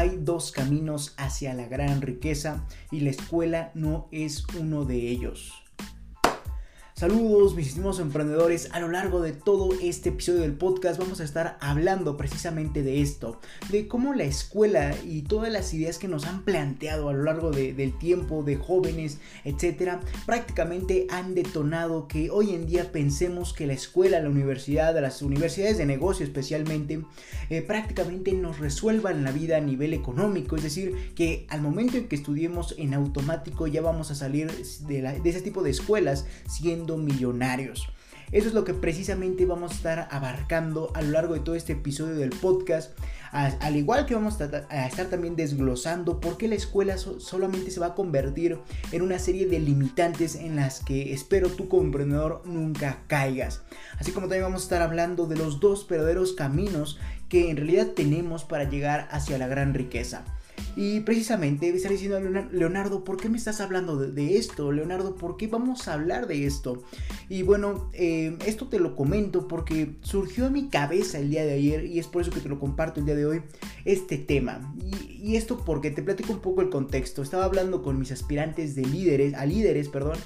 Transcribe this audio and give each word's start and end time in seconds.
hay 0.00 0.16
dos 0.18 0.50
caminos 0.50 1.12
hacia 1.18 1.52
la 1.52 1.66
gran 1.66 2.00
riqueza 2.00 2.64
y 2.90 3.00
la 3.00 3.10
escuela 3.10 3.70
no 3.74 4.08
es 4.10 4.46
uno 4.58 4.86
de 4.86 4.96
ellos. 5.10 5.52
Saludos 7.00 7.54
mis 7.54 7.68
estimados 7.68 7.98
emprendedores, 7.98 8.68
a 8.72 8.78
lo 8.78 8.88
largo 8.88 9.22
de 9.22 9.32
todo 9.32 9.70
este 9.80 10.10
episodio 10.10 10.42
del 10.42 10.52
podcast 10.52 11.00
vamos 11.00 11.20
a 11.20 11.24
estar 11.24 11.56
hablando 11.62 12.18
precisamente 12.18 12.82
de 12.82 13.00
esto, 13.00 13.40
de 13.70 13.88
cómo 13.88 14.12
la 14.12 14.24
escuela 14.24 14.94
y 15.02 15.22
todas 15.22 15.50
las 15.50 15.72
ideas 15.72 15.96
que 15.96 16.08
nos 16.08 16.26
han 16.26 16.42
planteado 16.42 17.08
a 17.08 17.14
lo 17.14 17.22
largo 17.22 17.52
del 17.52 17.96
tiempo 17.96 18.42
de 18.42 18.56
jóvenes, 18.56 19.16
etcétera, 19.46 20.00
prácticamente 20.26 21.06
han 21.08 21.34
detonado 21.34 22.06
que 22.06 22.28
hoy 22.28 22.50
en 22.50 22.66
día 22.66 22.92
pensemos 22.92 23.54
que 23.54 23.66
la 23.66 23.72
escuela, 23.72 24.20
la 24.20 24.28
universidad, 24.28 25.00
las 25.00 25.22
universidades 25.22 25.78
de 25.78 25.86
negocio 25.86 26.26
especialmente, 26.26 27.02
eh, 27.48 27.62
prácticamente 27.62 28.34
nos 28.34 28.58
resuelvan 28.58 29.24
la 29.24 29.32
vida 29.32 29.56
a 29.56 29.62
nivel 29.62 29.94
económico, 29.94 30.54
es 30.54 30.64
decir, 30.64 31.14
que 31.14 31.46
al 31.48 31.62
momento 31.62 31.96
en 31.96 32.08
que 32.08 32.16
estudiemos 32.16 32.74
en 32.76 32.92
automático 32.92 33.66
ya 33.66 33.80
vamos 33.80 34.10
a 34.10 34.14
salir 34.14 34.52
de, 34.86 35.00
de 35.00 35.30
ese 35.30 35.40
tipo 35.40 35.62
de 35.62 35.70
escuelas 35.70 36.26
siendo 36.46 36.89
millonarios. 36.96 37.88
Eso 38.32 38.46
es 38.46 38.54
lo 38.54 38.62
que 38.62 38.74
precisamente 38.74 39.44
vamos 39.44 39.72
a 39.72 39.74
estar 39.74 40.08
abarcando 40.12 40.92
a 40.94 41.02
lo 41.02 41.10
largo 41.10 41.34
de 41.34 41.40
todo 41.40 41.56
este 41.56 41.72
episodio 41.72 42.14
del 42.14 42.30
podcast. 42.30 42.96
Al 43.32 43.76
igual 43.76 44.06
que 44.06 44.14
vamos 44.14 44.40
a 44.40 44.86
estar 44.86 45.06
también 45.06 45.34
desglosando 45.34 46.20
por 46.20 46.36
qué 46.36 46.46
la 46.46 46.54
escuela 46.54 46.96
solamente 46.96 47.72
se 47.72 47.80
va 47.80 47.86
a 47.86 47.94
convertir 47.94 48.58
en 48.92 49.02
una 49.02 49.18
serie 49.18 49.46
de 49.46 49.58
limitantes 49.58 50.36
en 50.36 50.54
las 50.54 50.78
que 50.78 51.12
espero 51.12 51.48
tú 51.48 51.68
como 51.68 51.82
emprendedor 51.82 52.42
nunca 52.44 53.02
caigas. 53.08 53.62
Así 53.98 54.12
como 54.12 54.26
también 54.26 54.44
vamos 54.44 54.62
a 54.62 54.64
estar 54.64 54.82
hablando 54.82 55.26
de 55.26 55.36
los 55.36 55.58
dos 55.58 55.88
verdaderos 55.88 56.32
caminos 56.32 57.00
que 57.28 57.50
en 57.50 57.56
realidad 57.56 57.88
tenemos 57.96 58.44
para 58.44 58.64
llegar 58.64 59.08
hacia 59.10 59.38
la 59.38 59.48
gran 59.48 59.74
riqueza. 59.74 60.24
Y 60.76 61.00
precisamente 61.00 61.68
estar 61.68 61.90
diciendo 61.90 62.20
Leonardo, 62.52 63.04
¿por 63.04 63.16
qué 63.16 63.28
me 63.28 63.36
estás 63.36 63.60
hablando 63.60 63.96
de, 63.96 64.36
esto? 64.36 64.72
Leonardo, 64.72 65.16
¿por 65.16 65.36
qué 65.36 65.46
vamos 65.46 65.88
a 65.88 65.94
hablar 65.94 66.26
de 66.26 66.46
esto? 66.46 66.82
Y 67.28 67.42
bueno, 67.42 67.90
eh, 67.92 68.36
esto 68.46 68.68
te 68.68 68.78
lo 68.78 68.96
comento 68.96 69.48
porque 69.48 69.96
surgió 70.02 70.46
a 70.46 70.50
mi 70.50 70.68
cabeza 70.68 71.18
el 71.18 71.30
día 71.30 71.44
de 71.44 71.52
ayer 71.52 71.84
y 71.86 71.98
es 71.98 72.06
por 72.06 72.22
eso 72.22 72.30
que 72.30 72.40
te 72.40 72.48
lo 72.48 72.58
comparto 72.58 73.00
el 73.00 73.06
día 73.06 73.16
de 73.16 73.26
hoy, 73.26 73.42
este 73.84 74.16
tema. 74.18 74.74
Y, 74.78 75.30
y 75.30 75.36
esto 75.36 75.62
porque 75.64 75.90
te 75.90 76.02
platico 76.02 76.32
un 76.32 76.40
poco 76.40 76.60
el 76.60 76.70
contexto. 76.70 77.22
Estaba 77.22 77.44
hablando 77.44 77.82
con 77.82 77.98
mis 77.98 78.12
aspirantes 78.12 78.74
de 78.74 78.82
líderes, 78.82 79.34
a 79.34 79.46
líderes, 79.46 79.88
perdón, 79.88 80.18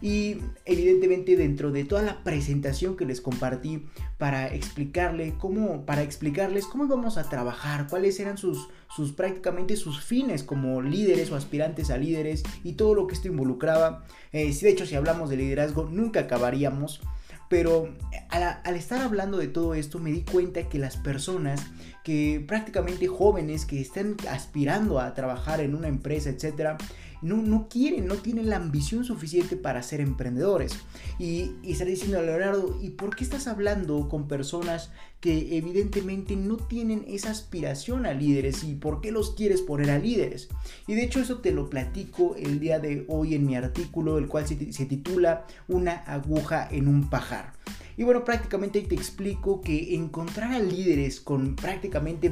y 0.00 0.38
evidentemente 0.64 1.36
dentro 1.36 1.72
de 1.72 1.84
toda 1.84 2.02
la 2.02 2.22
presentación 2.22 2.96
que 2.96 3.04
les 3.04 3.20
compartí 3.20 3.86
para 4.18 4.48
explicarle 4.48 5.34
cómo 5.38 5.86
para 5.86 6.02
explicarles 6.02 6.66
cómo 6.66 6.84
íbamos 6.84 7.18
a 7.18 7.28
trabajar 7.28 7.86
cuáles 7.88 8.20
eran 8.20 8.38
sus 8.38 8.68
sus 8.94 9.12
prácticamente 9.12 9.76
sus 9.76 10.02
fines 10.02 10.42
como 10.42 10.82
líderes 10.82 11.30
o 11.30 11.36
aspirantes 11.36 11.90
a 11.90 11.96
líderes 11.96 12.42
y 12.62 12.72
todo 12.72 12.94
lo 12.94 13.06
que 13.06 13.14
esto 13.14 13.28
involucraba 13.28 14.04
eh, 14.32 14.52
de 14.52 14.68
hecho 14.70 14.86
si 14.86 14.94
hablamos 14.94 15.30
de 15.30 15.36
liderazgo 15.36 15.84
nunca 15.84 16.20
acabaríamos 16.20 17.00
pero 17.48 17.94
al, 18.28 18.76
estar 18.76 19.00
hablando 19.02 19.38
de 19.38 19.46
todo 19.48 19.74
esto 19.74 19.98
me 19.98 20.10
di 20.10 20.22
cuenta 20.22 20.68
que 20.68 20.78
las 20.78 20.96
personas 20.96 21.64
que 22.02 22.44
prácticamente 22.46 23.06
jóvenes 23.06 23.66
que 23.66 23.80
están 23.80 24.16
aspirando 24.30 25.00
a 25.00 25.14
trabajar 25.14 25.60
en 25.60 25.74
una 25.74 25.88
empresa, 25.88 26.30
etcétera, 26.30 26.76
no, 27.22 27.36
no 27.42 27.68
quieren, 27.68 28.06
no 28.06 28.16
tienen 28.16 28.50
la 28.50 28.56
ambición 28.56 29.04
suficiente 29.04 29.56
para 29.56 29.82
ser 29.82 30.00
emprendedores. 30.00 30.78
Y, 31.18 31.52
y 31.62 31.72
estaré 31.72 31.90
diciendo 31.90 32.18
a 32.18 32.22
Leonardo, 32.22 32.78
¿y 32.82 32.90
por 32.90 33.16
qué 33.16 33.24
estás 33.24 33.46
hablando 33.46 34.08
con 34.08 34.28
personas 34.28 34.90
que 35.20 35.56
evidentemente 35.56 36.36
no 36.36 36.56
tienen 36.56 37.04
esa 37.08 37.30
aspiración 37.30 38.06
a 38.06 38.12
líderes 38.12 38.64
y 38.64 38.74
por 38.74 39.00
qué 39.00 39.12
los 39.12 39.34
quieres 39.34 39.62
poner 39.62 39.90
a 39.90 39.98
líderes? 39.98 40.48
Y 40.86 40.94
de 40.94 41.04
hecho 41.04 41.20
eso 41.20 41.38
te 41.38 41.52
lo 41.52 41.70
platico 41.70 42.36
el 42.36 42.60
día 42.60 42.78
de 42.78 43.04
hoy 43.08 43.34
en 43.34 43.46
mi 43.46 43.56
artículo, 43.56 44.18
el 44.18 44.28
cual 44.28 44.46
se, 44.46 44.72
se 44.72 44.86
titula 44.86 45.46
Una 45.68 45.92
aguja 45.92 46.68
en 46.70 46.88
un 46.88 47.08
pajar. 47.08 47.54
Y 47.96 48.04
bueno, 48.04 48.24
prácticamente 48.24 48.82
te 48.82 48.94
explico 48.94 49.60
que 49.60 49.94
encontrar 49.94 50.52
a 50.52 50.58
líderes 50.58 51.20
con 51.20 51.56
prácticamente 51.56 52.28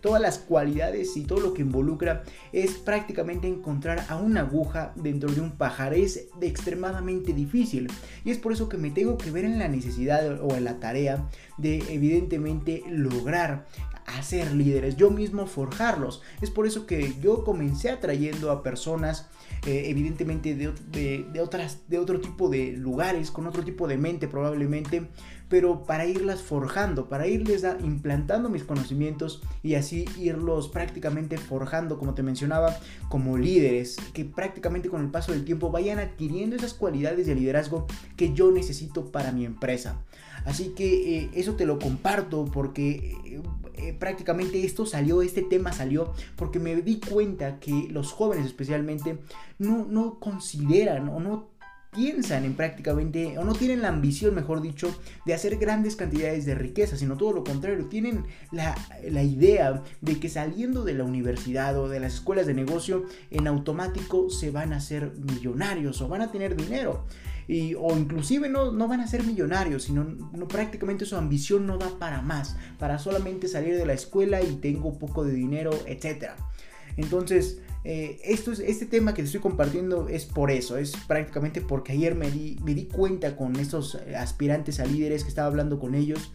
todas 0.00 0.20
las 0.20 0.38
cualidades 0.38 1.16
y 1.16 1.22
todo 1.22 1.40
lo 1.40 1.54
que 1.54 1.62
involucra 1.62 2.24
es 2.52 2.72
prácticamente 2.72 3.46
encontrar 3.46 4.06
a 4.08 4.16
una 4.16 4.40
aguja 4.40 4.92
dentro 4.96 5.30
de 5.30 5.40
un 5.40 5.52
pajar. 5.52 5.94
Es 5.94 6.28
extremadamente 6.40 7.32
difícil. 7.32 7.88
Y 8.24 8.30
es 8.30 8.38
por 8.38 8.52
eso 8.52 8.68
que 8.68 8.76
me 8.76 8.90
tengo 8.90 9.16
que 9.16 9.30
ver 9.30 9.44
en 9.44 9.58
la 9.58 9.68
necesidad 9.68 10.40
o 10.42 10.56
en 10.56 10.64
la 10.64 10.80
tarea 10.80 11.28
de 11.58 11.78
evidentemente 11.90 12.82
lograr 12.88 13.66
hacer 14.06 14.52
líderes, 14.52 14.96
yo 14.96 15.10
mismo 15.10 15.46
forjarlos. 15.46 16.22
Es 16.40 16.50
por 16.50 16.66
eso 16.66 16.86
que 16.86 17.14
yo 17.20 17.44
comencé 17.44 17.90
atrayendo 17.90 18.50
a 18.50 18.62
personas, 18.62 19.28
eh, 19.66 19.84
evidentemente 19.86 20.54
de, 20.54 20.72
de, 21.32 21.40
otras, 21.40 21.88
de 21.88 21.98
otro 21.98 22.20
tipo 22.20 22.48
de 22.48 22.72
lugares, 22.72 23.30
con 23.30 23.46
otro 23.46 23.64
tipo 23.64 23.88
de 23.88 23.96
mente 23.96 24.28
probablemente, 24.28 25.08
pero 25.48 25.84
para 25.84 26.06
irlas 26.06 26.42
forjando, 26.42 27.08
para 27.08 27.26
irles 27.26 27.64
implantando 27.82 28.48
mis 28.48 28.64
conocimientos 28.64 29.42
y 29.62 29.74
así 29.74 30.06
irlos 30.18 30.68
prácticamente 30.68 31.38
forjando, 31.38 31.98
como 31.98 32.14
te 32.14 32.22
mencionaba, 32.22 32.76
como 33.08 33.36
líderes, 33.38 33.96
que 34.12 34.24
prácticamente 34.24 34.88
con 34.88 35.02
el 35.02 35.10
paso 35.10 35.32
del 35.32 35.44
tiempo 35.44 35.70
vayan 35.70 35.98
adquiriendo 35.98 36.56
esas 36.56 36.74
cualidades 36.74 37.26
de 37.26 37.34
liderazgo 37.34 37.86
que 38.16 38.32
yo 38.32 38.50
necesito 38.50 39.12
para 39.12 39.32
mi 39.32 39.44
empresa. 39.44 40.00
Así 40.44 40.74
que 40.76 41.18
eh, 41.18 41.30
eso 41.34 41.54
te 41.54 41.66
lo 41.66 41.78
comparto 41.78 42.44
porque 42.44 43.18
eh, 43.24 43.42
eh, 43.76 43.96
prácticamente 43.98 44.64
esto 44.64 44.86
salió, 44.86 45.22
este 45.22 45.42
tema 45.42 45.72
salió 45.72 46.12
porque 46.36 46.58
me 46.58 46.76
di 46.76 47.00
cuenta 47.00 47.58
que 47.58 47.88
los 47.90 48.12
jóvenes 48.12 48.46
especialmente 48.46 49.18
no, 49.58 49.86
no 49.86 50.20
consideran 50.20 51.08
o 51.08 51.20
no 51.20 51.54
piensan 51.94 52.44
en 52.44 52.54
prácticamente, 52.54 53.38
o 53.38 53.44
no 53.44 53.52
tienen 53.54 53.80
la 53.80 53.88
ambición, 53.88 54.34
mejor 54.34 54.60
dicho, 54.60 54.92
de 55.24 55.32
hacer 55.32 55.56
grandes 55.58 55.94
cantidades 55.94 56.44
de 56.44 56.56
riqueza, 56.56 56.96
sino 56.96 57.16
todo 57.16 57.32
lo 57.32 57.44
contrario, 57.44 57.86
tienen 57.86 58.24
la, 58.50 58.74
la, 59.08 59.22
idea 59.22 59.82
de 60.00 60.18
que 60.18 60.28
saliendo 60.28 60.84
de 60.84 60.94
la 60.94 61.04
universidad 61.04 61.78
o 61.78 61.88
de 61.88 62.00
las 62.00 62.14
escuelas 62.14 62.46
de 62.46 62.54
negocio, 62.54 63.04
en 63.30 63.46
automático 63.46 64.28
se 64.28 64.50
van 64.50 64.72
a 64.72 64.78
hacer 64.78 65.12
millonarios 65.18 66.00
o 66.00 66.08
van 66.08 66.22
a 66.22 66.32
tener 66.32 66.56
dinero 66.56 67.04
o 67.78 67.96
inclusive 67.96 68.48
no, 68.48 68.72
no, 68.72 68.88
van 68.88 69.00
a 69.00 69.06
ser 69.06 69.24
millonarios, 69.24 69.84
sino 69.84 70.04
no, 70.04 70.48
prácticamente 70.48 71.04
su 71.04 71.16
ambición 71.16 71.66
no 71.66 71.78
da 71.78 71.90
para 71.98 72.22
más, 72.22 72.56
para 72.78 72.98
solamente 72.98 73.48
salir 73.48 73.76
de 73.76 73.86
la 73.86 73.92
escuela 73.92 74.42
y 74.42 74.56
tengo 74.56 74.98
poco 74.98 75.24
de 75.24 75.32
dinero, 75.32 75.70
etc. 75.86 76.30
Entonces, 76.96 77.60
eh, 77.84 78.18
esto 78.24 78.52
es, 78.52 78.60
este 78.60 78.86
tema 78.86 79.12
que 79.12 79.22
te 79.22 79.26
estoy 79.26 79.40
compartiendo 79.40 80.08
es 80.08 80.24
por 80.24 80.50
eso, 80.50 80.78
es 80.78 80.92
prácticamente 81.06 81.60
porque 81.60 81.92
ayer 81.92 82.14
me 82.14 82.30
di, 82.30 82.58
me 82.64 82.74
di 82.74 82.86
cuenta 82.86 83.36
con 83.36 83.56
estos 83.56 83.96
aspirantes 84.16 84.80
a 84.80 84.86
líderes 84.86 85.22
que 85.22 85.28
estaba 85.28 85.48
hablando 85.48 85.78
con 85.78 85.94
ellos 85.94 86.32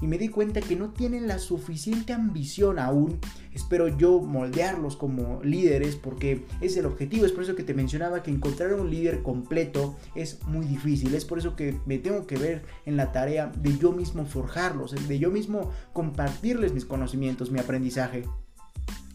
y 0.00 0.06
me 0.06 0.18
di 0.18 0.28
cuenta 0.28 0.60
que 0.60 0.76
no 0.76 0.90
tienen 0.90 1.28
la 1.28 1.38
suficiente 1.38 2.12
ambición 2.12 2.78
aún. 2.78 3.18
Espero 3.52 3.88
yo 3.88 4.20
moldearlos 4.20 4.96
como 4.96 5.42
líderes 5.42 5.96
porque 5.96 6.44
es 6.60 6.76
el 6.76 6.86
objetivo. 6.86 7.26
Es 7.26 7.32
por 7.32 7.44
eso 7.44 7.56
que 7.56 7.64
te 7.64 7.74
mencionaba 7.74 8.22
que 8.22 8.30
encontrar 8.30 8.74
un 8.74 8.90
líder 8.90 9.22
completo 9.22 9.96
es 10.14 10.42
muy 10.46 10.66
difícil. 10.66 11.14
Es 11.14 11.24
por 11.24 11.38
eso 11.38 11.56
que 11.56 11.78
me 11.86 11.98
tengo 11.98 12.26
que 12.26 12.36
ver 12.36 12.62
en 12.86 12.96
la 12.96 13.12
tarea 13.12 13.52
de 13.56 13.76
yo 13.76 13.92
mismo 13.92 14.24
forjarlos, 14.24 14.94
de 15.08 15.18
yo 15.18 15.30
mismo 15.30 15.70
compartirles 15.92 16.72
mis 16.72 16.84
conocimientos, 16.84 17.50
mi 17.50 17.58
aprendizaje. 17.58 18.24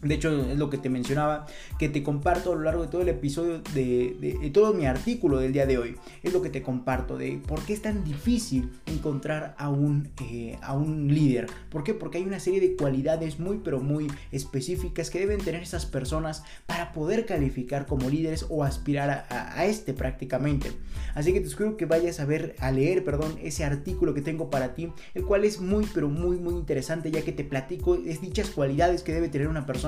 De 0.02 0.14
hecho, 0.14 0.44
es 0.50 0.58
lo 0.58 0.68
que 0.68 0.76
te 0.76 0.90
mencionaba, 0.90 1.46
que 1.78 1.88
te 1.88 2.02
comparto 2.02 2.52
a 2.52 2.54
lo 2.54 2.62
largo 2.62 2.82
de 2.82 2.88
todo 2.88 3.00
el 3.00 3.08
episodio, 3.08 3.62
de, 3.72 4.50
todo 4.52 4.74
mi 4.74 4.84
artículo 4.84 5.38
del 5.38 5.54
día 5.54 5.64
de 5.64 5.78
hoy. 5.78 5.96
Es 6.22 6.34
lo 6.34 6.42
que 6.42 6.50
te 6.50 6.62
comparto, 6.62 7.16
de 7.16 7.40
por 7.46 7.64
qué 7.64 7.72
es 7.72 7.80
tan 7.80 8.04
difícil 8.04 8.70
encontrar 8.84 9.54
a 9.56 9.70
un, 9.70 10.10
eh, 10.22 10.58
a 10.60 10.74
un 10.74 11.08
líder. 11.08 11.46
¿Por 11.70 11.82
qué? 11.82 11.94
Porque 11.94 12.18
hay 12.18 12.24
una 12.24 12.40
serie 12.40 12.60
de 12.60 12.76
cualidades 12.76 13.40
muy, 13.40 13.58
pero 13.64 13.80
muy 13.80 14.08
específicas 14.32 15.08
que 15.08 15.18
deben 15.18 15.38
tener 15.38 15.62
esas 15.62 15.86
personas 15.86 16.44
para 16.66 16.92
poder 16.92 17.24
calificar 17.24 17.86
como 17.86 18.10
líderes 18.10 18.44
o 18.50 18.64
aspirar 18.64 19.26
a, 19.30 19.64
este 19.64 19.94
prácticamente. 19.94 20.72
Así 21.14 21.32
que 21.32 21.40
te 21.40 21.48
sugiero 21.48 21.78
que 21.78 21.86
vayas 21.86 22.20
a 22.20 22.26
ver, 22.26 22.54
a 22.58 22.70
leer, 22.70 23.02
perdón, 23.02 23.38
ese 23.42 23.64
artículo 23.64 24.12
que 24.12 24.20
tengo 24.20 24.50
para 24.50 24.74
ti, 24.74 24.92
el 25.14 25.24
cual 25.24 25.44
es 25.44 25.60
muy, 25.60 25.86
pero 25.94 26.08
muy, 26.08 26.36
muy 26.36 26.54
interesante, 26.54 27.10
ya 27.10 27.22
que 27.22 27.32
te 27.32 27.44
platico 27.44 27.94
es 27.94 28.20
dichas 28.20 28.50
cualidades 28.50 29.02
que 29.02 29.14
debe 29.14 29.30
tener 29.30 29.48
una 29.48 29.64
persona 29.64 29.85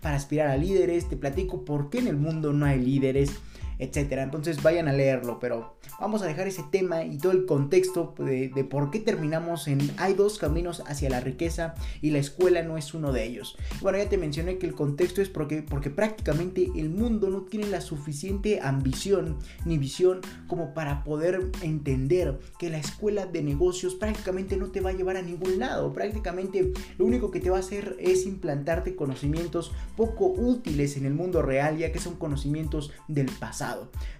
para 0.00 0.16
aspirar 0.16 0.48
a 0.48 0.56
líderes, 0.56 1.08
te 1.08 1.16
platico 1.16 1.64
por 1.64 1.90
qué 1.90 1.98
en 1.98 2.08
el 2.08 2.16
mundo 2.16 2.52
no 2.52 2.66
hay 2.66 2.80
líderes. 2.80 3.30
Etcétera. 3.78 4.22
Entonces 4.22 4.62
vayan 4.62 4.88
a 4.88 4.92
leerlo, 4.92 5.38
pero 5.38 5.76
vamos 6.00 6.22
a 6.22 6.26
dejar 6.26 6.48
ese 6.48 6.64
tema 6.70 7.04
y 7.04 7.18
todo 7.18 7.32
el 7.32 7.46
contexto 7.46 8.14
de, 8.18 8.48
de 8.48 8.64
por 8.64 8.90
qué 8.90 9.00
terminamos 9.00 9.68
en 9.68 9.78
hay 9.96 10.14
dos 10.14 10.38
caminos 10.38 10.82
hacia 10.86 11.10
la 11.10 11.20
riqueza 11.20 11.74
y 12.00 12.10
la 12.10 12.18
escuela 12.18 12.62
no 12.62 12.76
es 12.76 12.94
uno 12.94 13.12
de 13.12 13.24
ellos. 13.24 13.56
Bueno, 13.80 13.98
ya 13.98 14.08
te 14.08 14.18
mencioné 14.18 14.58
que 14.58 14.66
el 14.66 14.74
contexto 14.74 15.22
es 15.22 15.28
porque, 15.28 15.62
porque 15.62 15.90
prácticamente 15.90 16.68
el 16.76 16.90
mundo 16.90 17.30
no 17.30 17.42
tiene 17.42 17.66
la 17.66 17.80
suficiente 17.80 18.60
ambición 18.62 19.38
ni 19.64 19.78
visión 19.78 20.20
como 20.46 20.74
para 20.74 21.04
poder 21.04 21.50
entender 21.62 22.38
que 22.58 22.70
la 22.70 22.78
escuela 22.78 23.26
de 23.26 23.42
negocios 23.42 23.94
prácticamente 23.94 24.56
no 24.56 24.70
te 24.70 24.80
va 24.80 24.90
a 24.90 24.94
llevar 24.94 25.16
a 25.16 25.22
ningún 25.22 25.58
lado. 25.58 25.92
Prácticamente 25.92 26.72
lo 26.98 27.04
único 27.04 27.30
que 27.30 27.40
te 27.40 27.50
va 27.50 27.58
a 27.58 27.60
hacer 27.60 27.96
es 27.98 28.26
implantarte 28.26 28.96
conocimientos 28.96 29.72
poco 29.96 30.26
útiles 30.26 30.96
en 30.96 31.06
el 31.06 31.14
mundo 31.14 31.42
real, 31.42 31.78
ya 31.78 31.92
que 31.92 31.98
son 31.98 32.16
conocimientos 32.16 32.92
del 33.06 33.26
pasado. 33.38 33.67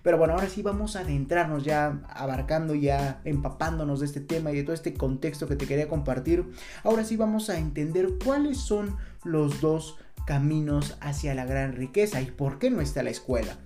Pero 0.02 0.18
bueno, 0.18 0.34
ahora 0.34 0.48
sí 0.48 0.62
vamos 0.62 0.96
a 0.96 1.00
adentrarnos 1.00 1.64
ya 1.64 2.00
abarcando, 2.08 2.74
ya 2.74 3.20
empapándonos 3.24 4.00
de 4.00 4.06
este 4.06 4.20
tema 4.20 4.50
y 4.50 4.56
de 4.56 4.62
todo 4.62 4.74
este 4.74 4.94
contexto 4.94 5.46
que 5.46 5.56
te 5.56 5.66
quería 5.66 5.88
compartir. 5.88 6.44
Ahora 6.84 7.04
sí 7.04 7.16
vamos 7.16 7.50
a 7.50 7.58
entender 7.58 8.08
cuáles 8.24 8.58
son 8.58 8.96
los 9.24 9.60
dos 9.60 9.96
caminos 10.26 10.98
hacia 11.00 11.34
la 11.34 11.46
gran 11.46 11.72
riqueza 11.72 12.20
y 12.20 12.26
por 12.26 12.58
qué 12.58 12.70
no 12.70 12.80
está 12.80 13.02
la 13.02 13.10
escuela. 13.10 13.56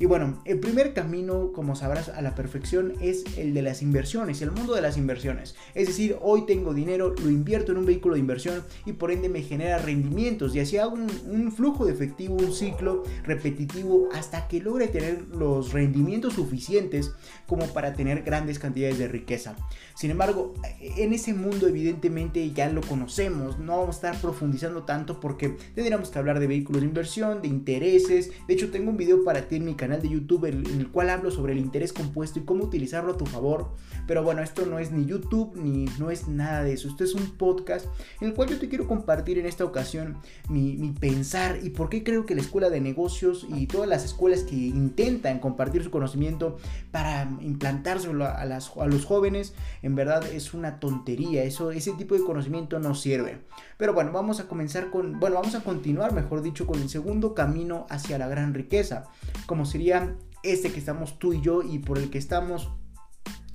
Y 0.00 0.06
bueno, 0.06 0.40
el 0.46 0.58
primer 0.60 0.94
camino, 0.94 1.52
como 1.52 1.76
sabrás 1.76 2.08
a 2.08 2.22
la 2.22 2.34
perfección, 2.34 2.94
es 3.02 3.22
el 3.36 3.52
de 3.52 3.60
las 3.60 3.82
inversiones, 3.82 4.40
el 4.40 4.50
mundo 4.50 4.74
de 4.74 4.80
las 4.80 4.96
inversiones. 4.96 5.54
Es 5.74 5.88
decir, 5.88 6.16
hoy 6.22 6.46
tengo 6.46 6.72
dinero, 6.72 7.14
lo 7.22 7.28
invierto 7.28 7.72
en 7.72 7.76
un 7.76 7.84
vehículo 7.84 8.14
de 8.14 8.20
inversión 8.20 8.64
y 8.86 8.94
por 8.94 9.10
ende 9.10 9.28
me 9.28 9.42
genera 9.42 9.76
rendimientos 9.76 10.56
y 10.56 10.60
así 10.60 10.78
hago 10.78 10.94
un, 10.94 11.52
flujo 11.52 11.84
de 11.84 11.92
efectivo, 11.92 12.34
un 12.36 12.54
ciclo 12.54 13.02
repetitivo 13.24 14.08
hasta 14.14 14.48
que 14.48 14.60
logre 14.60 14.88
tener 14.88 15.26
los 15.36 15.74
rendimientos 15.74 16.32
suficientes 16.32 17.12
como 17.46 17.66
para 17.66 17.92
tener 17.92 18.22
grandes 18.22 18.58
cantidades 18.58 18.96
de 18.96 19.06
riqueza. 19.06 19.54
Sin 19.94 20.10
embargo, 20.10 20.54
en 20.80 21.12
ese 21.12 21.34
mundo 21.34 21.68
evidentemente 21.68 22.52
ya 22.52 22.70
lo 22.70 22.80
conocemos, 22.80 23.58
no 23.58 23.76
vamos 23.80 23.96
a 23.96 24.08
estar 24.08 24.22
profundizando 24.22 24.84
tanto 24.84 25.20
porque 25.20 25.58
tendríamos 25.74 26.08
que 26.08 26.18
hablar 26.18 26.40
de 26.40 26.46
vehículos 26.46 26.80
de 26.80 26.88
inversión, 26.88 27.42
de 27.42 27.48
intereses. 27.48 28.30
De 28.48 28.54
hecho, 28.54 28.70
tengo 28.70 28.88
un 28.88 28.96
video 28.96 29.24
para 29.24 29.46
ti 29.46 29.56
en 29.56 29.66
mi 29.66 29.74
canal 29.74 29.89
de 29.98 30.08
YouTube 30.08 30.46
en, 30.46 30.66
el 30.66 30.88
cual 30.88 31.10
hablo 31.10 31.30
sobre 31.30 31.52
el 31.52 31.58
interés 31.58 31.92
compuesto 31.92 32.38
y 32.38 32.42
cómo 32.42 32.64
utilizarlo 32.64 33.12
a 33.12 33.16
tu 33.16 33.26
favor. 33.26 33.72
Pero 34.06 34.22
bueno, 34.22 34.42
esto 34.42 34.66
no 34.66 34.78
es 34.78 34.92
ni 34.92 35.04
YouTube 35.04 35.56
ni 35.56 35.86
no 35.98 36.10
es 36.10 36.28
nada 36.28 36.62
de 36.62 36.72
eso. 36.72 36.88
Esto 36.88 37.04
es 37.04 37.14
un 37.14 37.30
podcast 37.32 37.86
en 38.20 38.28
el 38.28 38.34
cual 38.34 38.48
yo 38.48 38.58
te 38.58 38.68
quiero 38.68 38.86
compartir 38.86 39.38
en 39.38 39.46
esta 39.46 39.64
ocasión 39.64 40.18
mi, 40.48 40.94
pensar 41.00 41.58
y 41.62 41.70
por 41.70 41.88
qué 41.88 42.02
creo 42.02 42.26
que 42.26 42.34
la 42.34 42.40
escuela 42.40 42.70
de 42.70 42.80
negocios 42.80 43.46
y 43.48 43.66
todas 43.66 43.88
las 43.88 44.04
escuelas 44.04 44.42
que 44.42 44.54
intentan 44.54 45.38
compartir 45.38 45.82
su 45.84 45.90
conocimiento 45.90 46.58
para 46.90 47.28
implantárselo 47.40 48.26
a, 48.26 48.44
las, 48.44 48.76
a 48.76 48.86
los 48.86 49.04
jóvenes, 49.04 49.54
en 49.82 49.94
verdad 49.94 50.24
es 50.32 50.54
una 50.54 50.80
tontería. 50.80 51.44
Eso, 51.44 51.70
ese 51.70 51.92
tipo 51.92 52.14
de 52.14 52.24
conocimiento 52.24 52.78
no 52.78 52.94
sirve. 52.94 53.40
Pero 53.76 53.94
bueno, 53.94 54.12
vamos 54.12 54.40
a 54.40 54.48
comenzar 54.48 54.90
con, 54.90 55.18
bueno, 55.18 55.36
vamos 55.36 55.54
a 55.54 55.62
continuar, 55.64 56.12
mejor 56.12 56.42
dicho, 56.42 56.66
con 56.66 56.80
el 56.80 56.88
segundo 56.88 57.34
camino 57.34 57.86
hacia 57.88 58.18
la 58.18 58.28
gran 58.28 58.52
riqueza, 58.52 59.06
como 59.46 59.64
se 59.80 60.16
este 60.42 60.70
que 60.70 60.78
estamos 60.78 61.18
tú 61.18 61.32
y 61.32 61.40
yo 61.40 61.62
y 61.62 61.78
por 61.78 61.98
el 61.98 62.10
que 62.10 62.18
estamos 62.18 62.70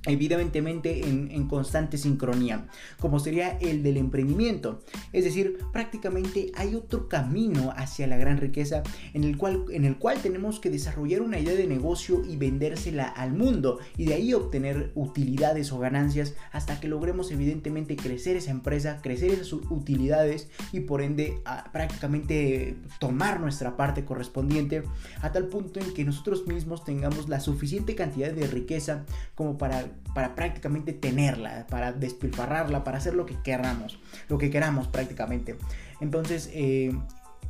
evidentemente 0.06 1.06
en, 1.06 1.46
constante 1.48 1.98
sincronía, 1.98 2.66
como 2.98 3.20
sería 3.20 3.58
el 3.58 3.82
del 3.82 3.96
emprendimiento. 3.96 4.80
Es 5.12 5.24
decir, 5.24 5.58
prácticamente 5.72 6.50
hay 6.56 6.74
otro 6.74 7.08
camino 7.08 7.72
hacia 7.76 8.06
la 8.06 8.16
gran 8.16 8.38
riqueza 8.38 8.82
en 9.14 9.24
el 9.24 9.36
cual, 9.36 9.64
en 9.70 9.84
el 9.84 9.96
cual 9.98 10.18
tenemos 10.22 10.60
que 10.60 10.70
desarrollar 10.70 11.22
una 11.22 11.38
idea 11.38 11.54
de 11.54 11.66
negocio 11.66 12.24
y 12.24 12.36
vendérsela 12.36 13.04
al 13.04 13.32
mundo 13.32 13.78
y 13.96 14.06
de 14.06 14.14
ahí 14.14 14.34
obtener 14.34 14.92
utilidades 14.94 15.72
o 15.72 15.78
ganancias 15.78 16.34
hasta 16.52 16.80
que 16.80 16.88
logremos 16.88 17.30
evidentemente 17.30 17.96
crecer 17.96 18.36
esa 18.36 18.50
empresa, 18.50 19.00
crecer 19.02 19.30
esas 19.30 19.52
utilidades 19.52 20.48
y 20.72 20.80
por 20.80 21.02
ende 21.02 21.40
prácticamente 21.72 22.76
tomar 22.98 23.40
nuestra 23.40 23.76
parte 23.76 24.04
correspondiente 24.04 24.82
a 25.20 25.32
tal 25.32 25.46
punto 25.46 25.80
en 25.80 25.92
que 25.94 26.04
nosotros 26.04 26.46
mismos 26.46 26.84
tengamos 26.84 27.28
la 27.28 27.40
suficiente 27.40 27.94
cantidad 27.94 28.32
de 28.32 28.46
riqueza 28.46 29.04
como 29.34 29.58
para 29.58 29.86
para 30.14 30.34
prácticamente 30.34 30.92
tenerla, 30.92 31.66
para 31.68 31.92
despilfarrarla, 31.92 32.84
para 32.84 32.98
hacer 32.98 33.14
lo 33.14 33.26
que 33.26 33.36
queramos, 33.42 33.98
lo 34.28 34.38
que 34.38 34.50
queramos 34.50 34.88
prácticamente. 34.88 35.56
Entonces, 36.00 36.50
eh, 36.52 36.92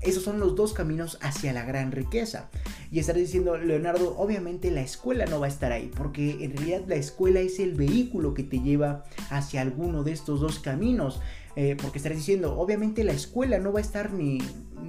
esos 0.03 0.23
son 0.23 0.39
los 0.41 0.55
dos 0.55 0.73
caminos 0.73 1.19
hacia 1.23 1.53
la 1.53 1.65
gran 1.65 1.93
riqueza. 1.93 2.49
Y 2.91 2.99
estar 2.99 3.17
diciendo, 3.17 3.57
Leonardo, 3.57 4.17
obviamente 4.19 4.71
la 4.71 4.83
escuela 4.83 5.27
no 5.27 5.41
va 5.41 5.47
a 5.47 5.49
estar 5.49 5.73
ahí, 5.73 5.91
porque 5.97 6.45
en 6.45 6.57
realidad 6.57 6.83
la 6.87 6.97
escuela 6.97 7.41
es 7.41 7.59
el 7.59 7.75
vehículo 7.75 8.35
que 8.35 8.43
te 8.43 8.61
lleva 8.61 9.05
hacia 9.31 9.63
alguno 9.63 10.03
de 10.03 10.13
estos 10.13 10.41
dos 10.41 10.59
caminos. 10.59 11.21
Eh, 11.59 11.75
porque 11.81 11.97
estarás 11.97 12.19
diciendo, 12.19 12.59
obviamente 12.59 13.03
la 13.03 13.13
escuela 13.13 13.59
no 13.59 13.73
va 13.73 13.79
a 13.79 13.83
estar 13.83 14.13
ni, 14.13 14.43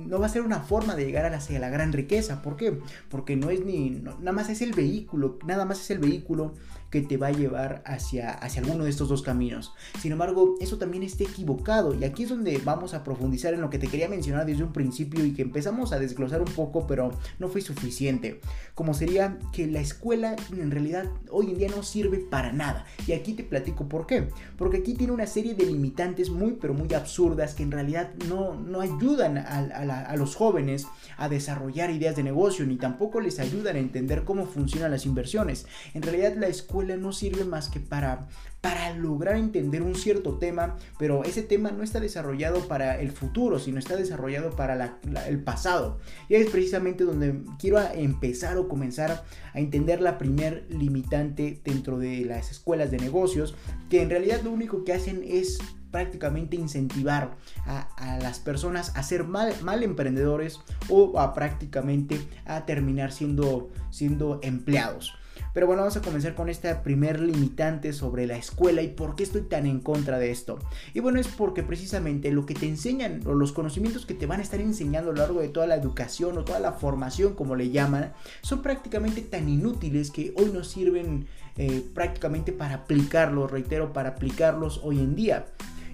no 0.06 0.20
va 0.20 0.26
a 0.26 0.30
ser 0.30 0.42
una 0.42 0.60
forma 0.60 0.98
de 0.98 1.06
llegar 1.06 1.34
hacia 1.34 1.60
la 1.60 1.70
gran 1.70 1.94
riqueza. 1.94 2.42
¿Por 2.42 2.58
qué? 2.58 2.78
Porque 3.10 3.38
no 3.38 3.50
es 3.50 3.64
ni, 3.64 3.90
nada 3.90 4.34
más 4.34 4.50
es 4.50 4.62
el 4.62 4.74
vehículo, 4.74 5.40
nada 5.46 5.64
más 5.64 5.80
es 5.80 5.92
el 5.92 6.00
vehículo 6.00 6.54
que 6.90 7.02
te 7.02 7.18
va 7.18 7.28
a 7.28 7.32
llevar 7.32 7.82
hacia, 7.86 8.32
hacia 8.32 8.62
alguno 8.62 8.84
de 8.84 8.90
estos 8.90 9.10
dos 9.10 9.22
caminos. 9.22 9.74
Sin 10.00 10.12
embargo, 10.12 10.56
eso 10.60 10.78
también 10.78 11.04
está 11.04 11.24
equivocado 11.24 11.94
y 11.94 12.04
aquí 12.04 12.24
es 12.24 12.30
donde 12.30 12.60
vamos 12.64 12.94
a 12.94 13.04
profundizar 13.04 13.54
en 13.54 13.62
lo 13.62 13.70
que 13.70 13.80
te 13.80 13.88
quería 13.88 14.08
mencionar 14.08 14.46
desde 14.46 14.64
un 14.64 14.74
principio 14.74 15.26
y 15.26 15.34
que 15.34 15.42
empezamos 15.42 15.92
a 15.92 16.00
desglosar 16.00 16.42
un 16.42 16.52
poco, 16.54 16.88
pero 16.88 17.12
no 17.40 17.48
fue 17.48 17.62
suficiente. 17.62 18.42
Como 18.74 18.94
sería 18.94 19.38
que 19.52 19.68
la 19.68 19.80
escuela 19.80 20.36
en 20.52 20.72
realidad 20.72 21.06
hoy 21.32 21.52
en 21.52 21.58
día 21.58 21.70
no 21.76 21.84
sirve 21.84 22.20
para 22.20 22.54
nada. 22.54 22.86
Y 23.06 23.14
aquí 23.14 23.34
te 23.34 23.44
platico 23.44 23.88
por 23.88 24.08
qué. 24.08 24.30
Porque 24.58 24.78
aquí 24.78 24.94
tiene 24.94 25.14
una 25.14 25.28
serie 25.28 25.56
de 25.56 25.66
limitantes 25.66 26.30
muy 26.30 26.54
pero 26.54 26.74
muy 26.74 26.94
absurdas 26.94 27.54
que 27.54 27.64
en 27.64 27.72
realidad 27.72 28.14
no, 28.28 28.56
no 28.56 28.82
ayudan 28.82 29.38
a, 29.38 29.58
a 29.58 30.16
los 30.16 30.36
jóvenes 30.36 30.88
a 31.18 31.30
desarrollar 31.30 31.90
ideas 31.92 32.16
de 32.16 32.24
negocio 32.24 32.66
ni 32.66 32.78
tampoco 32.78 33.20
les 33.20 33.40
ayudan 33.40 33.76
a 33.76 33.80
entender 33.80 34.24
cómo 34.24 34.46
funcionan 34.46 34.92
las 34.92 35.06
inversiones. 35.06 35.66
En 35.94 36.02
realidad 36.02 36.36
la 36.38 36.48
escuela 36.48 36.87
no 36.96 37.12
sirve 37.12 37.44
más 37.44 37.68
que 37.68 37.82
para, 37.82 38.30
para 38.62 38.94
lograr 38.94 39.36
entender 39.36 39.82
un 39.82 39.96
cierto 39.96 40.38
tema, 40.38 40.78
pero 40.98 41.26
ese 41.26 41.42
tema 41.42 41.72
no 41.72 41.84
está 41.84 42.00
desarrollado 42.00 42.68
para 42.68 43.02
el 43.02 43.12
futuro, 43.12 43.60
sino 43.60 43.80
está 43.80 43.98
desarrollado 43.98 44.52
para 44.52 45.00
el 45.28 45.44
pasado. 45.44 46.00
Y 46.30 46.36
es 46.36 46.50
precisamente 46.50 47.04
donde 47.04 47.42
quiero 47.60 47.80
empezar 47.80 48.58
o 48.58 48.70
comenzar 48.70 49.26
a 49.54 49.60
entender 49.60 50.02
la 50.02 50.18
primer 50.18 50.66
limitante 50.70 51.60
dentro 51.66 51.98
de 51.98 52.24
las 52.24 52.52
escuelas 52.52 52.92
de 52.92 53.00
negocios, 53.00 53.56
que 53.90 54.02
en 54.02 54.10
realidad 54.10 54.42
lo 54.44 54.52
único 54.52 54.86
que 54.86 54.94
hacen 54.94 55.24
es 55.26 55.60
prácticamente 55.92 56.56
incentivar 56.56 57.36
a, 57.66 58.20
las 58.22 58.40
personas 58.40 58.92
a 58.96 59.04
ser 59.04 59.24
mal, 59.24 59.54
mal, 59.64 59.84
emprendedores 59.84 60.60
o 60.90 61.20
a 61.20 61.34
prácticamente 61.34 62.20
a 62.46 62.66
terminar 62.66 63.12
siendo, 63.12 63.72
siendo 63.90 64.40
empleados. 64.44 65.17
Pero 65.58 65.66
bueno, 65.66 65.82
vamos 65.82 65.98
a 65.98 66.04
comenzar 66.04 66.36
con 66.36 66.50
esta 66.50 66.84
primer 66.84 67.20
limitante 67.20 67.92
sobre 67.92 68.28
la 68.28 68.38
escuela 68.38 68.84
y 68.84 68.90
por 68.90 69.16
qué 69.16 69.24
estoy 69.24 69.42
tan 69.42 69.66
en 69.66 69.80
contra 69.80 70.20
de 70.20 70.30
esto. 70.30 70.60
Y 70.94 71.00
bueno, 71.00 71.20
es 71.20 71.28
porque 71.30 71.64
precisamente 71.64 72.30
lo 72.32 72.46
que 72.46 72.54
te 72.54 72.68
enseñan 72.68 73.22
o 73.26 73.34
los 73.34 73.54
conocimientos 73.54 74.06
que 74.06 74.14
te 74.14 74.28
van 74.28 74.40
a 74.40 74.44
estar 74.44 74.62
enseñando 74.62 75.10
a 75.10 75.14
lo 75.16 75.20
largo 75.20 75.42
de 75.42 75.48
toda 75.48 75.66
la 75.66 75.74
educación 75.74 76.38
o 76.38 76.46
toda 76.46 76.60
la 76.60 76.74
formación, 76.74 77.34
como 77.34 77.56
le 77.56 77.72
llaman, 77.72 78.14
son 78.42 78.62
prácticamente 78.62 79.24
tan 79.24 79.50
inútiles 79.50 80.12
que 80.12 80.32
hoy 80.38 80.52
nos 80.54 80.68
sirven 80.68 81.26
eh, 81.56 81.84
prácticamente 81.92 82.52
para 82.52 82.76
aplicarlos, 82.76 83.50
reitero, 83.50 83.94
para 83.94 84.10
aplicarlos 84.10 84.82
hoy 84.84 85.00
en 85.00 85.16
día. 85.16 85.48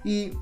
Y 0.04 0.34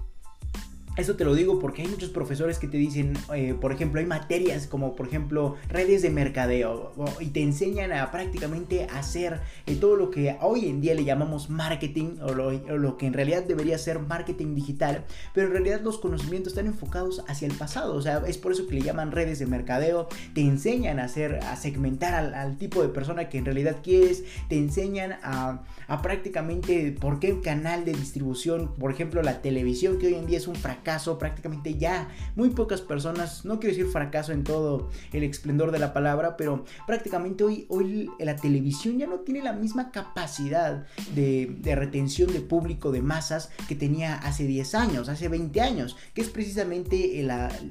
eso 0.98 1.15
te 1.15 1.24
lo 1.24 1.36
digo 1.36 1.57
porque 1.60 1.83
hay 1.83 1.88
muchos 1.88 2.10
profesores 2.10 2.60
que 2.60 2.67
te 2.67 2.77
dicen, 2.77 3.13
eh, 3.33 3.55
por 3.60 3.71
ejemplo, 3.71 4.01
hay 4.01 4.05
materias 4.05 4.67
como 4.67 4.95
por 4.95 5.07
ejemplo 5.07 5.55
redes 5.69 6.01
de 6.01 6.10
mercadeo 6.10 6.91
y 7.21 7.27
te 7.27 7.41
enseñan 7.41 7.93
a 7.93 8.12
prácticamente 8.12 8.88
hacer 8.93 9.39
eh, 9.67 9.75
todo 9.75 9.95
lo 9.95 10.12
que 10.12 10.36
hoy 10.41 10.67
en 10.67 10.81
día 10.81 10.93
le 10.93 11.05
llamamos 11.05 11.50
marketing 11.50 12.17
o 12.21 12.33
lo, 12.33 12.98
que 12.98 13.07
en 13.07 13.13
realidad 13.13 13.43
debería 13.43 13.77
ser 13.77 14.00
marketing 14.00 14.53
digital, 14.53 15.05
pero 15.33 15.48
en 15.48 15.53
realidad 15.53 15.81
los 15.81 15.98
conocimientos 15.98 16.53
están 16.53 16.67
enfocados 16.67 17.24
hacia 17.27 17.48
el 17.48 17.53
pasado, 17.53 17.95
o 17.95 18.01
sea, 18.01 18.21
es 18.27 18.38
por 18.38 18.51
eso 18.51 18.67
que 18.67 18.75
le 18.75 18.81
llaman 18.81 19.12
redes 19.12 19.39
de 19.39 19.45
mercadeo, 19.45 20.10
te 20.33 20.41
enseñan 20.41 21.00
a 21.00 21.05
hacer, 21.05 21.39
a 21.43 21.55
segmentar 21.55 22.13
al, 22.13 22.57
tipo 22.57 22.81
de 22.81 22.89
persona 22.89 23.29
que 23.29 23.38
en 23.38 23.45
realidad 23.45 23.77
quieres, 23.81 24.25
te 24.50 24.57
enseñan 24.57 25.13
a, 25.24 25.63
a 25.88 26.01
prácticamente 26.01 26.95
por 27.00 27.19
qué 27.19 27.39
canal 27.39 27.86
de 27.86 27.93
distribución, 27.93 28.74
por 28.75 28.91
ejemplo 28.91 29.21
la 29.24 29.41
televisión 29.41 29.98
que 29.98 30.07
hoy 30.07 30.15
en 30.15 30.27
día 30.27 30.38
es 30.38 30.48
un 30.48 30.55
fracaso, 30.55 30.80
prácticamente 31.17 31.77
ya 31.77 32.09
muy 32.35 32.50
pocas 32.50 32.81
personas, 32.81 33.45
no 33.45 33.59
quiero 33.59 33.75
decir 33.75 33.91
fracaso 33.91 34.31
en 34.31 34.43
todo 34.43 34.89
el 35.13 35.23
esplendor 35.23 35.71
de 35.71 35.79
la 35.79 35.93
palabra, 35.93 36.38
pero 36.38 36.65
prácticamente 36.88 37.43
hoy, 37.43 37.65
hoy 37.69 38.09
la 38.19 38.35
televisión 38.35 38.97
ya 38.97 39.07
no 39.07 39.19
tiene 39.19 39.41
la 39.41 39.53
misma 39.53 39.91
capacidad 39.91 40.85
de, 41.15 41.75
retención 41.75 42.31
de 42.33 42.41
público, 42.41 42.91
de 42.91 43.01
masas 43.01 43.50
que 43.67 43.75
tenía 43.75 44.15
hace 44.15 44.45
10 44.45 44.75
años, 44.75 45.09
hace 45.09 45.27
20 45.29 45.61
años, 45.61 45.95
que 46.13 46.21
es 46.21 46.29
precisamente 46.29 47.19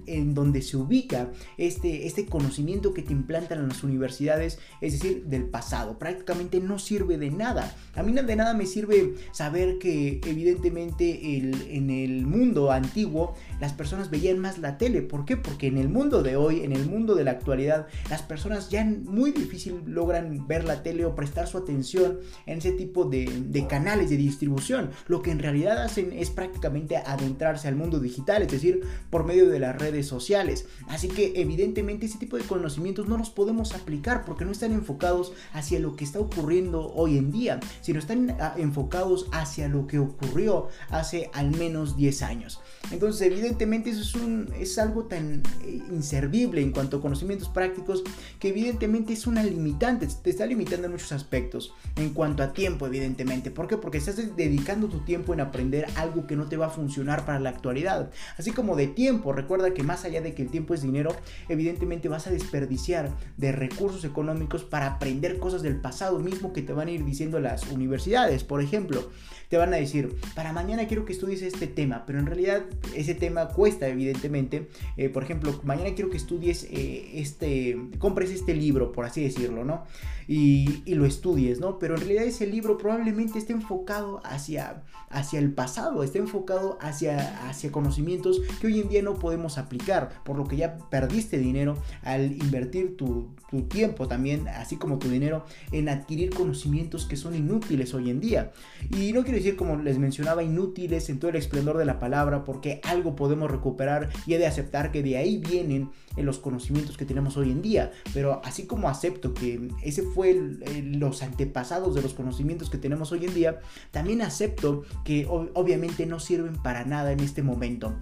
en, 0.06 0.34
donde 0.34 0.62
se 0.62 0.76
ubica 0.76 1.28
este, 1.58 2.06
este 2.06 2.26
conocimiento 2.26 2.94
que 2.94 3.02
te 3.02 3.12
implantan 3.12 3.58
en 3.60 3.68
las 3.68 3.82
universidades, 3.84 4.58
es 4.80 4.94
decir, 4.94 5.24
del 5.26 5.44
pasado. 5.44 5.98
Prácticamente 5.98 6.60
no 6.60 6.78
sirve 6.78 7.18
de 7.18 7.30
nada. 7.30 7.74
A 7.94 8.02
mí 8.02 8.12
de 8.12 8.36
nada 8.36 8.54
me 8.54 8.66
sirve 8.66 9.14
saber 9.32 9.78
que 9.78 10.20
evidentemente 10.26 11.36
en 11.36 11.90
el 11.90 12.26
mundo 12.26 12.70
antiguo 12.70 12.99
antiguo 13.00 13.34
las 13.60 13.72
personas 13.72 14.10
veían 14.10 14.38
más 14.38 14.58
la 14.58 14.78
tele. 14.78 15.02
¿Por 15.02 15.24
qué? 15.24 15.36
Porque 15.36 15.66
en 15.66 15.78
el 15.78 15.88
mundo 15.88 16.22
de 16.22 16.36
hoy, 16.36 16.62
en 16.62 16.72
el 16.72 16.86
mundo 16.86 17.14
de 17.14 17.24
la 17.24 17.32
actualidad, 17.32 17.86
las 18.08 18.22
personas 18.22 18.70
ya 18.70 18.84
muy 18.84 19.32
difícil 19.32 19.82
logran 19.86 20.46
ver 20.46 20.64
la 20.64 20.82
tele 20.82 21.04
o 21.04 21.14
prestar 21.14 21.46
su 21.46 21.58
atención 21.58 22.18
en 22.46 22.58
ese 22.58 22.72
tipo 22.72 23.04
de, 23.04 23.66
canales 23.68 24.10
de 24.10 24.16
distribución. 24.16 24.90
Lo 25.06 25.22
que 25.22 25.30
en 25.30 25.38
realidad 25.38 25.82
hacen 25.82 26.12
es 26.12 26.30
prácticamente 26.30 26.96
adentrarse 26.96 27.68
al 27.68 27.76
mundo 27.76 28.00
digital, 28.00 28.42
es 28.42 28.48
decir, 28.48 28.80
por 29.10 29.24
medio 29.24 29.48
de 29.48 29.58
las 29.58 29.76
redes 29.76 30.06
sociales. 30.06 30.66
Así 30.88 31.08
que 31.08 31.34
evidentemente 31.36 32.06
ese 32.06 32.18
tipo 32.18 32.36
de 32.36 32.44
conocimientos 32.44 33.08
no 33.08 33.18
los 33.18 33.30
podemos 33.30 33.74
aplicar 33.74 34.24
porque 34.24 34.44
no 34.44 34.52
están 34.52 34.72
enfocados 34.72 35.32
hacia 35.52 35.78
lo 35.78 35.96
que 35.96 36.04
está 36.04 36.18
ocurriendo 36.18 36.92
hoy 36.94 37.18
en 37.18 37.30
día, 37.30 37.60
sino 37.82 37.98
están 37.98 38.36
ah, 38.40 38.54
enfocados 38.56 39.26
hacia 39.32 39.68
lo 39.68 39.86
que 39.86 39.98
ocurrió 39.98 40.68
hace 40.88 41.30
al 41.34 41.50
menos 41.50 41.96
10 41.96 42.22
años. 42.22 42.60
Entonces, 42.90 43.22
evidentemente 43.22 43.49
eso 43.90 44.00
es, 44.00 44.14
un, 44.14 44.52
es 44.58 44.78
algo 44.78 45.04
tan 45.04 45.42
eh, 45.64 45.82
inservible 45.90 46.60
en 46.60 46.72
cuanto 46.72 46.98
a 46.98 47.00
conocimientos 47.00 47.48
prácticos 47.48 48.02
que 48.38 48.48
evidentemente 48.48 49.12
es 49.12 49.26
una 49.26 49.42
limitante, 49.42 50.06
te 50.06 50.30
está 50.30 50.46
limitando 50.46 50.86
en 50.86 50.92
muchos 50.92 51.12
aspectos. 51.12 51.74
En 51.96 52.10
cuanto 52.10 52.42
a 52.42 52.52
tiempo, 52.52 52.86
evidentemente. 52.86 53.50
¿Por 53.50 53.66
qué? 53.66 53.76
Porque 53.76 53.98
estás 53.98 54.16
dedicando 54.36 54.88
tu 54.88 55.00
tiempo 55.00 55.34
en 55.34 55.40
aprender 55.40 55.86
algo 55.96 56.26
que 56.26 56.36
no 56.36 56.46
te 56.46 56.56
va 56.56 56.66
a 56.66 56.70
funcionar 56.70 57.24
para 57.24 57.40
la 57.40 57.50
actualidad. 57.50 58.10
Así 58.38 58.52
como 58.52 58.76
de 58.76 58.86
tiempo, 58.86 59.32
recuerda 59.32 59.74
que 59.74 59.82
más 59.82 60.04
allá 60.04 60.20
de 60.20 60.34
que 60.34 60.42
el 60.42 60.50
tiempo 60.50 60.74
es 60.74 60.82
dinero, 60.82 61.14
evidentemente 61.48 62.08
vas 62.08 62.26
a 62.26 62.30
desperdiciar 62.30 63.10
de 63.36 63.52
recursos 63.52 64.04
económicos 64.04 64.64
para 64.64 64.86
aprender 64.86 65.38
cosas 65.38 65.62
del 65.62 65.80
pasado 65.80 66.18
mismo 66.18 66.52
que 66.52 66.62
te 66.62 66.72
van 66.72 66.88
a 66.88 66.92
ir 66.92 67.04
diciendo 67.04 67.40
las 67.40 67.70
universidades. 67.70 68.44
Por 68.44 68.62
ejemplo, 68.62 69.10
te 69.50 69.56
van 69.56 69.74
a 69.74 69.78
decir, 69.78 70.14
para 70.36 70.52
mañana 70.52 70.86
quiero 70.86 71.04
que 71.04 71.12
estudies 71.12 71.42
este 71.42 71.66
tema, 71.66 72.04
pero 72.06 72.20
en 72.20 72.26
realidad 72.26 72.66
ese 72.94 73.16
tema 73.16 73.48
cuesta, 73.48 73.88
evidentemente. 73.88 74.68
Eh, 74.96 75.08
por 75.08 75.24
ejemplo, 75.24 75.60
mañana 75.64 75.92
quiero 75.96 76.08
que 76.08 76.18
estudies 76.18 76.68
eh, 76.70 77.10
este, 77.14 77.76
compres 77.98 78.30
este 78.30 78.54
libro, 78.54 78.92
por 78.92 79.06
así 79.06 79.24
decirlo, 79.24 79.64
¿no? 79.64 79.82
Y, 80.28 80.84
lo 80.94 81.04
estudies, 81.04 81.58
¿no? 81.58 81.78
Pero 81.80 81.94
en 81.94 82.00
realidad 82.02 82.24
ese 82.24 82.46
libro 82.46 82.78
probablemente 82.78 83.38
esté 83.38 83.52
enfocado 83.52 84.20
hacia, 84.24 84.84
hacia 85.08 85.40
el 85.40 85.52
pasado, 85.52 86.04
esté 86.04 86.18
enfocado 86.18 86.78
hacia, 86.80 87.48
hacia 87.48 87.72
conocimientos 87.72 88.40
que 88.60 88.68
hoy 88.68 88.80
en 88.80 88.88
día 88.88 89.02
no 89.02 89.14
podemos 89.18 89.58
aplicar, 89.58 90.22
por 90.24 90.36
lo 90.36 90.44
que 90.44 90.56
ya 90.56 90.78
perdiste 90.90 91.38
dinero 91.38 91.76
al 92.02 92.32
invertir 92.32 92.96
tu, 92.96 93.30
tu 93.50 93.62
tiempo 93.62 94.06
también, 94.06 94.46
así 94.46 94.76
como 94.76 94.98
tu 94.98 95.08
dinero, 95.08 95.44
en 95.72 95.88
adquirir 95.88 96.30
conocimientos 96.30 97.06
que 97.06 97.16
son 97.16 97.34
inútiles 97.34 97.94
hoy 97.94 98.10
en 98.10 98.20
día. 98.20 98.52
Y 98.96 99.12
no 99.12 99.24
quiero 99.24 99.39
decir, 99.44 99.56
como 99.56 99.76
les 99.76 99.98
mencionaba, 99.98 100.42
inútiles 100.42 101.08
en 101.10 101.18
todo 101.18 101.30
el 101.30 101.36
esplendor 101.36 101.78
de 101.78 101.84
la 101.84 101.98
palabra, 101.98 102.44
porque 102.44 102.80
algo 102.84 103.16
podemos 103.16 103.50
recuperar 103.50 104.10
y 104.26 104.34
he 104.34 104.38
de 104.38 104.46
aceptar 104.46 104.92
que 104.92 105.02
de 105.02 105.16
ahí 105.16 105.38
vienen 105.38 105.90
eh, 106.16 106.22
los 106.22 106.38
conocimientos 106.38 106.96
que 106.96 107.04
tenemos 107.04 107.36
hoy 107.36 107.50
en 107.50 107.62
día. 107.62 107.92
Pero 108.14 108.40
así 108.44 108.66
como 108.66 108.88
acepto 108.88 109.34
que 109.34 109.68
ese 109.82 110.02
fue 110.02 110.34
los 110.82 111.22
antepasados 111.22 111.94
de 111.94 112.02
los 112.02 112.14
conocimientos 112.14 112.70
que 112.70 112.78
tenemos 112.78 113.12
hoy 113.12 113.26
en 113.26 113.34
día, 113.34 113.60
también 113.90 114.22
acepto 114.22 114.84
que 115.04 115.26
obviamente 115.28 116.06
no 116.06 116.20
sirven 116.20 116.54
para 116.62 116.84
nada 116.84 117.12
en 117.12 117.20
este 117.20 117.42
momento. 117.42 117.94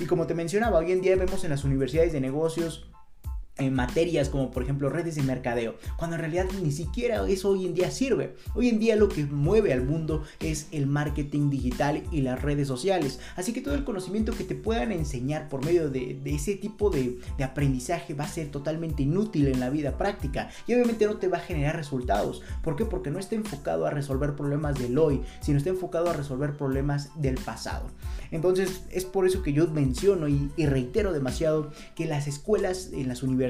Y 0.00 0.06
como 0.06 0.26
te 0.26 0.34
mencionaba, 0.34 0.78
hoy 0.78 0.92
en 0.92 1.00
día 1.00 1.16
vemos 1.16 1.42
en 1.44 1.50
las 1.50 1.64
universidades 1.64 2.12
de 2.12 2.20
negocios 2.20 2.88
en 3.58 3.74
materias 3.74 4.28
como 4.28 4.50
por 4.50 4.62
ejemplo 4.62 4.88
redes 4.88 5.16
de 5.16 5.22
mercadeo, 5.22 5.76
cuando 5.96 6.16
en 6.16 6.20
realidad 6.20 6.46
ni 6.62 6.72
siquiera 6.72 7.26
eso 7.28 7.50
hoy 7.50 7.66
en 7.66 7.74
día 7.74 7.90
sirve. 7.90 8.36
Hoy 8.54 8.68
en 8.68 8.78
día 8.78 8.96
lo 8.96 9.08
que 9.08 9.24
mueve 9.24 9.72
al 9.72 9.82
mundo 9.82 10.22
es 10.40 10.68
el 10.72 10.86
marketing 10.86 11.50
digital 11.50 12.02
y 12.10 12.22
las 12.22 12.40
redes 12.40 12.68
sociales. 12.68 13.20
Así 13.36 13.52
que 13.52 13.60
todo 13.60 13.74
el 13.74 13.84
conocimiento 13.84 14.32
que 14.32 14.44
te 14.44 14.54
puedan 14.54 14.92
enseñar 14.92 15.48
por 15.48 15.64
medio 15.64 15.90
de, 15.90 16.20
ese 16.24 16.54
tipo 16.54 16.90
de, 16.90 17.18
de, 17.36 17.44
aprendizaje 17.44 18.14
va 18.14 18.24
a 18.24 18.28
ser 18.28 18.50
totalmente 18.50 19.02
inútil 19.02 19.48
en 19.48 19.60
la 19.60 19.70
vida 19.70 19.98
práctica 19.98 20.50
y 20.66 20.74
obviamente 20.74 21.06
no 21.06 21.16
te 21.16 21.28
va 21.28 21.38
a 21.38 21.40
generar 21.40 21.76
resultados. 21.76 22.42
¿Por 22.62 22.76
qué? 22.76 22.84
Porque 22.84 23.10
no 23.10 23.18
está 23.18 23.34
enfocado 23.34 23.86
a 23.86 23.90
resolver 23.90 24.36
problemas 24.36 24.78
del 24.78 24.98
hoy, 24.98 25.22
sino 25.40 25.58
está 25.58 25.70
enfocado 25.70 26.10
a 26.10 26.12
resolver 26.12 26.56
problemas 26.56 27.10
del 27.20 27.36
pasado. 27.36 27.86
Entonces 28.30 28.82
es 28.90 29.04
por 29.04 29.26
eso 29.26 29.42
que 29.42 29.52
yo 29.52 29.66
menciono 29.68 30.28
y, 30.28 30.50
y 30.56 30.66
reitero 30.66 31.12
demasiado 31.12 31.70
que 31.94 32.06
las 32.06 32.28
escuelas 32.28 32.90
en 32.92 33.08
las 33.08 33.22
universidades 33.22 33.47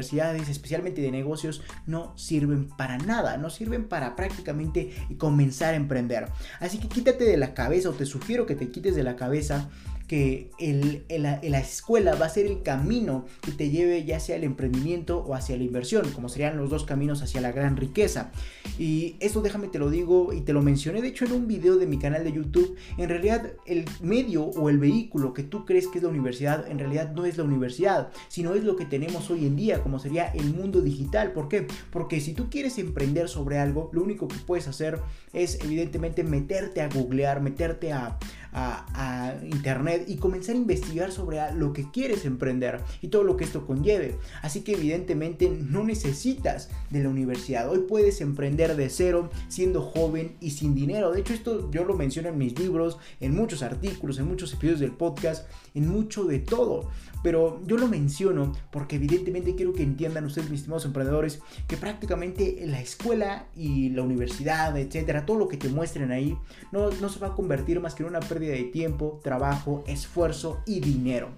especialmente 0.48 1.00
de 1.00 1.10
negocios, 1.10 1.62
no 1.86 2.16
sirven 2.16 2.68
para 2.68 2.98
nada, 2.98 3.36
no 3.36 3.50
sirven 3.50 3.88
para 3.88 4.16
prácticamente 4.16 4.92
comenzar 5.18 5.74
a 5.74 5.76
emprender. 5.76 6.28
Así 6.60 6.78
que 6.78 6.88
quítate 6.88 7.24
de 7.24 7.36
la 7.36 7.54
cabeza 7.54 7.90
o 7.90 7.92
te 7.92 8.06
sugiero 8.06 8.46
que 8.46 8.54
te 8.54 8.70
quites 8.70 8.94
de 8.94 9.02
la 9.02 9.16
cabeza 9.16 9.68
que 10.08 10.50
el, 10.58 11.04
la 11.08 11.58
escuela 11.58 12.14
va 12.14 12.26
a 12.26 12.30
ser 12.30 12.46
el 12.46 12.62
camino 12.62 13.26
que 13.42 13.52
te 13.52 13.70
lleve 13.70 14.04
ya 14.04 14.18
sea 14.18 14.36
al 14.36 14.44
emprendimiento 14.44 15.18
o 15.18 15.34
hacia 15.34 15.56
la 15.56 15.62
inversión, 15.62 16.10
como 16.12 16.28
serían 16.28 16.56
los 16.56 16.70
dos 16.70 16.84
caminos 16.84 17.22
hacia 17.22 17.40
la 17.40 17.52
gran 17.52 17.76
riqueza. 17.76 18.32
Y 18.78 19.16
eso 19.20 19.42
déjame 19.42 19.68
te 19.68 19.78
lo 19.78 19.90
digo 19.90 20.32
y 20.32 20.40
te 20.40 20.52
lo 20.52 20.62
mencioné 20.62 21.02
de 21.02 21.08
hecho 21.08 21.24
en 21.24 21.32
un 21.32 21.46
video 21.46 21.76
de 21.76 21.86
mi 21.86 21.98
canal 21.98 22.24
de 22.24 22.32
YouTube. 22.32 22.76
En 22.96 23.08
realidad 23.08 23.52
el 23.66 23.84
medio 24.00 24.44
o 24.44 24.68
el 24.70 24.78
vehículo 24.78 25.34
que 25.34 25.42
tú 25.42 25.64
crees 25.64 25.86
que 25.88 25.98
es 25.98 26.04
la 26.04 26.10
universidad, 26.10 26.68
en 26.70 26.78
realidad 26.78 27.12
no 27.12 27.24
es 27.24 27.36
la 27.36 27.44
universidad, 27.44 28.10
sino 28.28 28.54
es 28.54 28.64
lo 28.64 28.76
que 28.76 28.84
tenemos 28.86 29.30
hoy 29.30 29.46
en 29.46 29.56
día, 29.56 29.82
como 29.82 29.98
sería 29.98 30.26
el 30.28 30.54
mundo 30.54 30.80
digital. 30.80 31.32
¿Por 31.32 31.48
qué? 31.48 31.66
Porque 31.90 32.20
si 32.20 32.32
tú 32.32 32.48
quieres 32.50 32.78
emprender 32.78 33.28
sobre 33.28 33.58
algo, 33.58 33.90
lo 33.92 34.02
único 34.02 34.28
que 34.28 34.36
puedes 34.46 34.68
hacer 34.68 35.00
es 35.32 35.58
evidentemente 35.62 36.24
meterte 36.24 36.80
a 36.80 36.88
googlear, 36.88 37.40
meterte 37.42 37.92
a, 37.92 38.18
a, 38.52 39.34
internet 39.42 40.04
y 40.08 40.16
comenzar 40.16 40.54
a 40.54 40.58
investigar 40.58 41.12
sobre 41.12 41.38
lo 41.54 41.72
que 41.72 41.90
quieres 41.90 42.24
emprender 42.24 42.80
y 43.02 43.08
todo 43.08 43.24
lo 43.24 43.36
que 43.36 43.44
esto 43.44 43.66
conlleve. 43.66 44.18
Así 44.42 44.62
que 44.62 44.72
evidentemente 44.72 45.48
no 45.48 45.84
necesitas 45.84 46.70
de 46.90 47.02
la 47.02 47.08
universidad. 47.08 47.70
Hoy 47.70 47.84
puedes 47.88 48.20
emprender 48.20 48.76
de 48.76 48.88
cero 48.90 49.30
siendo 49.48 49.82
joven 49.82 50.36
y 50.40 50.50
sin 50.50 50.74
dinero. 50.74 51.12
De 51.12 51.20
hecho 51.20 51.34
esto 51.34 51.70
yo 51.70 51.84
lo 51.84 51.94
menciono 51.94 52.28
en 52.28 52.38
mis 52.38 52.58
libros, 52.58 52.98
en 53.20 53.34
muchos 53.34 53.62
artículos, 53.62 54.18
en 54.18 54.26
muchos 54.26 54.52
episodios 54.52 54.80
del 54.80 54.92
podcast, 54.92 55.48
en 55.74 55.88
mucho 55.88 56.24
de 56.24 56.38
todo. 56.38 56.88
Pero 57.22 57.60
yo 57.66 57.76
lo 57.76 57.88
menciono 57.88 58.52
porque 58.70 58.96
evidentemente 58.96 59.54
quiero 59.54 59.72
que 59.72 59.82
entiendan 59.82 60.24
ustedes, 60.24 60.50
mis 60.50 60.60
estimados 60.60 60.84
emprendedores, 60.84 61.40
que 61.66 61.76
prácticamente 61.76 62.62
la 62.64 62.80
escuela 62.80 63.46
y 63.56 63.90
la 63.90 64.02
universidad, 64.02 64.76
etcétera, 64.78 65.26
todo 65.26 65.36
lo 65.36 65.48
que 65.48 65.56
te 65.56 65.68
muestren 65.68 66.12
ahí, 66.12 66.36
no, 66.70 66.90
no 66.90 67.08
se 67.08 67.18
va 67.18 67.28
a 67.28 67.34
convertir 67.34 67.80
más 67.80 67.94
que 67.94 68.02
en 68.02 68.10
una 68.10 68.20
pérdida 68.38 68.54
de 68.54 68.64
tiempo, 68.64 69.20
trabajo, 69.22 69.82
esfuerzo 69.86 70.62
y 70.64 70.80
dinero 70.80 71.30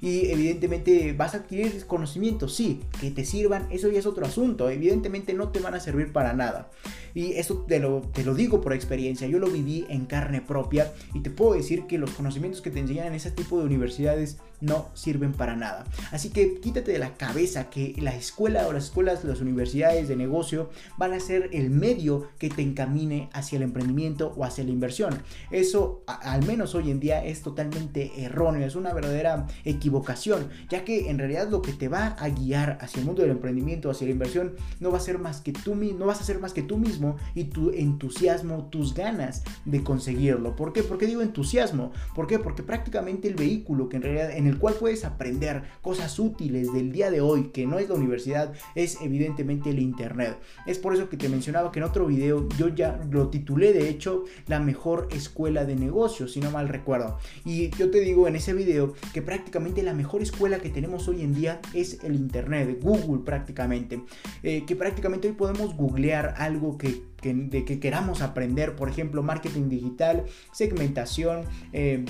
y 0.00 0.30
evidentemente 0.30 1.12
vas 1.12 1.34
a 1.34 1.38
adquirir 1.38 1.84
conocimientos, 1.86 2.54
sí, 2.54 2.80
que 3.00 3.10
te 3.10 3.24
sirvan, 3.24 3.66
eso 3.70 3.88
ya 3.88 3.98
es 3.98 4.06
otro 4.06 4.24
asunto, 4.26 4.70
evidentemente 4.70 5.34
no 5.34 5.48
te 5.48 5.60
van 5.60 5.74
a 5.74 5.80
servir 5.80 6.12
para 6.12 6.32
nada. 6.34 6.70
Y 7.14 7.32
eso 7.32 7.64
te 7.66 7.80
lo, 7.80 8.02
te 8.02 8.24
lo 8.24 8.34
digo 8.34 8.60
por 8.60 8.72
experiencia, 8.74 9.26
yo 9.26 9.38
lo 9.38 9.48
viví 9.48 9.86
en 9.88 10.06
carne 10.06 10.40
propia 10.40 10.92
y 11.14 11.20
te 11.20 11.30
puedo 11.30 11.54
decir 11.54 11.86
que 11.86 11.98
los 11.98 12.10
conocimientos 12.10 12.62
que 12.62 12.70
te 12.70 12.78
enseñan 12.78 13.08
en 13.08 13.14
ese 13.14 13.30
tipo 13.30 13.58
de 13.58 13.64
universidades 13.64 14.38
no 14.60 14.88
sirven 14.94 15.32
para 15.32 15.56
nada. 15.56 15.84
Así 16.12 16.30
que 16.30 16.60
quítate 16.60 16.92
de 16.92 16.98
la 16.98 17.14
cabeza 17.14 17.70
que 17.70 17.94
la 17.98 18.14
escuela 18.14 18.66
o 18.66 18.72
las 18.72 18.84
escuelas, 18.84 19.24
las 19.24 19.40
universidades 19.40 20.08
de 20.08 20.16
negocio 20.16 20.70
van 20.96 21.12
a 21.12 21.20
ser 21.20 21.50
el 21.52 21.70
medio 21.70 22.28
que 22.38 22.50
te 22.50 22.62
encamine 22.62 23.28
hacia 23.32 23.56
el 23.56 23.62
emprendimiento 23.62 24.32
o 24.36 24.44
hacia 24.44 24.64
la 24.64 24.70
inversión. 24.70 25.22
Eso, 25.50 26.02
al 26.06 26.44
menos 26.46 26.74
hoy 26.74 26.90
en 26.90 27.00
día, 27.00 27.24
es 27.24 27.42
totalmente 27.42 28.22
erróneo, 28.22 28.66
es 28.66 28.76
una 28.76 28.92
verdadera 28.92 29.46
equivocación, 29.64 30.48
ya 30.68 30.84
que 30.84 31.10
en 31.10 31.18
realidad 31.18 31.48
lo 31.48 31.62
que 31.62 31.72
te 31.72 31.88
va 31.88 32.08
a 32.08 32.28
guiar 32.28 32.78
hacia 32.80 33.00
el 33.00 33.06
mundo 33.06 33.22
del 33.22 33.32
emprendimiento, 33.32 33.90
hacia 33.90 34.06
la 34.06 34.12
inversión, 34.12 34.54
no 34.80 34.90
va 34.90 34.98
a 34.98 35.00
ser 35.00 35.18
más 35.18 35.40
que 35.40 35.52
tú, 35.52 35.74
no 35.74 36.06
vas 36.06 36.20
a 36.20 36.24
ser 36.24 36.38
más 36.38 36.52
que 36.52 36.62
tú 36.62 36.78
mismo 36.78 37.16
y 37.34 37.44
tu 37.44 37.70
entusiasmo, 37.70 38.68
tus 38.70 38.94
ganas 38.94 39.42
de 39.64 39.82
conseguirlo. 39.82 40.56
¿Por 40.56 40.72
qué? 40.72 40.82
¿Por 40.82 40.98
digo 40.98 41.22
entusiasmo? 41.22 41.92
¿Por 42.14 42.26
qué? 42.26 42.38
Porque 42.38 42.62
prácticamente 42.62 43.28
el 43.28 43.34
vehículo 43.34 43.88
que 43.88 43.96
en 43.96 44.02
realidad 44.02 44.30
en 44.30 44.47
el 44.48 44.58
cual 44.58 44.74
puedes 44.74 45.04
aprender 45.04 45.62
cosas 45.82 46.18
útiles 46.18 46.72
del 46.72 46.92
día 46.92 47.10
de 47.10 47.20
hoy, 47.20 47.50
que 47.52 47.66
no 47.66 47.78
es 47.78 47.88
la 47.88 47.94
universidad, 47.94 48.52
es 48.74 48.98
evidentemente 49.00 49.70
el 49.70 49.78
Internet. 49.78 50.38
Es 50.66 50.78
por 50.78 50.94
eso 50.94 51.08
que 51.08 51.16
te 51.16 51.28
mencionaba 51.28 51.70
que 51.70 51.78
en 51.78 51.84
otro 51.84 52.06
video 52.06 52.48
yo 52.58 52.68
ya 52.68 53.00
lo 53.10 53.28
titulé 53.28 53.72
de 53.72 53.88
hecho 53.88 54.24
la 54.46 54.60
mejor 54.60 55.08
escuela 55.12 55.64
de 55.64 55.76
negocios, 55.76 56.32
si 56.32 56.40
no 56.40 56.50
mal 56.50 56.68
recuerdo. 56.68 57.18
Y 57.44 57.70
yo 57.76 57.90
te 57.90 58.00
digo 58.00 58.28
en 58.28 58.36
ese 58.36 58.52
video 58.54 58.94
que 59.12 59.22
prácticamente 59.22 59.82
la 59.82 59.94
mejor 59.94 60.22
escuela 60.22 60.58
que 60.58 60.70
tenemos 60.70 61.08
hoy 61.08 61.22
en 61.22 61.34
día 61.34 61.60
es 61.74 62.02
el 62.02 62.14
Internet, 62.14 62.78
Google 62.82 63.24
prácticamente. 63.24 64.02
Eh, 64.42 64.64
que 64.66 64.76
prácticamente 64.76 65.28
hoy 65.28 65.34
podemos 65.34 65.74
googlear 65.76 66.34
algo 66.38 66.78
que, 66.78 67.02
de 67.22 67.64
que 67.64 67.80
queramos 67.80 68.22
aprender, 68.22 68.76
por 68.76 68.88
ejemplo, 68.88 69.22
marketing 69.22 69.68
digital, 69.68 70.24
segmentación. 70.52 71.44
Eh, 71.72 72.04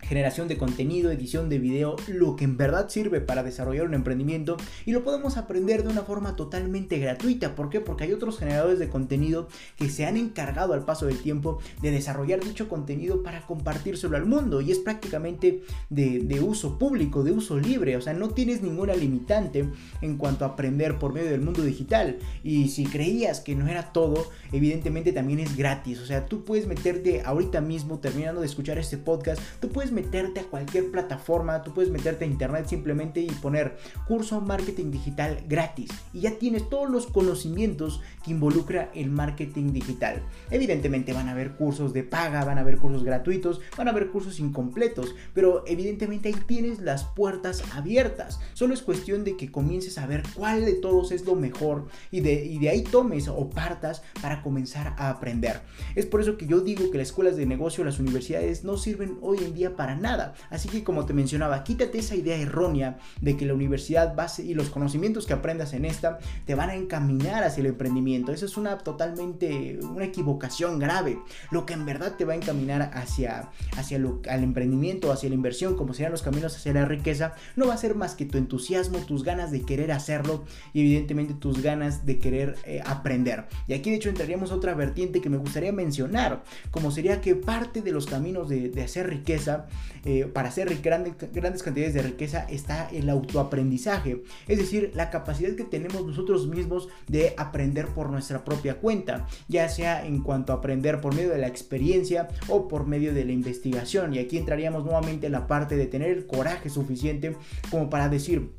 generación 0.00 0.48
de 0.48 0.56
contenido, 0.56 1.10
edición 1.10 1.48
de 1.48 1.58
video, 1.58 1.96
lo 2.06 2.36
que 2.36 2.44
en 2.44 2.56
verdad 2.56 2.88
sirve 2.88 3.20
para 3.20 3.42
desarrollar 3.42 3.86
un 3.86 3.94
emprendimiento 3.94 4.56
y 4.86 4.92
lo 4.92 5.04
podemos 5.04 5.36
aprender 5.36 5.82
de 5.82 5.90
una 5.90 6.02
forma 6.02 6.36
totalmente 6.36 6.98
gratuita. 6.98 7.54
¿Por 7.54 7.68
qué? 7.68 7.80
Porque 7.80 8.04
hay 8.04 8.12
otros 8.12 8.38
generadores 8.38 8.78
de 8.78 8.88
contenido 8.88 9.48
que 9.76 9.90
se 9.90 10.06
han 10.06 10.16
encargado 10.16 10.72
al 10.72 10.84
paso 10.84 11.06
del 11.06 11.18
tiempo 11.18 11.58
de 11.82 11.90
desarrollar 11.90 12.42
dicho 12.42 12.68
contenido 12.68 13.22
para 13.22 13.46
compartírselo 13.46 14.16
al 14.16 14.26
mundo 14.26 14.60
y 14.60 14.72
es 14.72 14.78
prácticamente 14.78 15.62
de, 15.90 16.38
uso 16.40 16.78
público, 16.78 17.24
de 17.24 17.32
uso 17.32 17.58
libre, 17.58 17.96
o 17.96 18.00
sea, 18.00 18.12
no 18.12 18.30
tienes 18.30 18.62
ninguna 18.62 18.94
limitante 18.94 19.68
en 20.00 20.16
cuanto 20.16 20.44
a 20.44 20.48
aprender 20.48 20.98
por 20.98 21.12
medio 21.12 21.30
del 21.30 21.40
mundo 21.40 21.62
digital 21.62 22.18
y 22.44 22.68
si 22.68 22.84
creías 22.86 23.40
que 23.40 23.56
no 23.56 23.66
era 23.66 23.92
todo, 23.92 24.30
evidentemente 24.52 25.12
también 25.12 25.40
es 25.40 25.56
gratis, 25.56 26.00
o 26.00 26.06
sea, 26.06 26.26
tú 26.26 26.44
puedes 26.44 26.66
meterte 26.66 27.22
ahorita 27.22 27.60
mismo 27.60 27.98
terminando 27.98 28.40
de 28.40 28.46
escuchar 28.46 28.78
este 28.78 28.98
podcast, 28.98 29.42
tú 29.60 29.68
puedes 29.68 29.87
meterte 29.92 30.40
a 30.40 30.44
cualquier 30.44 30.90
plataforma, 30.90 31.62
tú 31.62 31.72
puedes 31.72 31.90
meterte 31.90 32.24
a 32.24 32.28
internet 32.28 32.66
simplemente 32.66 33.20
y 33.20 33.30
poner 33.30 33.76
curso 34.06 34.40
marketing 34.40 34.90
digital 34.90 35.44
gratis 35.48 35.90
y 36.12 36.20
ya 36.20 36.38
tienes 36.38 36.68
todos 36.68 36.90
los 36.90 37.06
conocimientos 37.06 38.00
que 38.24 38.32
involucra 38.32 38.90
el 38.94 39.10
marketing 39.10 39.72
digital. 39.72 40.22
Evidentemente 40.50 41.12
van 41.12 41.28
a 41.28 41.32
haber 41.32 41.52
cursos 41.52 41.92
de 41.92 42.02
paga, 42.02 42.44
van 42.44 42.58
a 42.58 42.62
haber 42.62 42.78
cursos 42.78 43.04
gratuitos, 43.04 43.60
van 43.76 43.88
a 43.88 43.90
haber 43.90 44.10
cursos 44.10 44.40
incompletos, 44.40 45.14
pero 45.34 45.64
evidentemente 45.66 46.28
ahí 46.28 46.36
tienes 46.46 46.80
las 46.80 47.04
puertas 47.04 47.62
abiertas. 47.74 48.40
Solo 48.54 48.74
es 48.74 48.82
cuestión 48.82 49.24
de 49.24 49.36
que 49.36 49.50
comiences 49.50 49.98
a 49.98 50.06
ver 50.06 50.22
cuál 50.34 50.64
de 50.64 50.74
todos 50.74 51.12
es 51.12 51.24
lo 51.24 51.34
mejor 51.34 51.86
y 52.10 52.20
de, 52.20 52.44
y 52.44 52.58
de 52.58 52.70
ahí 52.70 52.82
tomes 52.82 53.28
o 53.28 53.50
partas 53.50 54.02
para 54.20 54.42
comenzar 54.42 54.94
a 54.98 55.10
aprender. 55.10 55.60
Es 55.94 56.06
por 56.06 56.20
eso 56.20 56.36
que 56.36 56.46
yo 56.46 56.60
digo 56.60 56.90
que 56.90 56.98
las 56.98 57.08
escuelas 57.08 57.36
de 57.36 57.46
negocio, 57.46 57.84
las 57.84 57.98
universidades 57.98 58.64
no 58.64 58.76
sirven 58.76 59.18
hoy 59.20 59.38
en 59.38 59.54
día 59.54 59.76
para 59.78 59.94
nada. 59.94 60.34
Así 60.50 60.68
que 60.68 60.82
como 60.82 61.06
te 61.06 61.14
mencionaba, 61.14 61.62
quítate 61.62 62.00
esa 62.00 62.16
idea 62.16 62.36
errónea 62.36 62.98
de 63.20 63.36
que 63.36 63.46
la 63.46 63.54
universidad 63.54 64.16
base 64.16 64.42
y 64.42 64.52
los 64.52 64.70
conocimientos 64.70 65.24
que 65.24 65.32
aprendas 65.32 65.72
en 65.72 65.84
esta 65.84 66.18
te 66.44 66.56
van 66.56 66.68
a 66.68 66.74
encaminar 66.74 67.44
hacia 67.44 67.60
el 67.60 67.68
emprendimiento. 67.68 68.32
Eso 68.32 68.44
es 68.44 68.56
una 68.56 68.78
totalmente 68.78 69.78
una 69.82 70.04
equivocación 70.04 70.80
grave. 70.80 71.20
Lo 71.52 71.64
que 71.64 71.74
en 71.74 71.86
verdad 71.86 72.16
te 72.16 72.24
va 72.24 72.32
a 72.32 72.36
encaminar 72.36 72.90
hacia, 72.92 73.50
hacia 73.76 74.00
lo, 74.00 74.20
al 74.28 74.42
emprendimiento, 74.42 75.12
hacia 75.12 75.28
la 75.28 75.36
inversión, 75.36 75.76
como 75.76 75.94
serían 75.94 76.10
los 76.10 76.22
caminos 76.22 76.56
hacia 76.56 76.72
la 76.72 76.84
riqueza, 76.84 77.34
no 77.54 77.68
va 77.68 77.74
a 77.74 77.78
ser 77.78 77.94
más 77.94 78.16
que 78.16 78.24
tu 78.24 78.36
entusiasmo, 78.36 78.98
tus 78.98 79.22
ganas 79.22 79.52
de 79.52 79.62
querer 79.62 79.92
hacerlo 79.92 80.44
y 80.72 80.80
evidentemente 80.80 81.34
tus 81.34 81.62
ganas 81.62 82.04
de 82.04 82.18
querer 82.18 82.56
eh, 82.64 82.82
aprender. 82.84 83.46
Y 83.68 83.74
aquí 83.74 83.90
de 83.90 83.96
hecho 83.96 84.08
entraríamos 84.08 84.50
a 84.50 84.56
otra 84.56 84.74
vertiente 84.74 85.20
que 85.20 85.30
me 85.30 85.36
gustaría 85.36 85.70
mencionar, 85.70 86.42
como 86.72 86.90
sería 86.90 87.20
que 87.20 87.36
parte 87.36 87.80
de 87.80 87.92
los 87.92 88.06
caminos 88.06 88.48
de, 88.48 88.70
de 88.70 88.82
hacer 88.82 89.08
riqueza 89.08 89.67
eh, 90.04 90.26
para 90.26 90.48
hacer 90.48 90.80
grandes, 90.82 91.14
grandes 91.32 91.62
cantidades 91.62 91.94
de 91.94 92.02
riqueza 92.02 92.46
está 92.48 92.88
el 92.90 93.08
autoaprendizaje, 93.10 94.22
es 94.46 94.58
decir, 94.58 94.92
la 94.94 95.10
capacidad 95.10 95.54
que 95.54 95.64
tenemos 95.64 96.04
nosotros 96.06 96.46
mismos 96.46 96.88
de 97.06 97.34
aprender 97.36 97.86
por 97.88 98.10
nuestra 98.10 98.44
propia 98.44 98.78
cuenta, 98.78 99.26
ya 99.48 99.68
sea 99.68 100.06
en 100.06 100.22
cuanto 100.22 100.52
a 100.52 100.56
aprender 100.56 101.00
por 101.00 101.14
medio 101.14 101.30
de 101.30 101.38
la 101.38 101.48
experiencia 101.48 102.28
o 102.48 102.68
por 102.68 102.86
medio 102.86 103.14
de 103.14 103.24
la 103.24 103.32
investigación. 103.32 104.14
Y 104.14 104.18
aquí 104.18 104.38
entraríamos 104.38 104.84
nuevamente 104.84 105.26
en 105.26 105.32
la 105.32 105.46
parte 105.46 105.76
de 105.76 105.86
tener 105.86 106.10
el 106.10 106.26
coraje 106.26 106.70
suficiente 106.70 107.36
como 107.70 107.90
para 107.90 108.08
decir, 108.08 108.50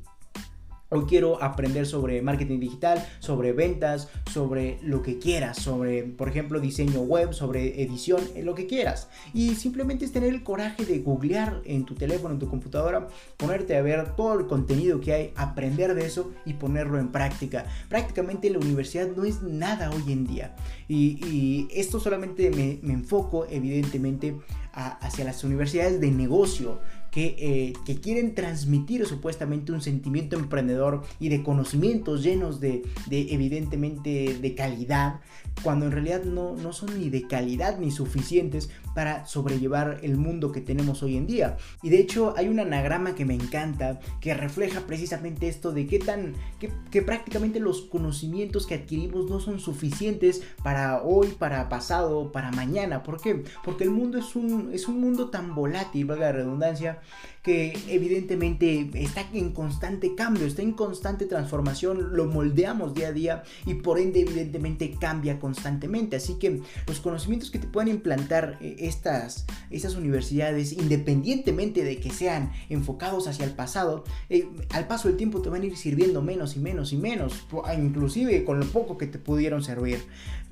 Hoy 0.92 1.06
quiero 1.08 1.44
aprender 1.44 1.86
sobre 1.86 2.20
marketing 2.24 2.60
digital, 2.60 3.08
sobre 3.20 3.54
ventas, 3.54 4.08
sobre 4.32 4.80
lo 4.82 5.04
que 5.04 5.20
quieras, 5.20 5.60
sobre, 5.60 6.02
por 6.02 6.30
ejemplo, 6.30 6.60
diseño 6.60 7.02
web, 7.02 7.32
sobre 7.32 7.84
edición, 7.84 8.24
eh, 8.34 8.42
lo 8.42 8.56
que 8.56 8.66
quieras. 8.66 9.08
Y 9.32 9.54
simplemente 9.54 10.04
es 10.04 10.12
tener 10.12 10.34
el 10.34 10.42
coraje 10.42 10.86
de 10.86 10.98
googlear 10.98 11.62
en 11.66 11.86
tu 11.86 11.94
teléfono, 11.94 12.34
en 12.34 12.40
tu 12.40 12.50
computadora, 12.50 13.08
ponerte 13.38 13.78
a 13.78 13.84
ver 13.84 14.16
todo 14.16 14.40
el 14.40 14.48
contenido 14.48 15.00
que 15.00 15.14
hay, 15.14 15.34
aprender 15.36 15.94
de 15.94 16.08
eso 16.08 16.32
y 16.44 16.54
ponerlo 16.54 16.98
en 16.98 17.12
práctica. 17.12 17.66
Prácticamente 17.88 18.50
la 18.50 18.58
universidad 18.58 19.10
no 19.16 19.26
es 19.26 19.44
nada 19.44 19.92
hoy 19.92 20.12
en 20.12 20.26
día. 20.26 20.56
Y, 20.88 21.68
esto 21.70 22.00
solamente 22.00 22.50
me, 22.50 22.80
enfoco, 22.92 23.46
evidentemente, 23.46 24.40
hacia 24.74 25.24
las 25.24 25.44
universidades 25.44 26.02
de 26.02 26.10
negocio 26.10 26.80
eh, 27.16 27.74
que, 27.86 28.00
quieren 28.00 28.36
transmitir 28.36 29.06
supuestamente 29.06 29.72
un 29.72 29.82
sentimiento 29.82 30.36
emprendedor 30.38 31.04
y 31.20 31.30
de 31.30 31.44
conocimientos 31.44 32.24
llenos 32.24 32.60
de, 32.60 32.84
evidentemente 33.10 34.38
de 34.40 34.56
calidad, 34.56 35.20
cuando 35.64 35.86
en 35.86 35.92
realidad 35.92 36.24
no, 36.24 36.56
no 36.56 36.72
son 36.72 37.00
ni 37.00 37.10
de 37.10 37.28
calidad 37.28 37.80
ni 37.80 37.92
suficientes 37.92 38.70
para 38.94 39.26
sobrellevar 39.26 40.00
el 40.04 40.18
mundo 40.18 40.52
que 40.52 40.62
tenemos 40.62 41.04
hoy 41.04 41.18
en 41.18 41.28
día. 41.28 41.58
Y 41.82 41.90
de 41.90 42.00
hecho 42.00 42.34
hay 42.38 42.48
un 42.48 42.60
anagrama 42.60 43.16
que 43.16 43.26
me 43.26 43.34
encanta 43.34 44.00
que 44.20 44.34
refleja 44.34 44.82
precisamente 44.82 45.48
esto 45.48 45.72
de 45.72 45.88
qué 45.88 46.00
tan 46.00 46.34
que, 46.60 47.02
prácticamente 47.02 47.60
los 47.60 47.82
conocimientos 47.82 48.68
que 48.68 48.76
adquirimos 48.76 49.30
no 49.30 49.40
son 49.40 49.60
suficientes 49.60 50.42
para 50.64 51.02
hoy, 51.02 51.30
para 51.30 51.70
pasado, 51.70 52.32
para 52.32 52.52
mañana. 52.52 53.04
¿Por 53.04 53.22
qué? 53.22 53.44
Porque 53.64 53.84
el 53.84 53.92
mundo 53.92 54.18
es 54.18 54.36
un, 54.36 54.72
es 54.74 54.88
un 54.88 55.00
mundo 55.00 55.30
tan 55.30 55.56
volátil, 55.56 56.06
valga 56.06 56.28
la 56.28 56.32
redundancia, 56.34 56.99
que 57.44 57.78
evidentemente 57.88 58.90
está 58.96 59.26
en 59.34 59.52
constante 59.52 60.14
cambio, 60.16 60.46
está 60.46 60.62
en 60.62 60.74
constante 60.74 61.26
transformación, 61.26 62.16
lo 62.16 62.26
moldeamos 62.26 62.94
día 62.94 63.08
a 63.08 63.12
día 63.12 63.44
y 63.66 63.76
por 63.76 63.98
ende 63.98 64.22
evidentemente 64.22 64.92
cambia 65.00 65.40
constantemente. 65.40 66.18
Así 66.18 66.36
que 66.36 66.62
los 66.86 67.00
conocimientos 67.00 67.50
que 67.50 67.60
te 67.60 67.68
pueden 67.68 67.90
implantar 67.90 68.58
eh, 68.62 68.76
estas, 68.80 69.46
estas 69.70 69.96
universidades, 69.96 70.74
independientemente 70.74 71.84
de 71.84 72.00
que 72.00 72.10
sean 72.12 72.52
enfocados 72.70 73.28
hacia 73.28 73.46
el 73.46 73.52
pasado, 73.52 74.04
eh, 74.30 74.48
al 74.72 74.88
paso 74.88 75.08
del 75.08 75.18
tiempo 75.18 75.42
te 75.42 75.50
van 75.50 75.62
a 75.62 75.66
ir 75.66 75.78
sirviendo 75.78 76.22
menos 76.22 76.56
y 76.56 76.60
menos 76.60 76.92
y 76.94 76.98
menos, 76.98 77.48
inclusive 77.78 78.44
con 78.44 78.60
lo 78.60 78.66
poco 78.66 78.98
que 78.98 79.08
te 79.08 79.18
pudieron 79.18 79.64
servir. 79.64 80.00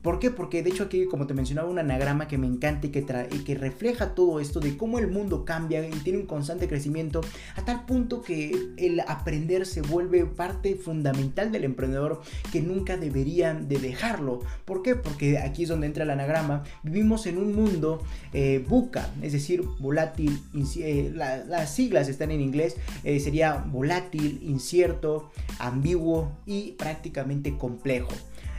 ¿Por 0.07 0.19
qué? 0.19 0.31
Porque 0.31 0.63
de 0.63 0.69
hecho 0.69 0.85
aquí, 0.85 1.05
como 1.05 1.27
te 1.27 1.33
mencionaba, 1.33 1.69
un 1.69 1.79
anagrama 1.79 2.29
que 2.29 2.37
me 2.37 2.47
encanta 2.47 2.87
y 2.87 2.91
que, 2.91 3.55
refleja 3.55 4.15
todo 4.15 4.39
esto 4.39 4.61
de 4.61 4.77
cómo 4.77 4.99
el 4.99 5.09
mundo 5.09 5.43
cambia 5.43 5.85
y 5.85 5.91
tiene 5.91 6.19
un 6.19 6.27
constante 6.27 6.69
crecimiento 6.69 7.19
a 7.57 7.65
tal 7.65 7.85
punto 7.85 8.21
que 8.21 8.57
el 8.77 9.01
aprender 9.01 9.65
se 9.65 9.81
vuelve 9.81 10.25
parte 10.25 10.77
fundamental 10.77 11.51
del 11.51 11.65
emprendedor 11.65 12.21
que 12.53 12.61
nunca 12.61 12.95
deberían 12.95 13.67
de 13.67 13.79
dejarlo. 13.79 14.39
¿Por 14.63 14.81
qué? 14.81 14.95
Porque 14.95 15.39
aquí 15.39 15.63
es 15.63 15.69
donde 15.69 15.87
entra 15.87 16.05
el 16.05 16.09
anagrama. 16.09 16.63
Vivimos 16.83 17.25
en 17.25 17.37
un 17.37 17.53
mundo 17.53 18.01
eh, 18.31 18.63
buca, 18.65 19.09
es 19.21 19.33
decir, 19.33 19.61
volátil, 19.77 20.39
eh, 20.77 21.11
las 21.13 21.75
siglas 21.75 22.07
están 22.07 22.31
en 22.31 22.39
inglés, 22.39 22.77
eh, 23.03 23.19
sería 23.19 23.55
volátil, 23.57 24.39
incierto, 24.41 25.31
ambiguo 25.59 26.31
y 26.45 26.75
prácticamente 26.77 27.57
complejo. 27.57 28.13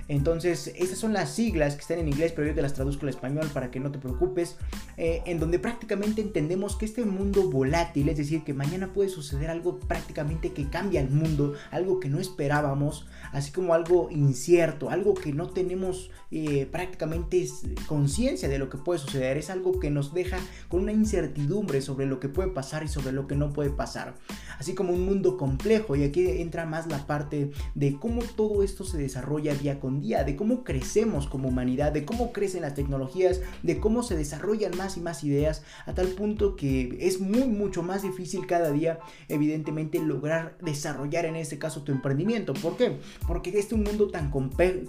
Entonces, 0.08 0.72
esas 0.74 0.98
son 0.98 1.12
las 1.12 1.30
siglas 1.34 1.74
que 1.74 1.82
están 1.82 1.98
en 1.98 2.08
inglés, 2.08 2.32
pero 2.34 2.48
yo 2.48 2.54
te 2.54 2.62
las 2.62 2.72
traduzco 2.72 3.02
al 3.02 3.10
español 3.10 3.46
para 3.52 3.70
que 3.70 3.78
no 3.78 3.92
te 3.92 3.98
preocupes, 3.98 4.56
eh, 4.96 5.22
en 5.26 5.38
donde 5.38 5.58
prácticamente 5.58 6.22
entendemos 6.22 6.76
que 6.76 6.86
este 6.86 7.04
mundo 7.04 7.50
volátil, 7.50 8.08
es 8.08 8.16
decir, 8.16 8.42
que 8.42 8.54
mañana 8.54 8.94
puede 8.94 9.10
suceder 9.10 9.50
algo 9.50 9.78
prácticamente 9.78 10.52
que 10.52 10.70
cambia 10.70 11.02
el 11.02 11.10
mundo, 11.10 11.54
algo 11.70 12.00
que 12.00 12.08
no 12.08 12.18
esperábamos, 12.18 13.06
así 13.32 13.52
como 13.52 13.74
algo 13.74 14.08
incierto, 14.10 14.88
algo 14.88 15.12
que 15.12 15.34
no 15.34 15.50
tenemos 15.50 16.10
eh, 16.30 16.66
prácticamente 16.72 17.46
conciencia 17.86 18.48
de 18.48 18.58
lo 18.58 18.70
que 18.70 18.78
puede 18.78 18.98
suceder, 19.00 19.36
es 19.36 19.50
algo 19.50 19.78
que 19.78 19.90
nos 19.90 20.14
deja 20.14 20.38
con 20.68 20.80
una 20.82 20.92
incertidumbre 20.92 21.82
sobre 21.82 22.06
lo 22.06 22.18
que 22.18 22.30
puede 22.30 22.48
pasar 22.48 22.82
y 22.82 22.88
sobre 22.88 23.12
lo 23.12 23.26
que 23.26 23.36
no 23.36 23.52
puede 23.52 23.70
pasar, 23.70 24.14
así 24.58 24.74
como 24.74 24.94
un 24.94 25.04
mundo 25.04 25.36
complejo, 25.36 25.96
y 25.96 26.04
aquí 26.04 26.26
entra 26.26 26.64
más 26.64 26.86
la 26.86 27.06
parte 27.06 27.50
de 27.74 27.96
cómo 27.98 28.22
todo 28.22 28.62
esto 28.62 28.84
se 28.84 28.96
desarrolla 28.96 29.54
día 29.54 29.80
con 29.80 29.97
día, 30.00 30.24
de 30.24 30.36
cómo 30.36 30.64
crecemos 30.64 31.26
como 31.26 31.48
humanidad, 31.48 31.92
de 31.92 32.04
cómo 32.04 32.32
crecen 32.32 32.62
las 32.62 32.74
tecnologías, 32.74 33.40
de 33.62 33.78
cómo 33.78 34.02
se 34.02 34.16
desarrollan 34.16 34.76
más 34.76 34.96
y 34.96 35.00
más 35.00 35.24
ideas, 35.24 35.62
a 35.86 35.94
tal 35.94 36.08
punto 36.08 36.56
que 36.56 36.98
es 37.00 37.20
muy, 37.20 37.44
mucho 37.44 37.82
más 37.82 38.02
difícil 38.02 38.46
cada 38.46 38.70
día, 38.70 38.98
evidentemente, 39.28 39.98
lograr 40.00 40.56
desarrollar 40.60 41.24
en 41.24 41.36
este 41.36 41.58
caso 41.58 41.82
tu 41.82 41.92
emprendimiento. 41.92 42.54
¿Por 42.54 42.76
qué? 42.76 42.98
Porque 43.26 43.50
este 43.50 43.60
es 43.60 43.72
un 43.72 43.84
mundo 43.84 44.08
tan, 44.08 44.30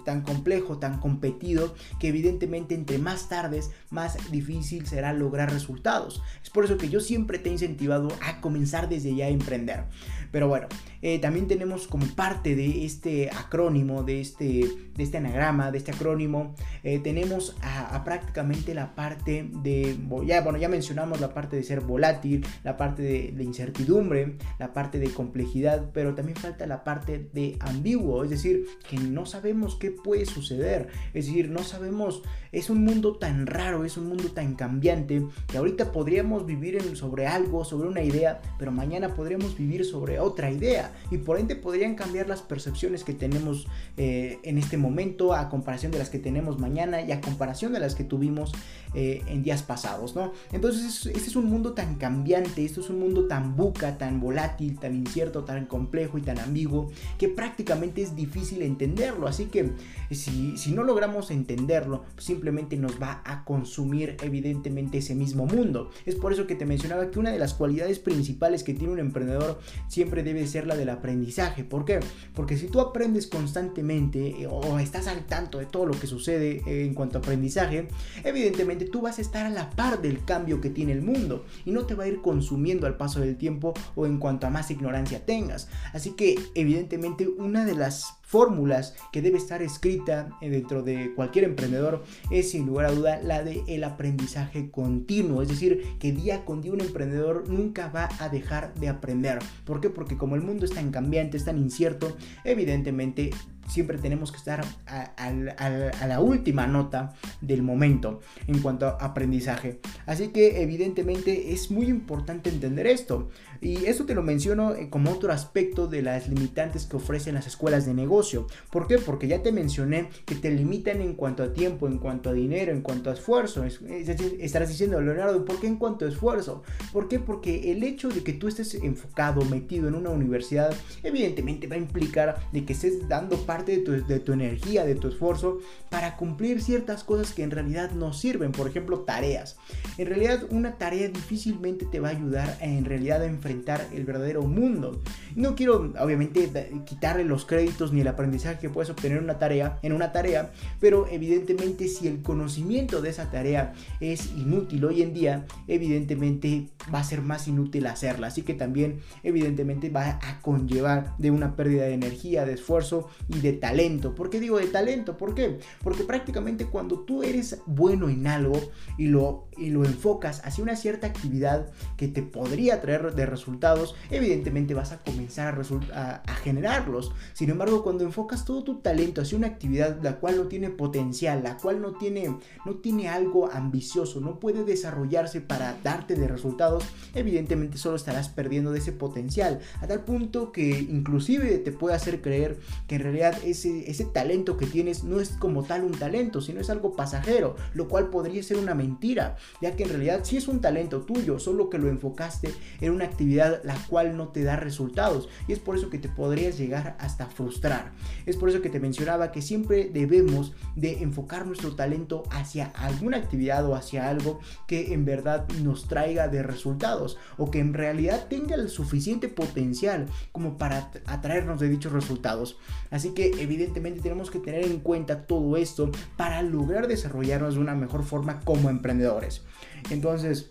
tan 0.05 0.21
complejo, 0.21 0.77
tan 0.77 0.99
competido, 0.99 1.75
que 1.99 2.09
evidentemente 2.09 2.75
entre 2.75 2.97
más 2.97 3.29
tardes, 3.29 3.71
más 3.89 4.17
difícil 4.31 4.85
será 4.85 5.13
lograr 5.13 5.51
resultados. 5.51 6.21
Es 6.43 6.49
por 6.49 6.65
eso 6.65 6.77
que 6.77 6.89
yo 6.89 6.99
siempre 6.99 7.39
te 7.39 7.49
he 7.49 7.51
incentivado 7.51 8.09
a 8.21 8.41
comenzar 8.41 8.89
desde 8.89 9.15
ya 9.15 9.25
a 9.25 9.29
emprender. 9.29 9.85
Pero 10.31 10.47
bueno, 10.47 10.67
eh, 11.01 11.19
también 11.19 11.47
tenemos 11.47 11.87
como 11.87 12.05
parte 12.15 12.55
de 12.55 12.85
este 12.85 13.29
acrónimo, 13.29 14.03
de 14.03 14.19
este, 14.19 14.65
de 14.95 15.03
este 15.03 15.17
anagrama, 15.17 15.71
de 15.71 15.77
este 15.77 15.91
acrónimo, 15.91 16.55
eh, 16.83 16.99
tenemos 16.99 17.55
a, 17.61 18.03
prácticamente 18.03 18.73
la 18.73 18.95
parte 18.95 19.49
de, 19.63 19.97
ya, 20.25 20.41
bueno, 20.41 20.57
ya 20.57 20.67
mencionamos 20.67 21.21
la 21.21 21.33
parte 21.33 21.55
de 21.55 21.63
ser 21.63 21.81
volátil, 21.81 22.45
la 22.63 22.75
parte 22.75 23.01
de, 23.01 23.31
de 23.31 23.43
incertidumbre, 23.43 24.35
la 24.59 24.73
parte 24.73 24.99
de 24.99 25.09
complejidad, 25.09 25.89
pero 25.93 26.15
también 26.15 26.37
falta 26.37 26.67
la 26.67 26.83
parte 26.83 27.29
de 27.33 27.57
ambiguo, 27.61 28.23
es 28.23 28.29
decir, 28.29 28.65
que 28.89 28.97
no 28.97 29.25
sabemos 29.25 29.75
qué 29.75 29.91
puede 29.91 30.25
suceder, 30.25 30.89
es 31.13 31.27
decir, 31.27 31.49
no 31.49 31.63
sabemos, 31.63 32.23
es 32.51 32.69
un 32.69 32.83
mundo 32.83 33.17
tan 33.17 33.47
raro, 33.47 33.85
es 33.85 33.97
un 33.97 34.07
mundo 34.07 34.31
tan 34.31 34.55
cambiante, 34.55 35.25
que 35.47 35.57
ahorita 35.57 35.91
podríamos 35.91 36.45
vivir 36.45 36.75
en, 36.75 36.95
sobre 36.95 37.25
algo, 37.25 37.63
sobre 37.63 37.87
una 37.87 38.03
idea, 38.03 38.41
pero 38.57 38.71
mañana 38.71 39.13
podríamos 39.15 39.57
vivir 39.57 39.85
sobre 39.85 40.18
otra 40.23 40.51
idea 40.51 40.93
y 41.11 41.17
por 41.17 41.39
ende 41.39 41.55
podrían 41.55 41.95
cambiar 41.95 42.27
las 42.27 42.41
percepciones 42.41 43.03
que 43.03 43.13
tenemos 43.13 43.67
eh, 43.97 44.39
en 44.43 44.57
este 44.57 44.77
momento 44.77 45.33
a 45.33 45.49
comparación 45.49 45.91
de 45.91 45.99
las 45.99 46.09
que 46.09 46.19
tenemos 46.19 46.59
mañana 46.59 47.01
y 47.01 47.11
a 47.11 47.21
comparación 47.21 47.73
de 47.73 47.79
las 47.79 47.95
que 47.95 48.03
tuvimos 48.03 48.51
eh, 48.93 49.21
en 49.27 49.43
días 49.43 49.61
pasados, 49.63 50.15
¿no? 50.15 50.33
Entonces 50.51 51.05
este 51.05 51.29
es 51.29 51.35
un 51.35 51.45
mundo 51.45 51.73
tan 51.73 51.95
cambiante, 51.95 52.65
esto 52.65 52.81
es 52.81 52.89
un 52.89 52.99
mundo 52.99 53.27
tan 53.27 53.55
buca, 53.55 53.97
tan 53.97 54.19
volátil, 54.19 54.79
tan 54.79 54.95
incierto, 54.95 55.43
tan 55.43 55.65
complejo 55.65 56.17
y 56.17 56.21
tan 56.21 56.39
ambiguo 56.39 56.89
que 57.17 57.29
prácticamente 57.29 58.01
es 58.01 58.15
difícil 58.15 58.61
entenderlo, 58.61 59.27
así 59.27 59.45
que 59.45 59.71
si, 60.11 60.57
si 60.57 60.71
no 60.71 60.83
logramos 60.83 61.29
entenderlo, 61.31 62.03
simplemente 62.17 62.77
nos 62.77 63.01
va 63.01 63.21
a 63.25 63.45
consumir 63.45 64.17
evidentemente 64.21 64.97
ese 64.97 65.15
mismo 65.15 65.45
mundo. 65.45 65.91
Es 66.05 66.15
por 66.15 66.33
eso 66.33 66.47
que 66.47 66.55
te 66.55 66.65
mencionaba 66.65 67.11
que 67.11 67.19
una 67.19 67.31
de 67.31 67.39
las 67.39 67.53
cualidades 67.53 67.99
principales 67.99 68.63
que 68.63 68.73
tiene 68.73 68.93
un 68.93 68.99
emprendedor 68.99 69.59
siempre 69.87 70.08
debe 70.09 70.45
ser 70.47 70.67
la 70.67 70.75
del 70.75 70.89
aprendizaje. 70.89 71.63
¿Por 71.63 71.85
qué? 71.85 71.99
Porque 72.33 72.57
si 72.57 72.67
tú 72.67 72.79
aprendes 72.81 73.27
constantemente 73.27 74.41
eh, 74.41 74.47
o 74.47 74.79
estás 74.79 75.07
al 75.07 75.25
tanto 75.25 75.59
de 75.59 75.65
todo 75.65 75.85
lo 75.85 75.99
que 75.99 76.07
sucede 76.07 76.61
eh, 76.65 76.85
en 76.85 76.93
cuanto 76.93 77.17
a 77.17 77.21
aprendizaje, 77.21 77.87
evidentemente 78.23 78.85
tú 78.85 79.01
vas 79.01 79.19
a 79.19 79.21
estar 79.21 79.45
a 79.45 79.49
la 79.49 79.69
par 79.69 80.01
del 80.01 80.23
cambio 80.25 80.61
que 80.61 80.69
tiene 80.69 80.91
el 80.91 81.01
mundo 81.01 81.45
y 81.65 81.71
no 81.71 81.85
te 81.85 81.95
va 81.95 82.05
a 82.05 82.07
ir 82.07 82.21
consumiendo 82.21 82.87
al 82.87 82.97
paso 82.97 83.19
del 83.19 83.37
tiempo 83.37 83.73
o 83.95 84.05
en 84.05 84.17
cuanto 84.17 84.47
a 84.47 84.49
más 84.49 84.71
ignorancia 84.71 85.25
tengas. 85.25 85.69
Así 85.93 86.11
que 86.11 86.39
evidentemente 86.55 87.27
una 87.27 87.65
de 87.65 87.75
las 87.75 88.18
fórmulas 88.29 88.93
que 89.11 89.23
debe 89.23 89.39
estar 89.39 89.63
escrita 89.63 90.29
eh, 90.39 90.51
dentro 90.51 90.83
de 90.83 91.15
cualquier 91.15 91.45
emprendedor 91.45 92.03
es 92.29 92.51
sin 92.51 92.67
lugar 92.67 92.85
a 92.85 92.91
duda 92.91 93.19
la 93.23 93.43
de 93.43 93.63
el 93.67 93.83
aprendizaje 93.83 94.69
continuo, 94.69 95.41
es 95.41 95.49
decir, 95.49 95.97
que 95.99 96.11
día 96.11 96.45
con 96.45 96.61
día 96.61 96.73
un 96.73 96.81
emprendedor 96.81 97.49
nunca 97.49 97.89
va 97.89 98.07
a 98.19 98.29
dejar 98.29 98.75
de 98.75 98.87
aprender. 98.87 99.39
¿Por 99.65 99.81
qué? 99.81 99.89
Porque 99.89 100.15
como 100.15 100.35
el 100.35 100.43
mundo 100.43 100.65
es 100.65 100.71
tan 100.71 100.91
cambiante, 100.91 101.37
es 101.37 101.45
tan 101.45 101.57
incierto, 101.57 102.15
evidentemente 102.43 103.31
siempre 103.69 103.97
tenemos 103.97 104.31
que 104.31 104.37
estar 104.37 104.65
a, 104.87 106.07
la 106.07 106.19
última 106.19 106.67
nota 106.67 107.13
del 107.41 107.61
momento 107.61 108.19
en 108.47 108.59
cuanto 108.59 108.87
a 108.87 108.91
aprendizaje. 108.91 109.79
Así 110.05 110.29
que 110.29 110.61
evidentemente 110.61 111.53
es 111.53 111.71
muy 111.71 111.87
importante 111.87 112.49
entender 112.49 112.87
esto. 112.87 113.29
Y 113.61 113.85
esto 113.85 114.05
te 114.05 114.15
lo 114.15 114.23
menciono 114.23 114.73
eh, 114.73 114.89
como 114.89 115.11
otro 115.11 115.33
aspecto 115.33 115.87
de 115.87 116.01
las 116.01 116.29
limitantes 116.29 116.85
que 116.85 116.95
ofrecen 116.95 117.35
las 117.35 117.45
escuelas 117.45 117.85
de 117.85 117.93
negocio. 117.93 118.47
¿Por 118.71 118.87
qué? 118.87 118.97
Porque 118.97 119.27
ya 119.27 119.43
te 119.43 119.51
mencioné 119.51 120.09
que 120.25 120.35
te 120.35 120.49
limitan 120.49 121.01
en 121.01 121.13
cuanto 121.13 121.43
a 121.43 121.53
tiempo, 121.53 121.87
en 121.87 121.97
cuanto 121.97 122.29
a 122.29 122.33
dinero, 122.33 122.71
en 122.71 122.81
cuanto 122.81 123.09
a 123.09 123.13
esfuerzo. 123.13 123.65
Estarás 123.65 124.69
diciendo, 124.69 125.01
Leonardo, 125.01 125.43
¿por 125.43 125.59
qué 125.59 125.67
en 125.67 125.75
cuanto 125.75 126.05
a 126.05 126.09
esfuerzo? 126.09 126.63
¿Por 126.93 127.09
qué? 127.09 127.19
Porque 127.19 127.71
el 127.71 127.83
hecho 127.83 128.09
de 128.09 128.23
que 128.23 128.33
tú 128.33 128.47
estés 128.47 128.75
enfocado, 128.75 129.43
metido 129.43 129.89
en 129.89 129.95
una 129.95 130.09
universidad, 130.09 130.73
evidentemente 131.03 131.67
va 131.67 131.75
a 131.75 131.79
implicar 131.79 132.37
de 132.53 132.65
que 132.65 132.73
estés 132.73 133.07
dando 133.09 133.37
parte 133.45 133.58
de 133.65 134.19
tu, 134.19 134.33
energía, 134.33 134.85
de 134.85 134.95
tu 134.95 135.07
esfuerzo 135.07 135.59
para 135.89 136.17
cumplir 136.17 136.61
ciertas 136.61 137.03
cosas 137.03 137.33
que 137.33 137.43
en 137.43 137.51
realidad 137.51 137.91
no 137.91 138.13
sirven, 138.13 138.51
por 138.51 138.67
ejemplo 138.67 138.99
tareas. 138.99 139.57
En 139.97 140.07
realidad 140.07 140.43
una 140.49 140.77
tarea 140.77 141.07
difícilmente 141.07 141.85
te 141.85 141.99
va 141.99 142.09
a 142.09 142.11
ayudar 142.11 142.57
en 142.61 142.85
realidad 142.85 143.21
a 143.21 143.25
enfrentar 143.25 143.87
el 143.93 144.05
verdadero 144.05 144.43
mundo. 144.43 145.01
No 145.35 145.55
quiero 145.55 145.93
obviamente 145.99 146.49
quitarle 146.85 147.23
los 147.23 147.45
créditos 147.45 147.93
ni 147.93 148.01
el 148.01 148.07
aprendizaje 148.07 148.59
que 148.59 148.69
puedes 148.69 148.89
obtener 148.89 149.17
en 149.17 149.23
una 149.23 149.39
tarea, 149.39 149.79
en 149.81 149.93
una 149.93 150.11
tarea, 150.11 150.51
pero 150.79 151.07
evidentemente 151.09 151.87
si 151.87 152.07
el 152.07 152.21
conocimiento 152.21 153.01
de 153.01 153.09
esa 153.09 153.31
tarea 153.31 153.73
es 153.99 154.31
inútil 154.35 154.85
hoy 154.85 155.01
en 155.01 155.13
día, 155.13 155.45
evidentemente 155.67 156.69
va 156.93 156.99
a 156.99 157.03
ser 157.03 157.21
más 157.21 157.47
inútil 157.47 157.87
hacerla. 157.87 158.27
Así 158.27 158.41
que 158.41 158.53
también 158.53 158.99
evidentemente 159.23 159.89
va 159.89 160.19
a 160.21 160.41
conllevar 160.41 161.15
de 161.17 161.31
una 161.31 161.55
pérdida 161.55 161.83
de 161.83 161.93
energía, 161.93 162.45
de 162.45 162.53
esfuerzo 162.53 163.09
y 163.27 163.39
de 163.39 163.48
talento. 163.53 164.15
¿Por 164.15 164.29
qué 164.29 164.39
digo 164.39 164.57
de 164.57 164.67
talento? 164.67 165.17
¿Por 165.17 165.35
qué? 165.35 165.59
Porque 165.83 166.03
prácticamente 166.03 166.65
cuando 166.65 166.99
tú 167.01 167.23
eres 167.23 167.61
bueno 167.65 168.09
en 168.09 168.27
algo 168.27 168.59
y 168.97 169.07
lo, 169.07 169.47
y 169.57 169.69
lo 169.69 169.85
enfocas 169.85 170.41
hacia 170.45 170.63
una 170.63 170.75
cierta 170.75 171.07
actividad 171.07 171.71
que 171.97 172.07
te 172.07 172.21
podría 172.21 172.81
traer 172.81 173.13
de 173.13 173.25
resultados, 173.25 173.95
evidentemente 174.09 174.73
vas 174.73 174.91
a 174.91 174.99
comenzar 174.99 175.59
a, 175.93 176.21
a, 176.25 176.35
generarlos. 176.35 177.11
Sin 177.33 177.49
embargo, 177.49 177.83
cuando 177.83 178.03
enfocas 178.03 178.45
todo 178.45 178.63
tu 178.63 178.79
talento 178.79 179.21
hacia 179.21 179.37
una 179.37 179.47
actividad 179.47 179.99
la 180.01 180.17
cual 180.19 180.37
no 180.37 180.47
tiene 180.47 180.69
potencial, 180.69 181.43
la 181.43 181.57
cual 181.57 181.81
no 181.81 181.93
tiene, 181.93 182.35
no 182.65 182.75
tiene 182.75 183.09
algo 183.09 183.51
ambicioso, 183.51 184.19
no 184.19 184.39
puede 184.39 184.63
desarrollarse 184.63 185.41
para 185.41 185.77
darte 185.83 186.15
de 186.15 186.27
resultados, 186.27 186.83
evidentemente 187.13 187.77
solo 187.77 187.95
estarás 187.95 188.29
perdiendo 188.29 188.71
de 188.71 188.79
ese 188.79 188.91
potencial. 188.91 189.59
A 189.81 189.87
tal 189.87 190.03
punto 190.03 190.51
que 190.51 190.69
inclusive 190.69 191.57
te 191.59 191.71
puede 191.71 191.95
hacer 191.95 192.21
creer 192.21 192.59
que 192.87 192.95
en 192.95 193.01
realidad 193.01 193.28
ese, 193.43 193.89
ese 193.89 194.05
talento 194.05 194.57
que 194.57 194.65
tienes 194.65 195.03
no 195.03 195.19
es 195.19 195.29
como 195.29 195.63
tal 195.63 195.83
un 195.83 195.91
talento, 195.91 196.41
sino 196.41 196.61
es 196.61 196.69
algo 196.69 196.95
pasajero, 196.95 197.55
lo 197.73 197.87
cual 197.87 198.09
podría 198.09 198.43
ser 198.43 198.57
una 198.57 198.75
mentira, 198.75 199.37
ya 199.61 199.75
que 199.75 199.83
en 199.83 199.89
realidad 199.89 200.21
si 200.23 200.37
es 200.37 200.47
un 200.47 200.61
talento 200.61 201.01
tuyo, 201.01 201.39
solo 201.39 201.69
que 201.69 201.77
lo 201.77 201.89
enfocaste 201.89 202.53
en 202.81 202.93
una 202.93 203.05
actividad 203.05 203.61
la 203.63 203.75
cual 203.87 204.17
no 204.17 204.29
te 204.29 204.43
da 204.43 204.55
resultados 204.55 205.29
y 205.47 205.53
es 205.53 205.59
por 205.59 205.75
eso 205.75 205.89
que 205.89 205.99
te 205.99 206.09
podrías 206.09 206.57
llegar 206.57 206.95
hasta 206.99 207.27
frustrar. 207.27 207.91
Es 208.25 208.35
por 208.35 208.49
eso 208.49 208.61
que 208.61 208.69
te 208.69 208.79
mencionaba 208.79 209.31
que 209.31 209.41
siempre 209.41 209.89
debemos 209.91 210.53
de 210.75 211.01
enfocar 211.01 211.45
nuestro 211.45 211.75
talento 211.75 212.23
hacia 212.31 212.67
alguna 212.67 213.17
actividad 213.17 213.65
o 213.65 213.75
hacia 213.75 214.09
algo 214.09 214.39
que 214.67 214.93
en 214.93 215.05
verdad 215.05 215.47
nos 215.63 215.87
traiga 215.87 216.27
de 216.27 216.43
resultados 216.43 217.17
o 217.37 217.51
que 217.51 217.59
en 217.59 217.73
realidad 217.73 218.27
tenga 218.29 218.55
el 218.55 218.69
suficiente 218.69 219.27
potencial 219.27 220.07
como 220.31 220.57
para 220.57 220.91
atraernos 221.05 221.59
de 221.59 221.69
dichos 221.69 221.91
resultados. 221.91 222.57
Así 222.91 223.13
que 223.13 223.18
evidentemente 223.23 224.01
tenemos 224.01 224.31
que 224.31 224.39
tener 224.39 224.63
en 224.63 224.79
cuenta 224.79 225.25
todo 225.25 225.57
esto 225.57 225.91
para 226.17 226.41
lograr 226.41 226.87
desarrollarnos 226.87 227.55
de 227.55 227.61
una 227.61 227.75
mejor 227.75 228.03
forma 228.03 228.39
como 228.41 228.69
emprendedores. 228.69 229.43
Entonces, 229.89 230.49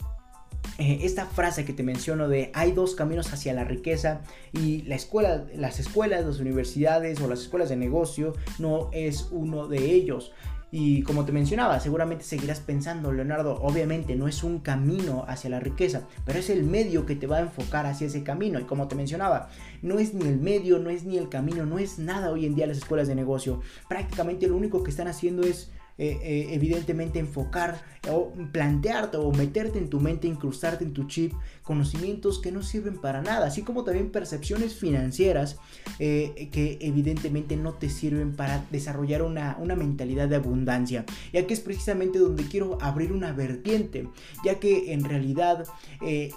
eh, 0.79 1.01
esta 1.03 1.27
frase 1.27 1.65
que 1.65 1.73
te 1.73 1.83
menciono 1.83 2.29
de 2.29 2.53
hay 2.55 2.73
dos 2.73 2.95
caminos 2.95 3.33
hacia 3.33 3.53
la 3.53 3.65
riqueza 3.65 4.21
y 4.53 4.83
la 4.83 4.95
escuela, 4.95 5.45
las 5.55 5.81
escuelas, 5.81 6.25
las 6.25 6.39
universidades 6.39 7.21
o 7.21 7.29
las 7.29 7.41
escuelas 7.41 7.69
de 7.69 7.77
negocio 7.77 8.35
no 8.59 8.91
es 8.93 9.29
uno 9.31 9.67
de 9.67 9.93
ellos. 9.93 10.33
Y 10.71 11.03
como 11.03 11.25
te 11.25 11.33
mencionaba, 11.33 11.81
seguramente 11.81 12.25
seguirás 12.25 12.61
pensando, 12.61 13.11
Leonardo, 13.11 13.59
obviamente 13.63 14.17
no 14.17 14.29
es 14.29 14.43
un 14.43 14.59
camino 14.59 15.25
hacia 15.27 15.49
la 15.49 15.61
riqueza, 15.61 16.03
pero 16.27 16.39
es 16.39 16.51
el 16.51 16.65
medio 16.65 17.07
que 17.07 17.17
te 17.17 17.27
va 17.27 17.39
a 17.39 17.41
enfocar 17.41 17.87
hacia 17.87 18.07
ese 18.07 18.23
camino. 18.23 18.61
Y 18.61 18.65
como 18.65 18.87
te 18.87 18.95
mencionaba, 18.95 19.49
no 19.81 19.99
es 19.99 20.13
ni 20.13 20.27
el 20.27 20.39
medio, 20.39 20.79
no 20.79 20.91
es 20.91 21.05
ni 21.05 21.17
el 21.17 21.31
camino, 21.31 21.65
no 21.65 21.79
es 21.79 21.99
nada 21.99 22.31
hoy 22.31 22.45
en 22.45 22.55
día 22.55 22.67
las 22.67 22.79
escuelas 22.79 23.09
de 23.09 23.15
negocio. 23.15 23.63
Prácticamente 23.89 24.47
lo 24.47 24.57
único 24.57 24.83
que 24.83 24.91
están 24.91 25.09
haciendo 25.09 25.43
es 25.43 25.71
eh, 26.01 26.21
eh, 26.23 26.49
evidentemente 26.53 27.19
enfocar 27.19 27.83
o 28.09 28.33
plantearte 28.53 29.17
o 29.17 29.33
meterte 29.33 29.81
en 29.81 29.91
tu 29.91 29.99
mente, 29.99 30.29
incrustarte 30.29 30.85
en 30.85 30.93
tu 30.93 31.09
chip 31.09 31.33
conocimientos 31.65 32.39
que 32.39 32.53
no 32.53 32.63
sirven 32.63 32.99
para 32.99 33.21
nada, 33.21 33.49
así 33.49 33.63
como 33.63 33.83
también 33.83 34.11
percepciones 34.11 34.77
financieras 34.77 35.59
eh, 35.99 36.51
que 36.53 36.79
evidentemente 36.81 37.57
no 37.57 37.75
te 37.75 37.91
sirven 37.91 38.37
para 38.37 38.65
desarrollar 38.71 39.23
una, 39.23 39.57
una 39.59 39.75
mentalidad 39.75 40.29
de 40.29 40.37
abundancia. 40.37 41.05
Y 41.33 41.39
aquí 41.39 41.53
es 41.53 41.61
precisamente 41.61 42.21
donde 42.21 42.45
quiero 42.45 42.79
abrir 42.81 43.11
una 43.11 43.33
vertiente, 43.33 44.07
ya 44.45 44.61
que 44.61 44.93
en 44.93 45.03
realidad 45.03 45.65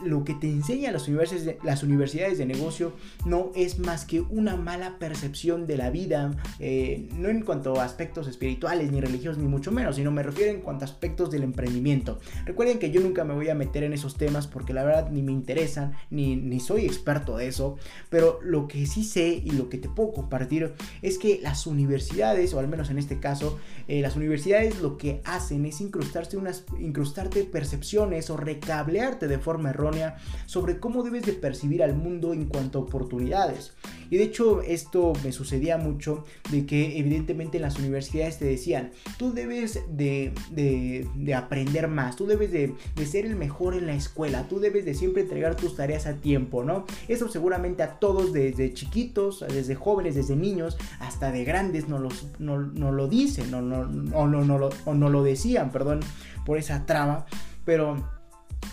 lo 0.04 0.24
que 0.24 0.34
te 0.34 0.50
enseñan 0.50 0.94
las 0.94 1.08
universidades, 1.08 1.46
de, 1.46 1.60
las 1.64 1.84
universidades 1.84 2.40
de 2.40 2.48
negocio 2.48 2.94
no 3.26 3.52
es 3.54 3.78
más 3.78 4.06
que 4.06 4.22
una 4.22 4.56
mala 4.56 4.98
percepción 4.98 5.68
de 5.68 5.78
la 5.78 5.92
vida, 5.92 6.32
no 6.60 7.30
en 7.30 7.44
cuanto 7.44 7.80
a 7.80 7.86
aspectos 7.86 8.28
espirituales, 8.28 8.92
ni 8.92 9.00
religiosos, 9.00 9.38
ni 9.38 9.51
mucho 9.52 9.72
menos, 9.72 9.98
sino 9.98 10.12
me 10.12 10.24
refiero 10.24 10.52
en 10.52 10.62
cuanto 10.62 10.86
a 10.86 10.88
aspectos 10.88 11.30
del 11.30 11.44
emprendimiento. 11.44 12.20
Recuerden 12.46 12.80
que 12.80 12.90
yo 12.90 13.02
nunca 13.02 13.24
me 13.24 13.36
voy 13.36 13.50
a 13.50 13.56
meter 13.56 13.84
en 13.84 13.94
esos 13.94 14.16
temas 14.16 14.48
porque 14.48 14.74
la 14.74 14.84
verdad 14.84 15.12
ni 15.12 15.22
me 15.22 15.32
interesan, 15.32 15.94
ni, 16.10 16.36
ni 16.36 16.60
soy 16.60 16.86
experto 16.86 17.38
de 17.38 17.48
eso, 17.48 17.78
pero 18.10 18.40
lo 18.42 18.68
que 18.68 18.86
sí 18.88 19.04
sé 19.04 19.42
y 19.44 19.52
lo 19.52 19.70
que 19.70 19.78
te 19.78 19.90
puedo 19.90 20.14
compartir 20.14 20.74
es 21.02 21.18
que 21.18 21.40
las 21.44 21.68
universidades, 21.68 22.54
o 22.54 22.60
al 22.60 22.68
menos 22.68 22.90
en 22.90 22.98
este 22.98 23.20
caso, 23.20 23.60
eh, 23.88 24.02
las 24.02 24.16
universidades 24.16 24.82
lo 24.82 24.98
que 24.98 25.22
hacen 25.26 25.66
es 25.66 25.82
incrustarse 25.82 26.38
unas, 26.38 26.66
incrustarte 26.80 27.44
percepciones 27.44 28.30
o 28.30 28.38
recablearte 28.38 29.28
de 29.28 29.38
forma 29.38 29.72
errónea 29.72 30.18
sobre 30.46 30.80
cómo 30.80 31.04
debes 31.04 31.24
de 31.24 31.34
percibir 31.34 31.84
al 31.84 31.96
mundo 31.96 32.34
en 32.34 32.46
cuanto 32.46 32.80
a 32.80 32.82
oportunidades. 32.84 33.74
Y 34.10 34.18
de 34.18 34.24
hecho 34.24 34.62
esto 34.62 35.14
me 35.24 35.32
sucedía 35.32 35.78
mucho 35.78 36.26
de 36.52 36.66
que 36.66 37.00
evidentemente 37.00 37.58
en 37.58 37.64
las 37.64 37.80
universidades 37.80 38.40
te 38.40 38.46
decían, 38.46 38.92
tú 39.18 39.34
debes 39.42 39.82
de, 39.90 41.36
aprender 41.36 41.88
más, 41.88 42.16
tú 42.16 42.26
debes 42.26 42.52
de, 42.52 42.74
ser 43.06 43.26
el 43.26 43.36
mejor 43.36 43.74
en 43.76 43.88
la 43.88 43.94
escuela, 43.94 44.48
tú 44.48 44.60
debes 44.60 44.86
de 44.86 44.94
siempre 44.94 45.24
entregar 45.24 45.56
tus 45.56 45.76
tareas 45.76 46.06
a 46.06 46.16
tiempo, 46.16 46.64
¿no? 46.64 46.86
Eso 47.08 47.28
seguramente 47.30 47.84
a 47.84 48.00
todos 48.00 48.34
desde 48.34 48.74
chiquitos, 48.74 49.44
desde 49.48 49.76
jóvenes, 49.76 50.16
desde 50.16 50.36
niños, 50.36 50.78
hasta 51.00 51.32
de 51.32 51.44
grandes 51.44 51.88
no, 51.88 52.00
los, 52.00 52.28
lo 52.40 53.08
dicen 53.08 53.54
o 53.54 53.62
no, 53.62 53.86
no, 53.86 54.44
no, 54.44 54.70
no 54.94 55.10
lo 55.10 55.24
decían, 55.24 55.72
perdón, 55.72 56.02
por 56.46 56.58
esa 56.58 56.86
trama, 56.86 57.26
pero 57.66 57.96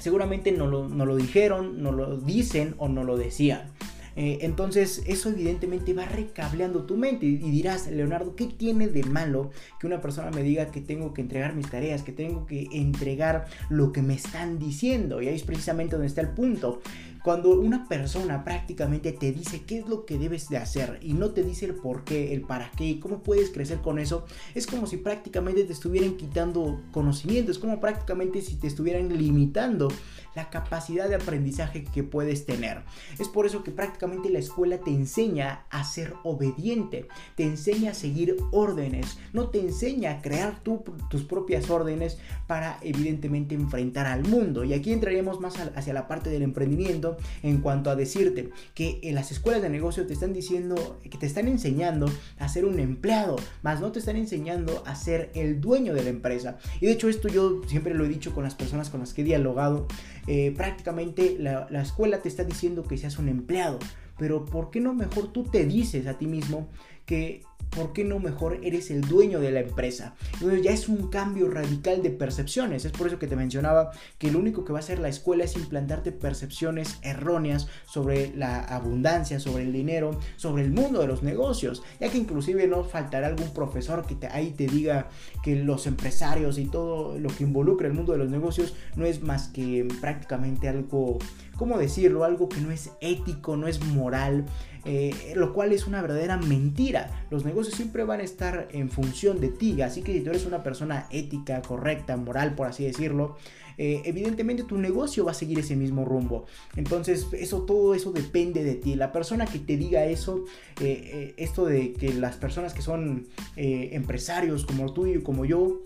seguramente 0.01 0.53
no 0.53 0.67
lo, 0.67 0.89
no 0.89 1.07
lo 1.07 1.17
dijeron, 1.17 1.83
no 1.83 1.93
lo 1.93 2.17
dicen 2.19 2.75
o 2.79 2.89
no 2.89 3.05
lo 3.05 3.17
decían. 3.17 3.73
Eh, 4.21 4.45
entonces 4.45 5.05
eso 5.07 5.29
evidentemente 5.29 5.95
va 5.95 6.05
recableando 6.05 6.83
tu 6.83 6.97
mente 6.97 7.25
y, 7.25 7.37
dirás, 7.37 7.87
Leonardo, 7.87 8.35
¿qué 8.35 8.47
tiene 8.47 8.89
de 8.89 9.05
malo 9.05 9.53
que 9.79 9.87
una 9.87 10.01
persona 10.01 10.33
me 10.33 10.43
diga 10.43 10.73
que 10.73 10.81
tengo 10.81 11.15
que 11.15 11.21
entregar 11.21 11.55
mis 11.55 11.71
tareas, 11.71 12.03
que 12.03 12.11
tengo 12.11 12.45
que 12.45 12.67
entregar 12.73 13.47
lo 13.69 13.93
que 13.93 14.03
me 14.03 14.15
están 14.15 14.59
diciendo? 14.59 15.23
Y 15.23 15.29
ahí 15.29 15.37
es 15.37 15.45
precisamente 15.45 15.93
donde 15.93 16.09
está 16.09 16.21
el 16.21 16.31
punto. 16.31 16.81
Cuando 17.29 17.51
una 17.51 17.87
persona 17.87 18.43
prácticamente 18.43 19.13
te 19.13 19.33
dice 19.33 19.61
qué 19.61 19.81
es 19.81 19.87
lo 19.87 20.07
que 20.07 20.17
debes 20.17 20.49
de 20.49 20.57
hacer 20.57 20.99
y 21.03 21.13
no 21.13 21.33
te 21.33 21.43
dice 21.43 21.67
el 21.67 21.75
por 21.75 22.03
qué, 22.03 22.33
el 22.33 22.41
para 22.41 22.71
qué 22.71 22.87
y 22.87 23.01
cómo 23.01 23.23
puedes 23.23 23.51
crecer 23.51 23.83
con 23.83 23.99
eso, 23.99 24.25
es 24.55 24.67
como 24.67 24.87
si 24.87 24.97
prácticamente 24.97 25.65
te 25.65 25.75
estuvieran 25.75 26.17
quitando 26.17 26.81
conocimiento, 26.91 27.53
es 27.53 27.59
como 27.59 27.81
prácticamente 27.81 28.41
si 28.41 28.55
te 28.55 28.67
estuvieran 28.67 29.15
limitando 29.15 29.89
la 30.35 30.49
capacidad 30.49 31.07
de 31.07 31.17
aprendizaje 31.17 31.85
que 31.85 32.03
puedes 32.03 32.47
tener. 32.47 32.83
Es 33.19 33.29
por 33.29 33.45
eso 33.45 33.63
que 33.63 33.73
prácticamente 33.73 34.31
la 34.31 34.39
escuela 34.39 34.79
te 34.79 34.91
enseña 34.91 35.67
a 35.69 35.85
ser 35.85 36.15
obediente, 36.23 37.09
te 37.35 37.43
enseña 37.43 37.91
a 37.91 37.95
seguir 37.95 38.39
órdenes, 38.53 39.19
no 39.35 39.51
te 39.51 39.61
enseña 39.61 40.13
a 40.13 40.23
crear 40.23 40.63
tus 40.63 41.25
propias 41.25 41.69
órdenes 41.69 42.17
para 42.47 42.79
evidentemente 42.81 43.55
enfrentar 43.55 44.07
al 44.07 44.25
mundo. 44.27 44.65
Y 44.65 44.73
aquí 44.73 44.93
entraríamos 44.93 45.41
más 45.41 45.57
hacia 45.59 45.93
la 45.93 46.09
parte 46.09 46.31
del 46.31 46.41
emprendimiento 46.41 47.18
en 47.43 47.59
cuanto 47.59 47.91
a 47.91 47.97
decirte 47.97 48.51
que 48.75 49.01
en 49.03 49.15
las 49.15 49.33
escuelas 49.33 49.63
de 49.63 49.71
negocio 49.71 50.07
te 50.07 50.13
están 50.13 50.33
diciendo, 50.33 50.99
que 51.03 51.19
te 51.19 51.27
están 51.27 51.49
enseñando 51.49 52.11
a 52.39 52.49
ser 52.49 52.65
un 52.65 52.79
empleado, 52.81 53.37
más 53.63 53.81
no 53.81 53.93
te 53.93 53.99
están 53.99 54.17
enseñando 54.17 54.83
a 54.87 54.95
ser 54.95 55.31
el 55.35 55.61
dueño 55.61 55.95
de 55.95 56.05
la 56.05 56.11
empresa. 56.11 56.59
Y 56.81 56.87
de 56.87 56.93
hecho 56.93 57.09
esto 57.09 57.29
yo 57.29 57.63
siempre 57.67 57.95
lo 57.95 58.05
he 58.05 58.09
dicho 58.09 58.35
con 58.35 58.45
las 58.45 58.55
personas 58.55 58.91
con 58.91 59.01
las 59.01 59.15
que 59.15 59.23
he 59.23 59.25
dialogado, 59.25 59.87
eh, 60.27 60.53
prácticamente 60.57 61.37
la, 61.39 61.67
la 61.71 61.83
escuela 61.83 62.21
te 62.23 62.29
está 62.29 62.45
diciendo 62.45 62.83
que 62.85 62.99
seas 62.99 63.19
un 63.19 63.29
empleado. 63.29 63.79
Pero 64.19 64.45
¿por 64.45 64.71
qué 64.71 64.81
no 64.81 64.95
mejor 64.95 65.33
tú 65.33 65.45
te 65.45 65.65
dices 65.65 66.07
a 66.07 66.19
ti 66.19 66.27
mismo 66.27 66.69
que 67.07 67.43
¿por 67.71 67.93
qué 67.93 68.05
no 68.05 68.19
mejor 68.19 68.61
eres 68.63 68.91
el 68.91 69.03
dueño 69.03 69.41
de 69.41 69.51
la 69.51 69.61
empresa? 69.61 70.15
Entonces 70.35 70.63
ya 70.63 70.71
es 70.71 70.89
un 70.89 71.09
cambio 71.09 71.51
radical 71.51 72.03
de 72.03 72.11
percepciones. 72.11 72.85
Es 72.85 72.93
por 72.93 73.07
eso 73.07 73.19
que 73.19 73.27
te 73.27 73.37
mencionaba 73.37 73.91
que 74.19 74.31
lo 74.31 74.39
único 74.39 74.65
que 74.65 74.73
va 74.73 74.79
a 74.79 74.83
hacer 74.83 74.99
la 74.99 75.09
escuela 75.09 75.45
es 75.45 75.57
implantarte 75.57 76.13
percepciones 76.13 76.99
erróneas 77.03 77.69
sobre 77.87 78.35
la 78.35 78.61
abundancia, 78.61 79.41
sobre 79.41 79.65
el 79.65 79.73
dinero, 79.73 80.19
sobre 80.37 80.65
el 80.65 80.73
mundo 80.73 81.01
de 81.01 81.07
los 81.07 81.23
negocios. 81.23 81.83
Ya 82.01 82.09
que 82.09 82.19
inclusive 82.19 82.67
no 82.67 82.85
faltará 82.85 83.27
algún 83.27 83.53
profesor 83.53 84.07
que 84.07 84.27
ahí 84.29 84.51
te 84.51 84.67
diga 84.67 85.09
que 85.43 85.57
los 85.57 85.87
empresarios 85.87 86.59
y 86.59 86.67
todo 86.67 87.19
lo 87.19 87.29
que 87.29 87.45
involucra 87.45 87.89
el 87.89 87.95
mundo 87.95 88.13
de 88.13 88.19
los 88.19 88.31
negocios 88.31 88.75
no 88.97 89.05
es 89.05 89.23
más 89.23 89.49
que 89.49 89.87
prácticamente 90.01 90.69
algo, 90.69 91.19
¿cómo 91.59 91.77
decirlo? 91.77 92.25
Algo 92.25 92.49
que 92.49 92.61
no 92.63 92.71
es 92.71 92.91
ético, 93.03 93.57
no 93.57 93.69
es 93.69 93.85
moral. 93.85 94.47
Eh, 94.85 95.35
lo 95.35 95.53
cual 95.53 95.73
es 95.73 95.87
una 95.87 96.01
verdadera 96.01 96.39
mentira. 96.39 97.27
Los 97.31 97.45
negocios 97.45 97.75
siempre 97.77 98.05
van 98.05 98.21
a 98.21 98.23
estar 98.23 98.69
en 98.73 98.89
función 98.89 99.39
de 99.39 99.49
ti, 99.49 99.83
así 99.83 100.01
que 100.01 100.15
si 100.15 100.21
tú 100.21 100.31
eres 100.31 100.47
una 100.47 100.63
persona 100.63 101.09
ética, 101.11 101.61
correcta, 101.61 102.17
moral, 102.17 102.55
por 102.55 102.69
así 102.69 102.85
decirlo, 102.85 103.37
eh, 103.77 104.01
evidentemente 104.07 104.63
tu 104.63 104.79
negocio 104.79 105.27
va 105.27 105.33
a 105.33 105.35
seguir 105.35 105.59
ese 105.59 105.77
mismo 105.77 106.07
rumbo. 106.07 106.47
Entonces, 106.75 107.27
eso, 107.33 107.63
todo 107.63 107.95
eso 107.95 108.13
depende 108.13 108.65
de 108.65 108.77
ti. 108.77 108.95
La 108.95 109.13
persona 109.13 109.45
que 109.45 109.59
te 109.59 109.77
diga 109.77 110.07
eso, 110.07 110.45
eh, 110.81 111.35
esto 111.37 111.67
de 111.67 111.93
que 111.93 112.15
las 112.15 112.37
personas 112.37 112.73
que 112.73 112.81
son 112.81 113.27
empresarios 113.57 114.65
como 114.65 114.95
tú 114.95 115.07
y 115.07 115.21
como 115.23 115.45
yo, 115.45 115.83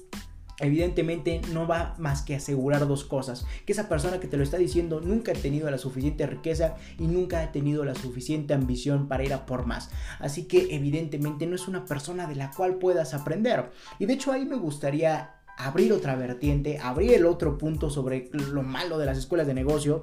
evidentemente 0.62 1.40
no 1.52 1.66
va 1.66 1.94
más 1.98 2.22
que 2.22 2.36
asegurar 2.36 2.86
dos 2.86 3.04
cosas. 3.04 3.44
Que 3.66 3.72
esa 3.72 3.88
persona 3.88 4.20
que 4.20 4.28
te 4.28 4.36
lo 4.36 4.42
está 4.42 4.56
diciendo 4.56 5.00
nunca 5.00 5.32
ha 5.32 5.34
tenido 5.34 5.70
la 5.70 5.78
suficiente 5.78 6.26
riqueza 6.26 6.76
y 6.98 7.06
nunca 7.06 7.40
ha 7.40 7.52
tenido 7.52 7.84
la 7.84 7.94
suficiente 7.94 8.54
ambición 8.54 9.08
para 9.08 9.24
ir 9.24 9.34
a 9.34 9.46
por 9.46 9.66
más. 9.66 9.90
Así 10.18 10.44
que 10.44 10.74
evidentemente 10.74 11.46
no 11.46 11.56
es 11.56 11.68
una 11.68 11.84
persona 11.84 12.26
de 12.26 12.36
la 12.36 12.50
cual 12.50 12.76
puedas 12.76 13.14
aprender. 13.14 13.70
Y 13.98 14.06
de 14.06 14.14
hecho 14.14 14.32
ahí 14.32 14.44
me 14.44 14.56
gustaría 14.56 15.34
abrir 15.58 15.92
otra 15.92 16.16
vertiente, 16.16 16.78
abrir 16.78 17.12
el 17.12 17.26
otro 17.26 17.58
punto 17.58 17.90
sobre 17.90 18.30
lo 18.32 18.62
malo 18.62 18.98
de 18.98 19.06
las 19.06 19.18
escuelas 19.18 19.46
de 19.46 19.54
negocio 19.54 20.02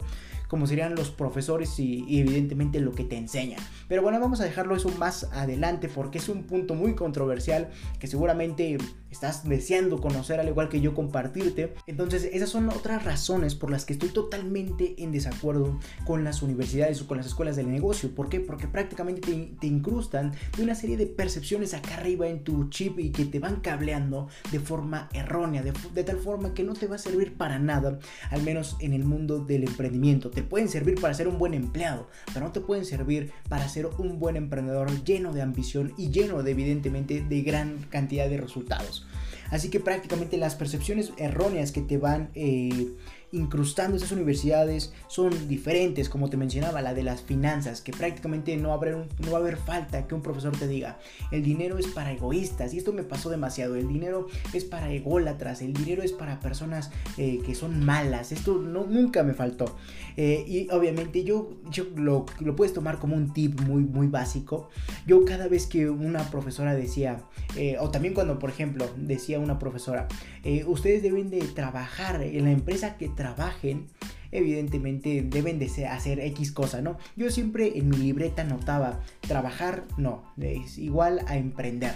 como 0.50 0.65
serían 0.65 0.95
los 0.95 1.12
profesores 1.12 1.80
y, 1.80 2.19
evidentemente 2.19 2.82
lo 2.82 2.91
que 2.91 3.04
te 3.04 3.15
enseñan. 3.15 3.62
Pero 3.88 4.02
bueno, 4.02 4.19
vamos 4.19 4.41
a 4.41 4.45
dejarlo 4.45 4.76
eso 4.76 4.89
más 4.98 5.26
adelante 5.32 5.88
porque 5.88 6.17
es 6.17 6.28
un 6.28 6.43
punto 6.43 6.74
muy 6.74 6.95
controversial 6.95 7.69
que 8.00 8.08
seguramente 8.08 8.78
estás 9.12 9.48
deseando 9.48 10.00
conocer 10.00 10.39
al 10.39 10.48
igual 10.48 10.69
que 10.69 10.82
yo 10.82 10.93
compartirte. 10.93 11.74
Entonces 11.88 12.30
esas 12.32 12.50
son 12.50 12.69
otras 12.69 13.04
razones 13.04 13.56
por 13.56 13.72
las 13.72 13.86
que 13.86 13.93
estoy 13.93 14.10
totalmente 14.10 14.95
en 14.98 15.12
desacuerdo 15.12 15.80
con 16.06 16.24
las 16.24 16.41
universidades 16.41 17.02
o 17.02 17.08
con 17.08 17.17
las 17.17 17.28
escuelas 17.28 17.56
del 17.56 17.72
negocio. 17.72 18.13
¿Por 18.13 18.30
qué? 18.30 18.39
Porque 18.39 18.67
prácticamente 18.67 19.22
te, 19.60 19.67
incrustan 19.67 20.34
de 20.58 20.63
una 20.63 20.76
serie 20.76 20.98
de 20.98 21.06
percepciones 21.06 21.74
acá 21.74 21.95
arriba 21.95 22.28
en 22.28 22.43
tu 22.43 22.69
chip 22.69 23.00
y 23.00 23.12
que 23.12 23.26
te 23.26 23.39
van 23.39 23.58
cableando 23.62 24.28
de 24.52 24.60
forma 24.60 25.10
errónea, 25.13 25.62
de, 25.62 25.74
de 25.93 26.04
tal 26.04 26.17
forma 26.17 26.54
que 26.54 26.63
no 26.63 26.74
te 26.74 26.88
va 26.88 26.95
a 26.95 27.00
servir 27.00 27.38
para 27.38 27.60
nada, 27.60 28.00
al 28.32 28.43
menos 28.43 28.78
en 28.80 28.93
el 28.93 29.04
mundo 29.04 29.39
del 29.39 29.63
emprendimiento 29.63 30.30
te 30.32 30.43
pueden 30.43 30.69
servir 30.69 31.00
para 31.00 31.13
ser 31.13 31.28
un 31.28 31.38
buen 31.38 31.54
empleado, 31.54 32.08
pero 32.34 32.45
no 32.45 32.52
te 32.52 32.62
pueden 32.62 32.86
servir 32.86 33.32
para 33.48 33.67
ser 33.69 33.86
un 33.86 34.19
buen 34.19 34.36
emprendedor 34.36 34.89
lleno 35.04 35.34
de 35.34 35.41
ambición 35.41 35.93
y 35.98 36.10
lleno 36.10 36.43
de 36.43 36.52
evidentemente 36.52 37.22
de 37.22 37.41
gran 37.41 37.86
cantidad 37.89 38.30
de 38.30 38.38
resultados. 38.38 38.99
Así 39.52 39.70
que 39.70 39.80
prácticamente 39.80 40.38
las 40.38 40.56
percepciones 40.56 41.12
erróneas 41.18 41.72
que 41.72 41.82
te 41.82 41.98
van 41.98 42.30
eh, 42.36 42.88
incrustando 43.32 43.98
esas 43.98 44.12
universidades 44.12 44.94
son 45.08 45.48
diferentes, 45.48 46.10
como 46.10 46.30
te 46.30 46.38
mencionaba, 46.38 46.82
la 46.82 46.94
de 46.94 47.04
las 47.04 47.22
finanzas, 47.22 47.82
que 47.82 47.92
prácticamente 47.92 48.56
no, 48.58 48.74
habrá 48.74 48.92
no 48.92 49.32
va 49.32 49.38
a 49.38 49.42
haber 49.42 49.58
falta 49.58 50.08
que 50.08 50.15
un 50.15 50.22
profesor 50.22 50.56
te 50.58 50.68
diga, 50.68 51.00
el 51.32 51.44
dinero 51.44 51.78
es 51.78 51.88
para 51.88 52.12
egoístas, 52.12 52.74
y 52.74 52.78
esto 52.78 52.94
me 52.94 53.04
pasó 53.04 53.30
demasiado, 53.30 53.76
el 53.76 53.88
dinero 53.88 54.28
es 54.54 54.65
para 54.65 54.92
ególatras, 54.92 55.62
el 55.62 55.74
dinero 55.74 56.04
es 56.04 56.12
para 56.12 56.39
personas 56.39 56.92
eh, 57.18 57.39
que 57.46 57.56
son 57.56 57.86
malas, 57.86 58.32
esto 58.32 58.56
no, 58.56 58.86
nunca 58.86 59.24
me 59.24 59.34
faltó. 59.34 59.76
Eh, 60.18 60.44
y 60.48 60.70
obviamente 60.72 61.24
yo, 61.24 61.52
yo 61.70 61.86
lo, 61.96 62.26
lo, 62.39 62.56
puedes 62.56 62.74
tomar 62.74 63.00
como 63.00 63.15
un 63.15 63.32
tip 63.32 63.62
muy, 63.62 63.84
muy 63.84 64.08
básico. 64.08 64.70
Yo 65.08 65.24
cada 65.24 65.48
vez 65.48 65.65
que 65.65 65.89
una 65.89 66.30
profesora 66.30 66.76
decía, 66.76 67.22
eh, 67.56 67.78
o 67.80 67.89
también 67.89 68.13
cuando 68.13 68.38
por 68.38 68.50
ejemplo 68.50 68.86
decía 68.98 69.39
una 69.39 69.60
profesora, 69.60 70.08
ustedes 70.67 71.04
deben 71.04 71.30
de 71.30 71.39
trabajar 71.39 72.21
en 72.21 72.43
la 72.45 72.52
empresa 72.52 72.97
que 72.97 73.10
trabajen, 73.10 73.88
evidentemente 74.32 75.23
deben 75.23 75.60
de 75.60 75.88
hacer 75.88 76.19
X 76.19 76.52
cosa, 76.52 76.82
¿no? 76.82 76.97
Yo 77.15 77.32
siempre 77.32 77.78
en 77.78 77.89
mi 77.89 77.97
libreta 77.97 78.43
notaba, 78.43 78.99
trabajar 79.21 79.86
no, 79.97 80.23
es 80.38 80.78
igual 80.78 81.21
a 81.28 81.38
emprender. 81.38 81.93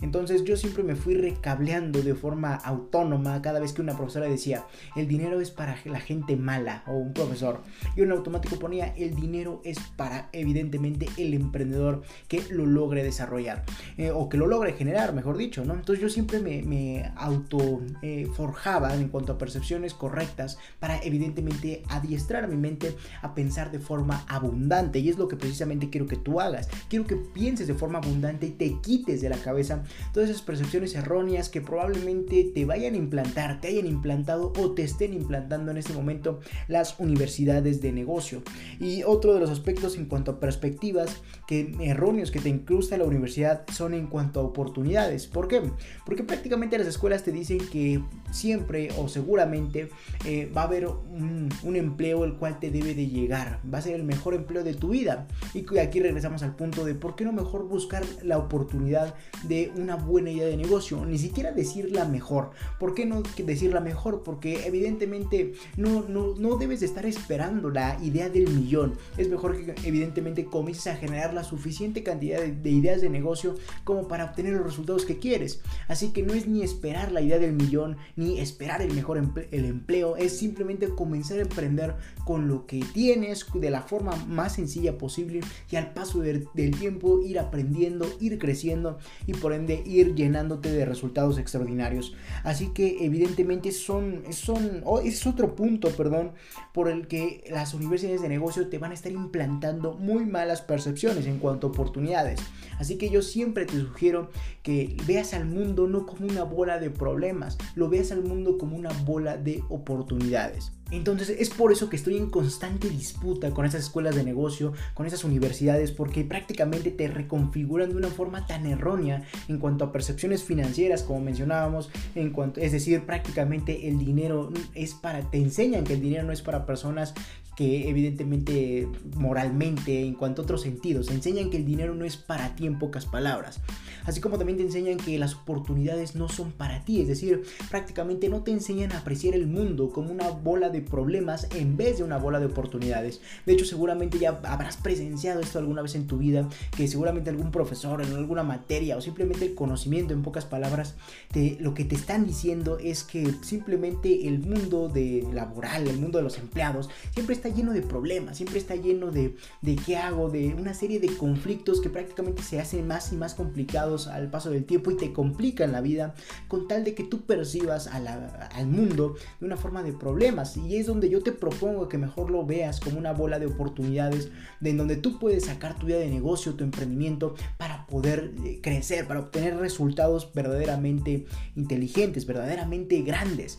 Entonces 0.00 0.44
yo 0.44 0.56
siempre 0.56 0.82
me 0.82 0.94
fui 0.94 1.14
recableando 1.14 2.02
de 2.02 2.14
forma 2.14 2.54
autónoma 2.54 3.42
cada 3.42 3.60
vez 3.60 3.72
que 3.72 3.82
una 3.82 3.96
profesora 3.96 4.26
decía, 4.26 4.64
el 4.96 5.08
dinero 5.08 5.40
es 5.40 5.50
para 5.50 5.76
la 5.84 6.00
gente 6.00 6.36
mala 6.36 6.84
o 6.86 6.92
un 6.92 7.12
profesor. 7.12 7.62
Yo 7.96 8.04
en 8.04 8.12
automático 8.12 8.58
ponía, 8.58 8.94
el 8.96 9.14
dinero 9.14 9.60
es 9.64 9.78
para 9.96 10.28
evidentemente 10.32 11.08
el 11.16 11.34
emprendedor 11.34 12.02
que 12.28 12.42
lo 12.50 12.66
logre 12.66 13.02
desarrollar 13.02 13.64
eh, 13.96 14.10
o 14.10 14.28
que 14.28 14.36
lo 14.36 14.46
logre 14.46 14.72
generar, 14.72 15.12
mejor 15.12 15.36
dicho, 15.36 15.64
¿no? 15.64 15.74
Entonces 15.74 16.02
yo 16.02 16.08
siempre 16.08 16.40
me, 16.40 17.12
auto 17.16 17.80
eh, 18.02 18.28
forjaba 18.34 18.94
en 18.94 19.08
cuanto 19.08 19.32
a 19.32 19.38
percepciones 19.38 19.94
correctas 19.94 20.58
para 20.78 21.02
evidentemente 21.02 21.82
adiestrar 21.88 22.48
mi 22.48 22.56
mente 22.56 22.94
a 23.22 23.34
pensar 23.34 23.70
de 23.70 23.78
forma 23.78 24.24
abundante 24.28 24.98
y 25.00 25.08
es 25.08 25.18
lo 25.18 25.28
que 25.28 25.36
precisamente 25.36 25.90
quiero 25.90 26.06
que 26.06 26.16
tú 26.16 26.40
hagas. 26.40 26.68
Quiero 26.88 27.06
que 27.06 27.16
pienses 27.16 27.66
de 27.66 27.74
forma 27.74 27.98
abundante 27.98 28.46
y 28.46 28.50
te 28.50 28.80
quites 28.80 29.20
de 29.20 29.28
la 29.28 29.38
cabeza 29.38 29.82
todas 30.12 30.30
esas 30.30 30.42
percepciones 30.42 30.94
erróneas 30.94 31.48
que 31.48 31.60
probablemente 31.60 32.50
te 32.54 32.64
vayan 32.64 32.94
a 32.94 32.98
implantar, 32.98 33.60
te 33.60 33.68
hayan 33.68 33.86
implantado 33.86 34.52
o 34.58 34.72
te 34.72 34.82
estén 34.82 35.14
implantando 35.14 35.70
en 35.70 35.78
este 35.78 35.92
momento 35.92 36.40
las 36.66 36.98
universidades 36.98 37.80
de 37.80 37.92
negocio. 37.92 38.42
Y 38.80 39.02
otro 39.02 39.34
de 39.34 39.40
los 39.40 39.50
aspectos 39.50 39.96
en 39.96 40.06
cuanto 40.06 40.32
a 40.32 40.40
perspectivas 40.40 41.20
que 41.46 41.74
erróneos 41.80 42.30
que 42.30 42.40
te 42.40 42.48
incrusta 42.48 42.96
la 42.96 43.04
universidad 43.04 43.64
son 43.72 43.94
en 43.94 44.06
cuanto 44.06 44.40
a 44.40 44.44
oportunidades. 44.44 45.26
¿Por 45.26 45.48
qué? 45.48 45.62
Porque 46.04 46.24
prácticamente 46.24 46.78
las 46.78 46.86
escuelas 46.86 47.22
te 47.22 47.32
dicen 47.32 47.58
que 47.70 48.02
siempre 48.30 48.88
o 48.98 49.08
seguramente 49.08 49.88
eh, 50.24 50.50
va 50.56 50.62
a 50.62 50.64
haber 50.64 50.86
un, 50.86 51.48
un, 51.62 51.76
empleo 51.76 52.24
el 52.24 52.34
cual 52.34 52.58
te 52.58 52.70
debe 52.70 52.94
de 52.94 53.06
llegar. 53.06 53.60
Va 53.72 53.78
a 53.78 53.82
ser 53.82 53.94
el 53.94 54.04
mejor 54.04 54.34
empleo 54.34 54.64
de 54.64 54.74
tu 54.74 54.90
vida. 54.90 55.26
Y 55.54 55.78
aquí 55.78 56.00
regresamos 56.00 56.42
al 56.42 56.56
punto 56.56 56.84
de 56.84 56.94
por 56.94 57.16
qué 57.16 57.24
no 57.24 57.32
mejor 57.32 57.66
buscar 57.68 58.04
la 58.22 58.38
oportunidad 58.38 59.14
de 59.44 59.72
una 59.80 59.96
buena 59.96 60.30
idea 60.30 60.46
de 60.46 60.56
negocio. 60.56 61.04
Ni 61.04 61.18
siquiera 61.18 61.52
decir 61.52 61.90
la 61.92 62.04
mejor. 62.04 62.50
¿Por 62.78 62.94
qué 62.94 63.06
no 63.06 63.22
decir 63.36 63.72
la 63.72 63.80
mejor? 63.80 64.22
Porque 64.22 64.66
evidentemente 64.66 65.52
no, 65.76 66.04
no, 66.08 66.34
no 66.36 66.56
debes 66.56 66.80
de 66.80 66.86
estar 66.86 67.06
esperando 67.06 67.70
la 67.70 67.98
idea 68.02 68.28
del 68.28 68.48
millón. 68.48 68.94
Es 69.16 69.28
mejor 69.28 69.56
que 69.56 69.74
evidentemente 69.86 70.44
comiences 70.44 70.86
a 70.88 70.96
generar 70.96 71.34
la 71.34 71.44
suficiente 71.44 72.02
cantidad 72.02 72.40
de, 72.40 72.52
de 72.52 72.70
ideas 72.70 73.00
de 73.00 73.10
negocio 73.10 73.54
como 73.84 74.08
para 74.08 74.26
obtener 74.26 74.54
los 74.54 74.64
resultados 74.64 75.04
que 75.04 75.18
quieres. 75.18 75.60
Así 75.88 76.10
que 76.10 76.22
no 76.22 76.34
es 76.34 76.46
ni 76.46 76.62
esperar 76.62 77.12
la 77.12 77.20
idea 77.20 77.38
del 77.38 77.52
millón, 77.52 77.96
ni 78.16 78.40
esperar 78.40 78.82
el 78.82 78.92
mejor 78.94 79.18
el 79.50 79.64
empleo, 79.64 80.16
es 80.16 80.38
simplemente 80.38 80.88
comenzar 80.88 81.38
a 81.38 81.42
emprender 81.42 81.96
con 82.24 82.48
lo 82.48 82.66
que 82.66 82.84
tienes 82.92 83.46
de 83.54 83.70
la 83.70 83.82
forma 83.82 84.14
más 84.26 84.54
sencilla 84.54 84.98
posible 84.98 85.40
y 85.70 85.76
al 85.76 85.92
paso 85.92 86.20
del, 86.20 86.48
tiempo 86.78 87.20
ir 87.22 87.38
aprendiendo, 87.38 88.06
ir 88.20 88.38
creciendo 88.38 88.98
y 89.26 89.34
por 89.34 89.52
ende 89.52 89.67
ir 89.74 90.14
llenándote 90.14 90.70
de 90.72 90.84
resultados 90.84 91.38
extraordinarios. 91.38 92.14
Así 92.44 92.68
que 92.68 93.04
evidentemente 93.04 93.72
son, 93.72 94.22
son 94.30 94.82
es 95.04 95.26
otro 95.26 95.54
punto, 95.54 95.90
perdón, 95.90 96.32
por 96.72 96.88
el 96.88 97.06
que 97.06 97.44
las 97.50 97.74
universidades 97.74 98.22
de 98.22 98.28
negocio 98.28 98.68
te 98.68 98.78
van 98.78 98.92
a 98.92 98.94
estar 98.94 99.12
implantando 99.12 99.94
muy 99.94 100.24
malas 100.24 100.62
percepciones 100.62 101.26
en 101.26 101.38
cuanto 101.38 101.66
a 101.66 101.70
oportunidades. 101.70 102.40
Así 102.78 102.96
que 102.96 103.10
yo 103.10 103.22
siempre 103.22 103.66
te 103.66 103.78
sugiero 103.78 104.30
que 104.62 104.96
veas 105.06 105.34
al 105.34 105.46
mundo 105.46 105.86
no 105.86 106.06
como 106.06 106.26
una 106.26 106.44
bola 106.44 106.78
de 106.78 106.90
problemas, 106.90 107.58
lo 107.74 107.88
veas 107.88 108.12
al 108.12 108.22
mundo 108.22 108.58
como 108.58 108.76
una 108.76 108.90
bola 109.04 109.36
de 109.36 109.62
oportunidades. 109.68 110.72
Entonces 110.90 111.30
es 111.38 111.50
por 111.50 111.72
eso 111.72 111.88
que 111.88 111.96
estoy 111.96 112.16
en 112.16 112.30
constante 112.30 112.88
disputa 112.88 113.50
con 113.50 113.66
esas 113.66 113.82
escuelas 113.82 114.14
de 114.14 114.24
negocio, 114.24 114.72
con 114.94 115.06
esas 115.06 115.24
universidades, 115.24 115.92
porque 115.92 116.24
prácticamente 116.24 116.90
te 116.90 117.08
reconfiguran 117.08 117.90
de 117.90 117.96
una 117.96 118.08
forma 118.08 118.46
tan 118.46 118.66
errónea 118.66 119.22
en 119.48 119.58
cuanto 119.58 119.84
a 119.84 119.92
percepciones 119.92 120.42
financieras, 120.42 121.02
como 121.02 121.20
mencionábamos, 121.20 121.90
en 122.14 122.30
cuanto, 122.30 122.60
es 122.60 122.72
decir, 122.72 123.04
prácticamente 123.04 123.88
el 123.88 123.98
dinero 123.98 124.50
es 124.74 124.94
para, 124.94 125.30
te 125.30 125.38
enseñan 125.38 125.84
que 125.84 125.94
el 125.94 126.00
dinero 126.00 126.24
no 126.24 126.32
es 126.32 126.42
para 126.42 126.66
personas 126.66 127.14
que 127.58 127.88
evidentemente 127.88 128.86
moralmente, 129.16 130.04
en 130.04 130.14
cuanto 130.14 130.42
a 130.42 130.44
otros 130.44 130.62
sentidos, 130.62 131.10
enseñan 131.10 131.50
que 131.50 131.56
el 131.56 131.64
dinero 131.64 131.92
no 131.92 132.04
es 132.04 132.16
para 132.16 132.54
ti 132.54 132.66
en 132.66 132.78
pocas 132.78 133.04
palabras. 133.04 133.58
Así 134.04 134.20
como 134.20 134.38
también 134.38 134.58
te 134.58 134.62
enseñan 134.62 134.96
que 134.96 135.18
las 135.18 135.34
oportunidades 135.34 136.14
no 136.14 136.28
son 136.28 136.52
para 136.52 136.84
ti, 136.84 137.00
es 137.00 137.08
decir, 137.08 137.42
prácticamente 137.68 138.28
no 138.28 138.44
te 138.44 138.52
enseñan 138.52 138.92
a 138.92 138.98
apreciar 138.98 139.34
el 139.34 139.48
mundo 139.48 139.90
como 139.90 140.12
una 140.12 140.30
bola 140.30 140.70
de 140.70 140.82
problemas 140.82 141.48
en 141.52 141.76
vez 141.76 141.98
de 141.98 142.04
una 142.04 142.16
bola 142.16 142.38
de 142.38 142.46
oportunidades. 142.46 143.20
De 143.44 143.54
hecho, 143.54 143.64
seguramente 143.64 144.20
ya 144.20 144.40
habrás 144.44 144.76
presenciado 144.76 145.40
esto 145.40 145.58
alguna 145.58 145.82
vez 145.82 145.96
en 145.96 146.06
tu 146.06 146.16
vida, 146.16 146.48
que 146.76 146.86
seguramente 146.86 147.28
algún 147.28 147.50
profesor 147.50 148.02
en 148.02 148.12
alguna 148.12 148.44
materia 148.44 148.96
o 148.96 149.00
simplemente 149.00 149.46
el 149.46 149.56
conocimiento 149.56 150.14
en 150.14 150.22
pocas 150.22 150.44
palabras, 150.44 150.94
te, 151.32 151.56
lo 151.58 151.74
que 151.74 151.84
te 151.84 151.96
están 151.96 152.24
diciendo 152.24 152.78
es 152.78 153.02
que 153.02 153.34
simplemente 153.42 154.28
el 154.28 154.38
mundo 154.38 154.88
de 154.88 155.26
laboral, 155.32 155.88
el 155.88 155.98
mundo 155.98 156.18
de 156.18 156.24
los 156.24 156.38
empleados, 156.38 156.88
siempre 157.12 157.34
está 157.34 157.47
lleno 157.48 157.72
de 157.72 157.82
problemas, 157.82 158.36
siempre 158.36 158.58
está 158.58 158.74
lleno 158.76 159.10
de, 159.10 159.36
de 159.62 159.76
qué 159.76 159.96
hago, 159.96 160.30
de 160.30 160.54
una 160.54 160.74
serie 160.74 161.00
de 161.00 161.08
conflictos 161.16 161.80
que 161.80 161.90
prácticamente 161.90 162.42
se 162.42 162.60
hacen 162.60 162.86
más 162.86 163.12
y 163.12 163.16
más 163.16 163.34
complicados 163.34 164.06
al 164.06 164.30
paso 164.30 164.50
del 164.50 164.64
tiempo 164.64 164.90
y 164.90 164.96
te 164.96 165.12
complican 165.12 165.72
la 165.72 165.80
vida 165.80 166.14
con 166.48 166.68
tal 166.68 166.84
de 166.84 166.94
que 166.94 167.04
tú 167.04 167.22
percibas 167.22 167.86
al 167.88 168.66
mundo 168.66 169.16
de 169.40 169.46
una 169.46 169.56
forma 169.56 169.82
de 169.82 169.92
problemas. 169.92 170.56
Y 170.56 170.76
es 170.76 170.86
donde 170.86 171.08
yo 171.08 171.22
te 171.22 171.32
propongo 171.32 171.88
que 171.88 171.98
mejor 171.98 172.30
lo 172.30 172.44
veas 172.44 172.80
como 172.80 172.98
una 172.98 173.12
bola 173.12 173.38
de 173.38 173.46
oportunidades, 173.46 174.30
de 174.60 174.70
en 174.70 174.76
donde 174.76 174.96
tú 174.96 175.18
puedes 175.18 175.46
sacar 175.46 175.78
tu 175.78 175.86
vida 175.86 175.98
de 175.98 176.08
negocio, 176.08 176.54
tu 176.54 176.64
emprendimiento, 176.64 177.34
para 177.56 177.86
poder 177.86 178.32
eh, 178.44 178.60
crecer, 178.62 179.06
para 179.06 179.20
obtener 179.20 179.56
resultados 179.56 180.32
verdaderamente 180.32 181.26
inteligentes, 181.56 182.26
verdaderamente 182.26 183.02
grandes. 183.02 183.58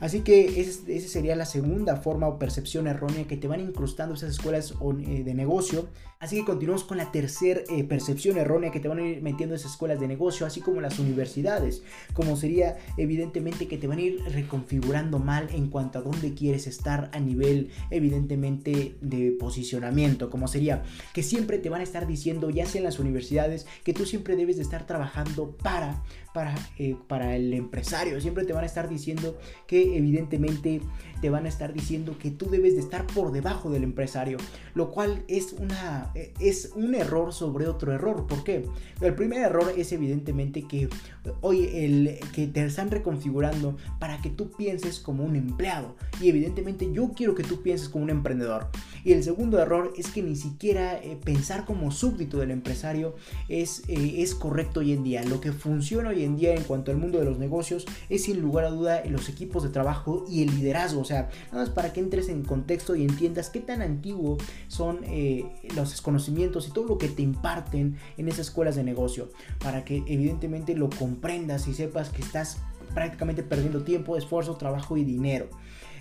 Así 0.00 0.20
que 0.20 0.60
esa 0.60 1.08
sería 1.08 1.36
la 1.36 1.44
segunda 1.44 1.96
forma 1.96 2.26
o 2.26 2.38
percepción 2.38 2.86
errónea 2.86 3.26
que 3.26 3.36
te 3.36 3.48
van 3.48 3.60
incrustando 3.60 4.14
esas 4.14 4.30
escuelas 4.30 4.74
eh, 5.06 5.22
de 5.24 5.34
negocio. 5.34 5.88
Así 6.18 6.36
que 6.36 6.44
continuamos 6.44 6.84
con 6.84 6.98
la 6.98 7.12
tercera 7.12 7.60
eh, 7.68 7.84
percepción 7.84 8.36
errónea 8.36 8.70
que 8.70 8.80
te 8.80 8.88
van 8.88 8.98
a 8.98 9.06
ir 9.06 9.22
metiendo 9.22 9.54
esas 9.54 9.72
escuelas 9.72 10.00
de 10.00 10.08
negocio, 10.08 10.46
así 10.46 10.60
como 10.60 10.80
las 10.80 10.98
universidades, 10.98 11.82
como 12.12 12.36
sería 12.36 12.76
evidentemente 12.98 13.68
que 13.68 13.78
te 13.78 13.86
van 13.86 13.98
a 13.98 14.02
ir 14.02 14.22
reconfigurando 14.24 15.18
mal 15.18 15.48
en 15.50 15.68
cuanto 15.68 15.98
a 15.98 16.02
dónde 16.02 16.34
quieres 16.34 16.66
estar 16.66 17.10
a 17.14 17.20
nivel 17.20 17.70
evidentemente 17.90 18.96
de 19.00 19.32
posicionamiento, 19.38 20.28
como 20.28 20.46
sería 20.46 20.82
que 21.14 21.22
siempre 21.22 21.58
te 21.58 21.70
van 21.70 21.80
a 21.80 21.84
estar 21.84 22.06
diciendo, 22.06 22.50
ya 22.50 22.66
sea 22.66 22.80
en 22.80 22.84
las 22.84 22.98
universidades, 22.98 23.66
que 23.82 23.94
tú 23.94 24.04
siempre 24.04 24.36
debes 24.36 24.56
de 24.56 24.62
estar 24.62 24.86
trabajando 24.86 25.56
para, 25.56 26.02
para, 26.32 26.54
eh, 26.78 26.96
para 27.08 27.36
el 27.36 27.52
empresario, 27.52 28.20
siempre 28.20 28.44
te 28.44 28.52
van 28.52 28.62
a 28.62 28.66
estar 28.66 28.88
diciendo 28.88 29.38
que 29.66 29.96
evidentemente 29.96 30.80
te 31.20 31.30
van 31.30 31.46
a 31.46 31.48
estar 31.48 31.72
diciendo 31.72 32.16
que 32.18 32.30
tú 32.30 32.48
debes 32.50 32.74
de 32.74 32.80
estar 32.80 33.06
por 33.06 33.32
debajo 33.32 33.70
del 33.70 33.84
empresario, 33.84 34.38
lo 34.74 34.90
cual 34.90 35.24
es, 35.28 35.52
una, 35.52 36.12
es 36.38 36.72
un 36.74 36.94
error 36.94 37.32
sobre 37.32 37.68
otro 37.68 37.92
error. 37.92 38.26
¿Por 38.26 38.44
qué? 38.44 38.66
El 39.00 39.14
primer 39.14 39.42
error 39.42 39.72
es 39.76 39.92
evidentemente 39.92 40.62
que 40.62 40.88
hoy 41.40 41.68
el, 41.72 42.18
que 42.32 42.46
te 42.46 42.64
están 42.64 42.90
reconfigurando 42.90 43.76
para 43.98 44.20
que 44.20 44.30
tú 44.30 44.50
pienses 44.50 45.00
como 45.00 45.24
un 45.24 45.36
empleado 45.36 45.96
y 46.20 46.28
evidentemente 46.28 46.90
yo 46.92 47.12
quiero 47.14 47.34
que 47.34 47.42
tú 47.42 47.62
pienses 47.62 47.88
como 47.88 48.04
un 48.04 48.10
emprendedor. 48.10 48.68
Y 49.04 49.12
el 49.12 49.24
segundo 49.24 49.58
error 49.58 49.92
es 49.96 50.08
que 50.08 50.22
ni 50.22 50.36
siquiera 50.36 50.96
eh, 50.96 51.18
pensar 51.22 51.64
como 51.64 51.90
súbdito 51.90 52.38
del 52.38 52.50
empresario 52.50 53.14
es, 53.48 53.82
eh, 53.88 54.16
es 54.18 54.34
correcto 54.34 54.80
hoy 54.80 54.92
en 54.92 55.04
día. 55.04 55.22
Lo 55.24 55.40
que 55.40 55.52
funciona 55.52 56.10
hoy 56.10 56.24
en 56.24 56.36
día 56.36 56.54
en 56.54 56.64
cuanto 56.64 56.90
al 56.90 56.98
mundo 56.98 57.18
de 57.18 57.24
los 57.24 57.38
negocios 57.38 57.86
es 58.08 58.24
sin 58.24 58.40
lugar 58.40 58.64
a 58.64 58.70
duda 58.70 59.02
los 59.06 59.28
equipos 59.28 59.62
de 59.62 59.70
trabajo 59.70 60.24
y 60.28 60.42
el 60.42 60.54
liderazgo. 60.54 61.04
Sea, 61.10 61.28
nada 61.50 61.64
más 61.64 61.70
para 61.70 61.92
que 61.92 61.98
entres 61.98 62.28
en 62.28 62.44
contexto 62.44 62.94
y 62.94 63.02
entiendas 63.02 63.50
qué 63.50 63.58
tan 63.58 63.82
antiguo 63.82 64.38
son 64.68 65.00
eh, 65.02 65.44
los 65.74 66.00
conocimientos 66.02 66.68
y 66.68 66.70
todo 66.70 66.84
lo 66.84 66.98
que 66.98 67.08
te 67.08 67.22
imparten 67.22 67.96
en 68.16 68.28
esas 68.28 68.46
escuelas 68.46 68.76
de 68.76 68.84
negocio. 68.84 69.32
Para 69.58 69.84
que 69.84 70.04
evidentemente 70.06 70.76
lo 70.76 70.88
comprendas 70.88 71.66
y 71.66 71.74
sepas 71.74 72.10
que 72.10 72.22
estás 72.22 72.58
prácticamente 72.94 73.42
perdiendo 73.42 73.82
tiempo, 73.82 74.16
esfuerzo, 74.16 74.54
trabajo 74.54 74.96
y 74.96 75.02
dinero. 75.02 75.48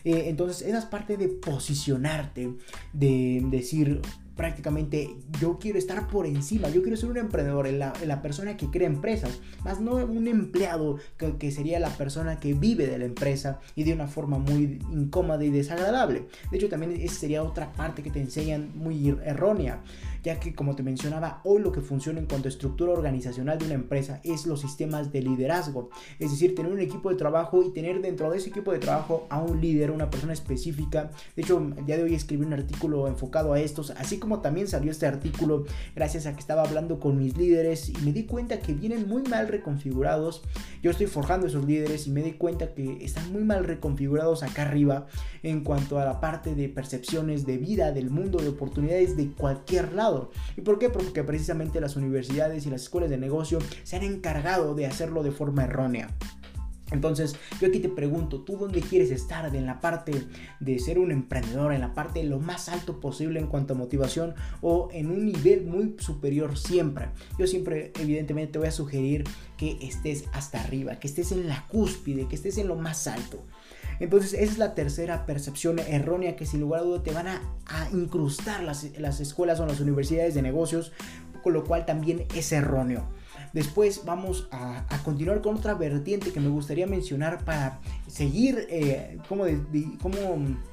Eh, 0.03 0.25
entonces, 0.27 0.61
esa 0.61 0.77
es 0.77 0.85
parte 0.85 1.17
de 1.17 1.27
posicionarte, 1.27 2.53
de 2.93 3.41
decir, 3.49 4.01
prácticamente 4.39 5.17
yo 5.41 5.59
quiero 5.59 5.77
estar 5.77 6.07
por 6.07 6.25
encima, 6.25 6.69
yo 6.69 6.81
quiero 6.81 6.95
ser 6.95 7.09
un 7.09 7.17
emprendedor, 7.17 7.69
la, 7.73 7.91
la 8.05 8.21
persona 8.21 8.55
que 8.55 8.67
crea 8.67 8.87
empresas, 8.87 9.41
más 9.65 9.81
no 9.81 9.95
un 9.95 10.29
empleado 10.29 10.97
que, 11.17 11.51
sería 11.51 11.77
la 11.77 11.89
persona 11.89 12.39
que 12.39 12.53
vive 12.53 12.87
de 12.87 12.97
la 12.97 13.03
empresa 13.03 13.59
y 13.75 13.83
de 13.83 13.91
una 13.91 14.07
forma 14.07 14.37
muy 14.37 14.79
incómoda 14.93 15.43
y 15.43 15.49
desagradable. 15.49 16.27
De 16.51 16.57
hecho, 16.57 16.69
también 16.69 16.93
esa 17.01 17.15
sería 17.15 17.43
otra 17.43 17.73
parte 17.73 18.01
que 18.01 18.11
te 18.11 18.21
enseñan 18.21 18.71
muy 18.75 19.09
errónea 19.25 19.83
ya 20.23 20.39
que 20.39 20.53
como 20.53 20.75
te 20.75 20.83
mencionaba, 20.83 21.41
hoy 21.43 21.61
lo 21.61 21.71
que 21.71 21.81
funciona 21.81 22.19
en 22.19 22.25
cuanto 22.25 22.47
a 22.47 22.49
estructura 22.49 22.91
organizacional 22.91 23.57
de 23.57 23.65
una 23.65 23.75
empresa 23.75 24.19
es 24.23 24.45
los 24.45 24.61
sistemas 24.61 25.11
de 25.11 25.21
liderazgo, 25.21 25.89
es 26.19 26.31
decir, 26.31 26.55
tener 26.55 26.71
un 26.71 26.79
equipo 26.79 27.09
de 27.09 27.15
trabajo 27.15 27.63
y 27.63 27.71
tener 27.71 28.01
dentro 28.01 28.29
de 28.29 28.37
ese 28.37 28.49
equipo 28.49 28.71
de 28.71 28.79
trabajo 28.79 29.27
a 29.29 29.39
un 29.39 29.61
líder, 29.61 29.91
una 29.91 30.09
persona 30.09 30.33
específica. 30.33 31.11
De 31.35 31.43
hecho, 31.43 31.57
el 31.77 31.85
día 31.85 31.97
de 31.97 32.03
hoy 32.03 32.15
escribí 32.15 32.45
un 32.45 32.53
artículo 32.53 33.07
enfocado 33.07 33.53
a 33.53 33.59
estos, 33.59 33.91
así 33.91 34.19
como 34.19 34.28
también 34.37 34.67
salió 34.67 34.91
este 34.91 35.07
artículo 35.07 35.65
gracias 35.95 36.27
a 36.27 36.33
que 36.33 36.39
estaba 36.39 36.61
hablando 36.61 36.99
con 36.99 37.17
mis 37.17 37.35
líderes 37.35 37.89
y 37.89 37.97
me 38.03 38.13
di 38.13 38.25
cuenta 38.25 38.59
que 38.59 38.73
vienen 38.73 39.07
muy 39.07 39.23
mal 39.23 39.47
reconfigurados. 39.47 40.43
Yo 40.83 40.91
estoy 40.91 41.07
forjando 41.07 41.47
esos 41.47 41.65
líderes 41.65 42.05
y 42.05 42.11
me 42.11 42.21
di 42.21 42.33
cuenta 42.33 42.73
que 42.73 43.03
están 43.03 43.31
muy 43.33 43.43
mal 43.43 43.63
reconfigurados 43.63 44.43
acá 44.43 44.61
arriba 44.61 45.07
en 45.41 45.63
cuanto 45.63 45.99
a 45.99 46.05
la 46.05 46.21
parte 46.21 46.53
de 46.53 46.69
percepciones 46.69 47.45
de 47.45 47.57
vida, 47.57 47.91
del 47.91 48.11
mundo, 48.11 48.39
de 48.39 48.49
oportunidades 48.49 49.17
de 49.17 49.31
cualquier 49.31 49.93
lado. 49.93 50.31
¿Y 50.55 50.61
por 50.61 50.77
qué? 50.77 50.89
Porque 50.89 51.23
precisamente 51.23 51.81
las 51.81 51.95
universidades 51.95 52.65
y 52.65 52.69
las 52.69 52.83
escuelas 52.83 53.09
de 53.09 53.17
negocio 53.17 53.59
se 53.83 53.95
han 53.95 54.03
encargado 54.03 54.75
de 54.75 54.85
hacerlo 54.85 55.23
de 55.23 55.31
forma 55.31 55.63
errónea. 55.63 56.09
Entonces, 56.91 57.35
yo 57.61 57.67
aquí 57.67 57.79
te 57.79 57.89
pregunto, 57.89 58.41
¿tú 58.41 58.57
dónde 58.57 58.81
quieres 58.81 59.11
estar? 59.11 59.53
¿En 59.55 59.65
la 59.65 59.79
parte 59.79 60.27
de 60.59 60.79
ser 60.79 60.99
un 60.99 61.11
emprendedor, 61.11 61.73
en 61.73 61.81
la 61.81 61.93
parte 61.93 62.23
lo 62.23 62.39
más 62.39 62.69
alto 62.69 62.99
posible 62.99 63.39
en 63.39 63.47
cuanto 63.47 63.73
a 63.73 63.77
motivación 63.77 64.33
o 64.61 64.89
en 64.91 65.11
un 65.11 65.25
nivel 65.25 65.65
muy 65.65 65.95
superior 65.99 66.57
siempre? 66.57 67.09
Yo 67.37 67.47
siempre, 67.47 67.91
evidentemente, 67.99 68.53
te 68.53 68.59
voy 68.59 68.67
a 68.67 68.71
sugerir 68.71 69.23
que 69.57 69.77
estés 69.81 70.25
hasta 70.33 70.61
arriba, 70.61 70.99
que 70.99 71.07
estés 71.07 71.31
en 71.31 71.47
la 71.47 71.67
cúspide, 71.67 72.27
que 72.27 72.35
estés 72.35 72.57
en 72.57 72.67
lo 72.67 72.75
más 72.75 73.07
alto. 73.07 73.43
Entonces, 73.99 74.33
esa 74.33 74.51
es 74.53 74.57
la 74.57 74.75
tercera 74.75 75.25
percepción 75.25 75.79
errónea 75.79 76.35
que 76.35 76.45
sin 76.45 76.61
lugar 76.61 76.81
a 76.81 76.83
duda 76.83 77.03
te 77.03 77.11
van 77.11 77.27
a, 77.27 77.41
incrustar 77.93 78.63
las, 78.63 78.87
las 78.97 79.19
escuelas 79.19 79.59
o 79.59 79.65
las 79.65 79.79
universidades 79.79 80.33
de 80.33 80.41
negocios, 80.41 80.91
con 81.43 81.53
lo 81.53 81.65
cual 81.65 81.85
también 81.85 82.25
es 82.35 82.51
erróneo. 82.51 83.07
Después 83.53 84.03
vamos 84.05 84.47
a, 84.51 84.85
continuar 85.03 85.41
con 85.41 85.55
otra 85.55 85.73
vertiente 85.73 86.31
que 86.31 86.39
me 86.39 86.49
gustaría 86.49 86.85
mencionar 86.87 87.43
para 87.45 87.81
seguir, 88.07 88.67
eh, 88.69 89.17
¿cómo, 89.27 89.45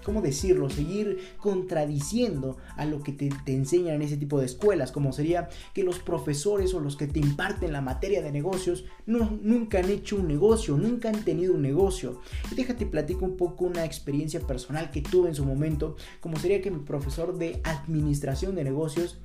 cómo, 0.04 0.20
decirlo? 0.20 0.68
Seguir 0.68 1.18
contradiciendo 1.38 2.56
a 2.76 2.84
lo 2.84 3.02
que 3.02 3.12
te, 3.12 3.30
enseñan 3.46 3.96
en 3.96 4.02
ese 4.02 4.16
tipo 4.16 4.38
de 4.38 4.46
escuelas, 4.46 4.92
como 4.92 5.12
sería 5.12 5.48
que 5.74 5.84
los 5.84 5.98
profesores 5.98 6.74
o 6.74 6.80
los 6.80 6.96
que 6.96 7.06
te 7.06 7.20
imparten 7.20 7.72
la 7.72 7.80
materia 7.80 8.22
de 8.22 8.32
negocios 8.32 8.84
nunca 9.06 9.78
han 9.78 9.90
hecho 9.90 10.16
un 10.16 10.28
negocio, 10.28 10.76
nunca 10.76 11.08
han 11.08 11.24
tenido 11.24 11.54
un 11.54 11.62
negocio. 11.62 12.20
Y 12.50 12.54
déjate 12.54 12.86
platico 12.86 13.24
un 13.24 13.36
poco 13.36 13.64
una 13.64 13.84
experiencia 13.84 14.40
personal 14.40 14.90
que 14.90 15.02
tuve 15.02 15.28
en 15.28 15.34
su 15.34 15.44
momento, 15.44 15.96
como 16.20 16.36
sería 16.38 16.60
que 16.60 16.70
mi 16.70 16.80
profesor 16.80 17.38
de 17.38 17.60
administración 17.64 18.54
de 18.54 18.64
negocios 18.64 19.18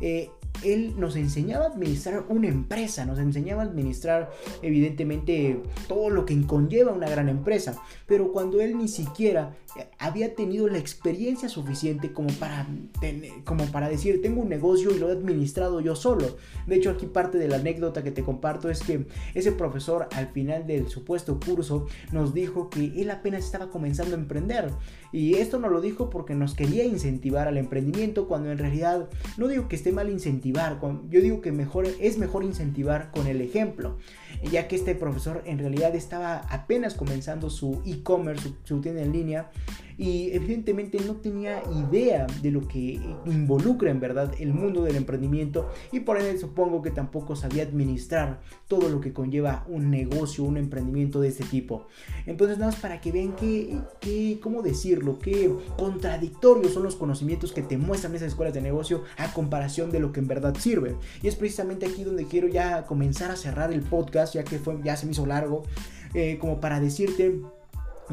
eh, 0.00 0.30
él 0.62 0.94
nos 0.98 1.16
enseñaba 1.16 1.64
a 1.64 1.68
administrar 1.68 2.24
una 2.28 2.48
empresa, 2.48 3.04
nos 3.04 3.18
enseñaba 3.18 3.62
a 3.62 3.66
administrar 3.66 4.30
evidentemente 4.62 5.60
todo 5.88 6.10
lo 6.10 6.24
que 6.24 6.40
conlleva 6.46 6.92
una 6.92 7.08
gran 7.08 7.28
empresa, 7.28 7.82
pero 8.06 8.32
cuando 8.32 8.60
él 8.60 8.78
ni 8.78 8.88
siquiera 8.88 9.54
había 9.98 10.34
tenido 10.34 10.68
la 10.68 10.78
experiencia 10.78 11.48
suficiente 11.48 12.12
como 12.12 12.28
para, 12.34 12.66
como 13.44 13.64
para 13.66 13.88
decir, 13.88 14.22
tengo 14.22 14.42
un 14.42 14.48
negocio 14.48 14.90
y 14.94 14.98
lo 14.98 15.08
he 15.08 15.12
administrado 15.12 15.80
yo 15.80 15.96
solo. 15.96 16.36
De 16.66 16.76
hecho, 16.76 16.90
aquí 16.90 17.06
parte 17.06 17.38
de 17.38 17.48
la 17.48 17.56
anécdota 17.56 18.02
que 18.02 18.10
te 18.10 18.22
comparto 18.22 18.70
es 18.70 18.80
que 18.82 19.06
ese 19.34 19.52
profesor 19.52 20.08
al 20.12 20.28
final 20.28 20.66
del 20.66 20.88
supuesto 20.88 21.40
curso 21.44 21.86
nos 22.12 22.34
dijo 22.34 22.70
que 22.70 22.92
él 22.96 23.10
apenas 23.10 23.44
estaba 23.44 23.70
comenzando 23.70 24.14
a 24.14 24.18
emprender. 24.18 24.70
Y 25.12 25.34
esto 25.34 25.58
nos 25.58 25.70
lo 25.70 25.80
dijo 25.80 26.10
porque 26.10 26.34
nos 26.34 26.54
quería 26.54 26.84
incentivar 26.84 27.48
al 27.48 27.56
emprendimiento 27.56 28.26
cuando 28.26 28.50
en 28.50 28.58
realidad 28.58 29.08
no 29.36 29.48
digo 29.48 29.68
que 29.68 29.73
esté 29.74 29.92
mal 29.92 30.10
incentivar, 30.10 30.80
yo 31.08 31.20
digo 31.20 31.40
que 31.40 31.52
mejor, 31.52 31.86
es 32.00 32.18
mejor 32.18 32.44
incentivar 32.44 33.10
con 33.10 33.26
el 33.26 33.40
ejemplo, 33.40 33.98
ya 34.50 34.68
que 34.68 34.76
este 34.76 34.94
profesor 34.94 35.42
en 35.46 35.58
realidad 35.58 35.94
estaba 35.94 36.38
apenas 36.50 36.94
comenzando 36.94 37.50
su 37.50 37.80
e-commerce, 37.84 38.52
su 38.64 38.80
tienda 38.80 39.02
en 39.02 39.12
línea, 39.12 39.50
y 39.96 40.32
evidentemente 40.32 40.98
no 41.06 41.14
tenía 41.16 41.62
idea 41.88 42.26
de 42.42 42.50
lo 42.50 42.66
que 42.66 43.00
involucra 43.26 43.90
en 43.90 44.00
verdad 44.00 44.32
el 44.40 44.52
mundo 44.52 44.82
del 44.82 44.96
emprendimiento 44.96 45.70
y 45.92 46.00
por 46.00 46.18
ende 46.18 46.36
supongo 46.38 46.82
que 46.82 46.90
tampoco 46.90 47.36
sabía 47.36 47.62
administrar 47.62 48.40
todo 48.66 48.88
lo 48.88 49.00
que 49.00 49.12
conlleva 49.12 49.64
un 49.68 49.90
negocio, 49.90 50.44
un 50.44 50.56
emprendimiento 50.56 51.20
de 51.20 51.28
este 51.28 51.44
tipo. 51.44 51.86
Entonces 52.26 52.58
nada 52.58 52.72
más 52.72 52.80
para 52.80 53.00
que 53.00 53.12
vean 53.12 53.36
que, 53.36 54.38
¿cómo 54.42 54.62
decirlo? 54.62 55.18
Qué 55.18 55.54
contradictorios 55.76 56.72
son 56.72 56.82
los 56.82 56.96
conocimientos 56.96 57.52
que 57.52 57.62
te 57.62 57.78
muestran 57.78 58.14
esas 58.14 58.28
escuelas 58.28 58.54
de 58.54 58.62
negocio 58.62 59.04
a 59.16 59.32
comparación 59.32 59.90
de 59.90 60.00
lo 60.00 60.12
que 60.12 60.20
en 60.20 60.26
verdad 60.26 60.56
sirve. 60.58 60.96
Y 61.22 61.28
es 61.28 61.36
precisamente 61.36 61.86
aquí 61.86 62.02
donde 62.02 62.24
quiero 62.24 62.48
ya 62.48 62.84
comenzar 62.84 63.30
a 63.30 63.36
cerrar 63.36 63.72
el 63.72 63.82
podcast, 63.82 64.23
ya 64.32 64.44
que 64.44 64.58
fue, 64.58 64.78
ya 64.82 64.96
se 64.96 65.06
me 65.06 65.12
hizo 65.12 65.26
largo, 65.26 65.62
eh, 66.14 66.38
como 66.40 66.60
para 66.60 66.80
decirte 66.80 67.40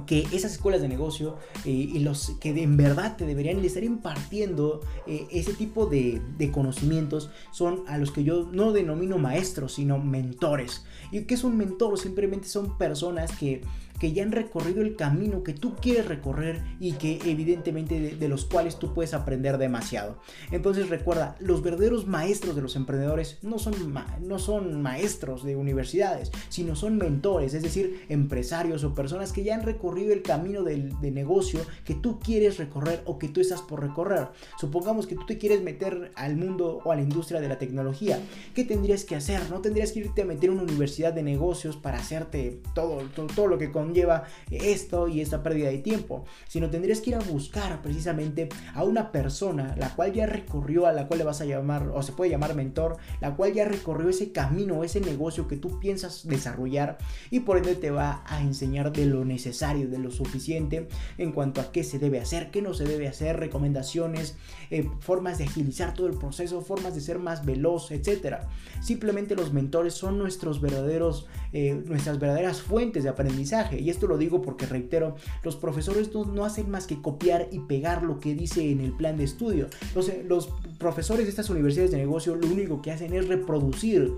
que 0.05 0.27
esas 0.31 0.53
escuelas 0.53 0.81
de 0.81 0.87
negocio 0.87 1.37
eh, 1.65 1.69
y 1.69 1.99
los 1.99 2.31
que 2.39 2.49
en 2.49 2.77
verdad 2.77 3.17
te 3.17 3.25
deberían 3.25 3.63
estar 3.63 3.83
impartiendo 3.83 4.81
eh, 5.05 5.27
ese 5.31 5.53
tipo 5.53 5.85
de, 5.85 6.21
de, 6.37 6.51
conocimientos 6.51 7.29
son 7.51 7.83
a 7.87 7.97
los 7.97 8.11
que 8.11 8.23
yo 8.23 8.47
no 8.51 8.71
denomino 8.71 9.17
maestros, 9.17 9.73
sino 9.73 9.97
mentores. 9.97 10.85
¿Y 11.11 11.23
qué 11.23 11.33
es 11.33 11.43
un 11.43 11.57
mentor? 11.57 11.99
Simplemente 11.99 12.47
son 12.47 12.77
personas 12.77 13.31
que 13.37 13.61
que 14.01 14.13
ya 14.13 14.23
han 14.23 14.31
recorrido 14.31 14.81
el 14.81 14.95
camino 14.95 15.43
que 15.43 15.53
tú 15.53 15.75
quieres 15.75 16.07
recorrer 16.07 16.63
y 16.79 16.93
que 16.93 17.19
evidentemente 17.23 18.15
de, 18.15 18.27
los 18.27 18.45
cuales 18.45 18.79
tú 18.79 18.95
puedes 18.95 19.13
aprender 19.13 19.59
demasiado. 19.59 20.17
Entonces 20.49 20.89
recuerda, 20.89 21.35
los 21.39 21.61
verdaderos 21.61 22.07
maestros 22.07 22.55
de 22.55 22.63
los 22.63 22.75
emprendedores 22.75 23.37
no 23.43 23.59
son, 23.59 23.75
no 24.21 24.39
son 24.39 24.81
maestros 24.81 25.43
de 25.43 25.55
universidades, 25.55 26.31
sino 26.49 26.75
son 26.75 26.97
mentores, 26.97 27.53
es 27.53 27.61
decir, 27.61 28.03
empresarios 28.09 28.83
o 28.83 28.95
personas 28.95 29.31
que 29.33 29.43
ya 29.43 29.53
han 29.53 29.61
recorrido 29.61 30.13
el 30.13 30.23
camino 30.23 30.63
del, 30.63 30.99
de 30.99 31.11
negocio 31.11 31.59
que 31.85 31.93
tú 31.93 32.17
quieres 32.17 32.57
recorrer 32.57 33.03
o 33.05 33.19
que 33.19 33.27
tú 33.27 33.39
estás 33.39 33.61
por 33.61 33.81
recorrer. 33.81 34.29
Supongamos 34.59 35.05
que 35.05 35.13
tú 35.13 35.27
te 35.27 35.37
quieres 35.37 35.61
meter 35.61 36.11
al 36.15 36.37
mundo 36.37 36.81
o 36.83 36.91
a 36.91 36.95
la 36.95 37.03
industria 37.03 37.39
de 37.39 37.49
la 37.49 37.59
tecnología. 37.59 38.19
¿Qué 38.55 38.63
tendrías 38.63 39.05
que 39.05 39.15
hacer? 39.15 39.47
No 39.51 39.61
tendrías 39.61 39.91
que 39.91 39.99
irte 39.99 40.23
a 40.23 40.25
meter 40.25 40.49
en 40.49 40.55
una 40.55 40.63
universidad 40.63 41.13
de 41.13 41.21
negocios 41.21 41.77
para 41.77 41.99
hacerte 41.99 42.63
todo, 42.73 43.03
todo, 43.15 43.27
todo 43.27 43.45
lo 43.45 43.59
que 43.59 43.71
con 43.71 43.90
lleva 43.93 44.23
esto 44.49 45.07
y 45.07 45.21
esta 45.21 45.43
pérdida 45.43 45.69
de 45.69 45.79
tiempo, 45.79 46.25
sino 46.47 46.69
tendrías 46.69 47.01
que 47.01 47.11
ir 47.11 47.15
a 47.15 47.19
buscar 47.19 47.81
precisamente 47.81 48.49
a 48.73 48.83
una 48.83 49.11
persona 49.11 49.75
la 49.77 49.95
cual 49.95 50.13
ya 50.13 50.25
recorrió, 50.25 50.85
a 50.85 50.93
la 50.93 51.07
cual 51.07 51.19
le 51.19 51.25
vas 51.25 51.41
a 51.41 51.45
llamar, 51.45 51.89
o 51.93 52.01
se 52.03 52.11
puede 52.11 52.31
llamar 52.31 52.55
mentor, 52.55 52.97
la 53.19 53.35
cual 53.35 53.53
ya 53.53 53.65
recorrió 53.65 54.09
ese 54.09 54.31
camino, 54.31 54.83
ese 54.83 55.01
negocio 55.01 55.47
que 55.47 55.57
tú 55.57 55.79
piensas 55.79 56.27
desarrollar 56.27 56.97
y 57.29 57.41
por 57.41 57.57
ende 57.57 57.75
te 57.75 57.91
va 57.91 58.23
a 58.25 58.41
enseñar 58.41 58.91
de 58.91 59.05
lo 59.05 59.25
necesario, 59.25 59.89
de 59.89 59.97
lo 59.97 60.11
suficiente 60.11 60.87
en 61.17 61.31
cuanto 61.31 61.61
a 61.61 61.71
qué 61.71 61.83
se 61.83 61.99
debe 61.99 62.19
hacer, 62.19 62.51
qué 62.51 62.61
no 62.61 62.73
se 62.73 62.85
debe 62.85 63.07
hacer, 63.07 63.37
recomendaciones, 63.37 64.35
eh, 64.69 64.89
formas 64.99 65.37
de 65.37 65.45
agilizar 65.45 65.93
todo 65.93 66.07
el 66.07 66.17
proceso, 66.17 66.61
formas 66.61 66.95
de 66.95 67.01
ser 67.01 67.19
más 67.19 67.45
veloz, 67.45 67.91
etcétera. 67.91 68.47
Simplemente 68.81 69.35
los 69.35 69.53
mentores 69.53 69.93
son 69.93 70.17
nuestros 70.17 70.61
verdaderos, 70.61 71.27
eh, 71.53 71.81
nuestras 71.85 72.19
verdaderas 72.19 72.61
fuentes 72.61 73.03
de 73.03 73.09
aprendizaje 73.09 73.79
y 73.79 73.89
esto 73.89 74.07
lo 74.07 74.17
digo 74.17 74.41
porque 74.41 74.65
reitero, 74.65 75.15
los 75.43 75.55
profesores 75.55 76.09
no, 76.13 76.45
hacen 76.45 76.69
más 76.69 76.87
que 76.87 77.01
copiar 77.01 77.47
y 77.51 77.59
pegar 77.59 78.03
lo 78.03 78.19
que 78.19 78.33
dice 78.33 78.71
en 78.71 78.81
el 78.81 78.93
plan 78.93 79.17
de 79.17 79.25
estudio. 79.25 79.67
Los, 79.95 80.11
los 80.25 80.49
profesores 80.77 81.25
de 81.25 81.29
estas 81.29 81.49
universidades 81.49 81.91
de 81.91 81.97
negocio 81.97 82.35
lo 82.35 82.47
único 82.47 82.81
que 82.81 82.91
hacen 82.91 83.13
es 83.13 83.27
reproducir 83.27 84.11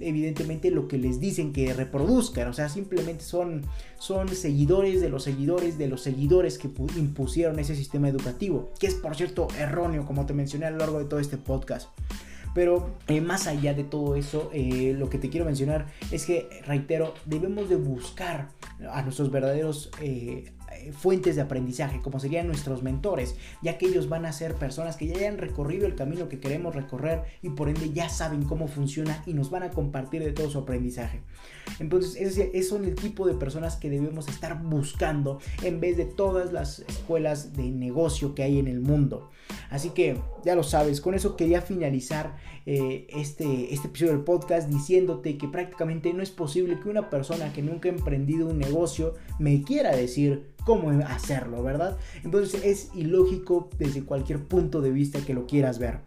evidentemente 0.00 0.70
lo 0.70 0.88
que 0.88 0.98
les 0.98 1.20
dicen 1.20 1.52
que 1.52 1.72
reproduzcan, 1.72 2.48
o 2.48 2.52
sea, 2.52 2.68
simplemente 2.68 3.24
son, 3.24 3.62
son 3.98 4.28
seguidores 4.28 5.00
de 5.00 5.08
los 5.08 5.22
seguidores 5.22 5.78
de 5.78 5.88
los 5.88 6.02
seguidores 6.02 6.58
que 6.58 6.68
impusieron 6.96 7.58
ese 7.58 7.76
sistema 7.76 8.08
educativo, 8.08 8.72
que 8.78 8.86
es 8.86 8.94
por 8.94 9.14
cierto 9.16 9.48
erróneo, 9.58 10.04
como 10.04 10.26
te 10.26 10.34
mencioné 10.34 10.66
a 10.66 10.70
lo 10.70 10.78
largo 10.78 10.98
de 10.98 11.04
todo 11.04 11.20
este 11.20 11.36
podcast. 11.36 11.88
Pero 12.54 12.94
eh, 13.08 13.20
más 13.20 13.46
allá 13.46 13.74
de 13.74 13.84
todo 13.84 14.16
eso, 14.16 14.50
eh, 14.52 14.94
lo 14.96 15.10
que 15.10 15.18
te 15.18 15.28
quiero 15.28 15.44
mencionar 15.44 15.86
es 16.10 16.24
que, 16.24 16.48
reitero, 16.66 17.14
debemos 17.26 17.68
de 17.68 17.76
buscar 17.76 18.48
a 18.90 19.02
nuestros 19.02 19.30
verdaderos 19.30 19.90
eh, 20.00 20.52
fuentes 20.92 21.36
de 21.36 21.42
aprendizaje, 21.42 22.00
como 22.00 22.20
serían 22.20 22.46
nuestros 22.46 22.82
mentores, 22.82 23.36
ya 23.62 23.78
que 23.78 23.86
ellos 23.86 24.08
van 24.08 24.26
a 24.26 24.32
ser 24.32 24.54
personas 24.54 24.96
que 24.96 25.06
ya 25.06 25.16
hayan 25.16 25.38
recorrido 25.38 25.86
el 25.86 25.94
camino 25.94 26.28
que 26.28 26.40
queremos 26.40 26.74
recorrer 26.74 27.22
y 27.42 27.50
por 27.50 27.68
ende 27.68 27.92
ya 27.92 28.08
saben 28.08 28.44
cómo 28.44 28.68
funciona 28.68 29.22
y 29.26 29.34
nos 29.34 29.50
van 29.50 29.62
a 29.62 29.70
compartir 29.70 30.22
de 30.22 30.32
todo 30.32 30.50
su 30.50 30.58
aprendizaje. 30.58 31.20
Entonces, 31.78 32.16
ese, 32.16 32.62
son 32.62 32.84
el 32.84 32.94
tipo 32.94 33.26
de 33.26 33.34
personas 33.34 33.76
que 33.76 33.90
debemos 33.90 34.28
estar 34.28 34.62
buscando 34.62 35.40
en 35.62 35.80
vez 35.80 35.96
de 35.96 36.04
todas 36.04 36.52
las 36.52 36.80
escuelas 36.80 37.54
de 37.54 37.70
negocio 37.70 38.34
que 38.34 38.42
hay 38.42 38.58
en 38.58 38.68
el 38.68 38.80
mundo. 38.80 39.30
Así 39.70 39.90
que 39.90 40.18
ya 40.44 40.54
lo 40.54 40.62
sabes, 40.62 41.00
con 41.00 41.14
eso 41.14 41.36
quería 41.36 41.60
finalizar 41.60 42.36
eh, 42.66 43.06
este, 43.10 43.74
este 43.74 43.88
episodio 43.88 44.12
del 44.12 44.22
podcast 44.22 44.68
diciéndote 44.68 45.36
que 45.36 45.48
prácticamente 45.48 46.12
no 46.12 46.22
es 46.22 46.30
posible 46.30 46.78
que 46.80 46.88
una 46.88 47.10
persona 47.10 47.52
que 47.52 47.62
nunca 47.62 47.88
ha 47.88 47.92
emprendido 47.92 48.48
un 48.48 48.58
negocio 48.58 49.14
me 49.38 49.62
quiera 49.62 49.94
decir 49.94 50.54
cómo 50.64 50.90
hacerlo, 51.06 51.62
¿verdad? 51.62 51.96
Entonces 52.24 52.64
es 52.64 52.90
ilógico 52.94 53.68
desde 53.78 54.04
cualquier 54.04 54.44
punto 54.44 54.80
de 54.80 54.90
vista 54.90 55.20
que 55.20 55.34
lo 55.34 55.46
quieras 55.46 55.78
ver. 55.78 56.00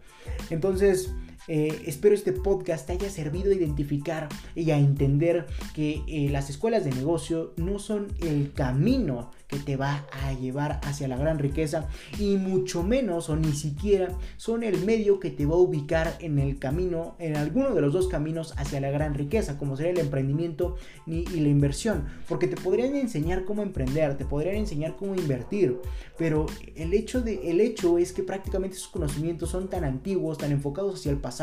Entonces, 0.50 1.14
Eh, 1.48 1.82
espero 1.86 2.14
este 2.14 2.32
podcast 2.32 2.86
te 2.86 2.92
haya 2.92 3.08
servido 3.08 3.50
a 3.50 3.54
identificar 3.54 4.28
y 4.54 4.70
a 4.70 4.78
entender 4.78 5.46
que 5.74 6.02
eh, 6.06 6.28
las 6.30 6.50
escuelas 6.50 6.84
de 6.84 6.90
negocio 6.90 7.54
no 7.56 7.78
son 7.78 8.08
el 8.20 8.52
camino 8.52 9.30
que 9.46 9.58
te 9.58 9.76
va 9.76 10.06
a 10.12 10.34
llevar 10.34 10.78
hacia 10.84 11.08
la 11.08 11.16
gran 11.16 11.38
riqueza 11.38 11.88
y 12.18 12.36
mucho 12.36 12.82
menos 12.82 13.30
o 13.30 13.36
ni 13.36 13.52
siquiera 13.52 14.10
son 14.36 14.62
el 14.62 14.84
medio 14.84 15.20
que 15.20 15.30
te 15.30 15.46
va 15.46 15.54
a 15.54 15.58
ubicar 15.58 16.16
en 16.20 16.38
el 16.38 16.58
camino, 16.58 17.16
en 17.18 17.34
alguno 17.34 17.74
de 17.74 17.80
los 17.80 17.94
dos 17.94 18.08
caminos 18.08 18.52
hacia 18.58 18.78
la 18.82 18.90
gran 18.90 19.14
riqueza, 19.14 19.56
como 19.56 19.74
sería 19.74 19.92
el 19.92 20.00
emprendimiento 20.00 20.76
y 21.06 21.24
la 21.24 21.48
inversión, 21.48 22.04
porque 22.28 22.46
te 22.46 22.56
podrían 22.56 22.94
enseñar 22.94 23.46
cómo 23.46 23.62
emprender, 23.62 24.18
te 24.18 24.26
podrían 24.26 24.56
enseñar 24.56 24.96
cómo 24.96 25.14
invertir, 25.14 25.78
pero 26.18 26.44
el 26.76 26.92
hecho, 26.92 27.22
de, 27.22 27.50
el 27.50 27.62
hecho 27.62 27.96
es 27.96 28.12
que 28.12 28.22
prácticamente 28.22 28.76
esos 28.76 28.88
conocimientos 28.88 29.48
son 29.48 29.68
tan 29.68 29.84
antiguos, 29.84 30.36
tan 30.36 30.52
enfocados 30.52 30.96
hacia 30.96 31.10
el 31.10 31.16
pasado 31.16 31.37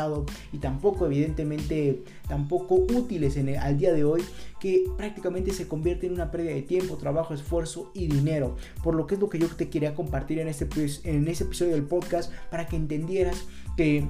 y 0.52 0.58
tampoco 0.58 1.06
evidentemente 1.06 2.02
tampoco 2.28 2.74
útiles 2.74 3.36
en 3.36 3.56
al 3.56 3.78
día 3.78 3.92
de 3.92 4.04
hoy 4.04 4.22
que 4.60 4.84
prácticamente 4.96 5.52
se 5.52 5.68
convierte 5.68 6.06
en 6.06 6.12
una 6.12 6.30
pérdida 6.30 6.52
de 6.52 6.62
tiempo, 6.62 6.96
trabajo, 6.96 7.34
esfuerzo 7.34 7.90
y 7.94 8.06
dinero. 8.06 8.56
Por 8.82 8.94
lo 8.94 9.06
que 9.06 9.14
es 9.14 9.20
lo 9.20 9.28
que 9.28 9.38
yo 9.38 9.48
te 9.48 9.68
quería 9.68 9.94
compartir 9.94 10.38
en 10.38 10.48
este, 10.48 10.68
en 11.04 11.28
este 11.28 11.44
episodio 11.44 11.72
del 11.72 11.84
podcast 11.84 12.32
para 12.50 12.66
que 12.66 12.76
entendieras 12.76 13.46
que 13.76 14.08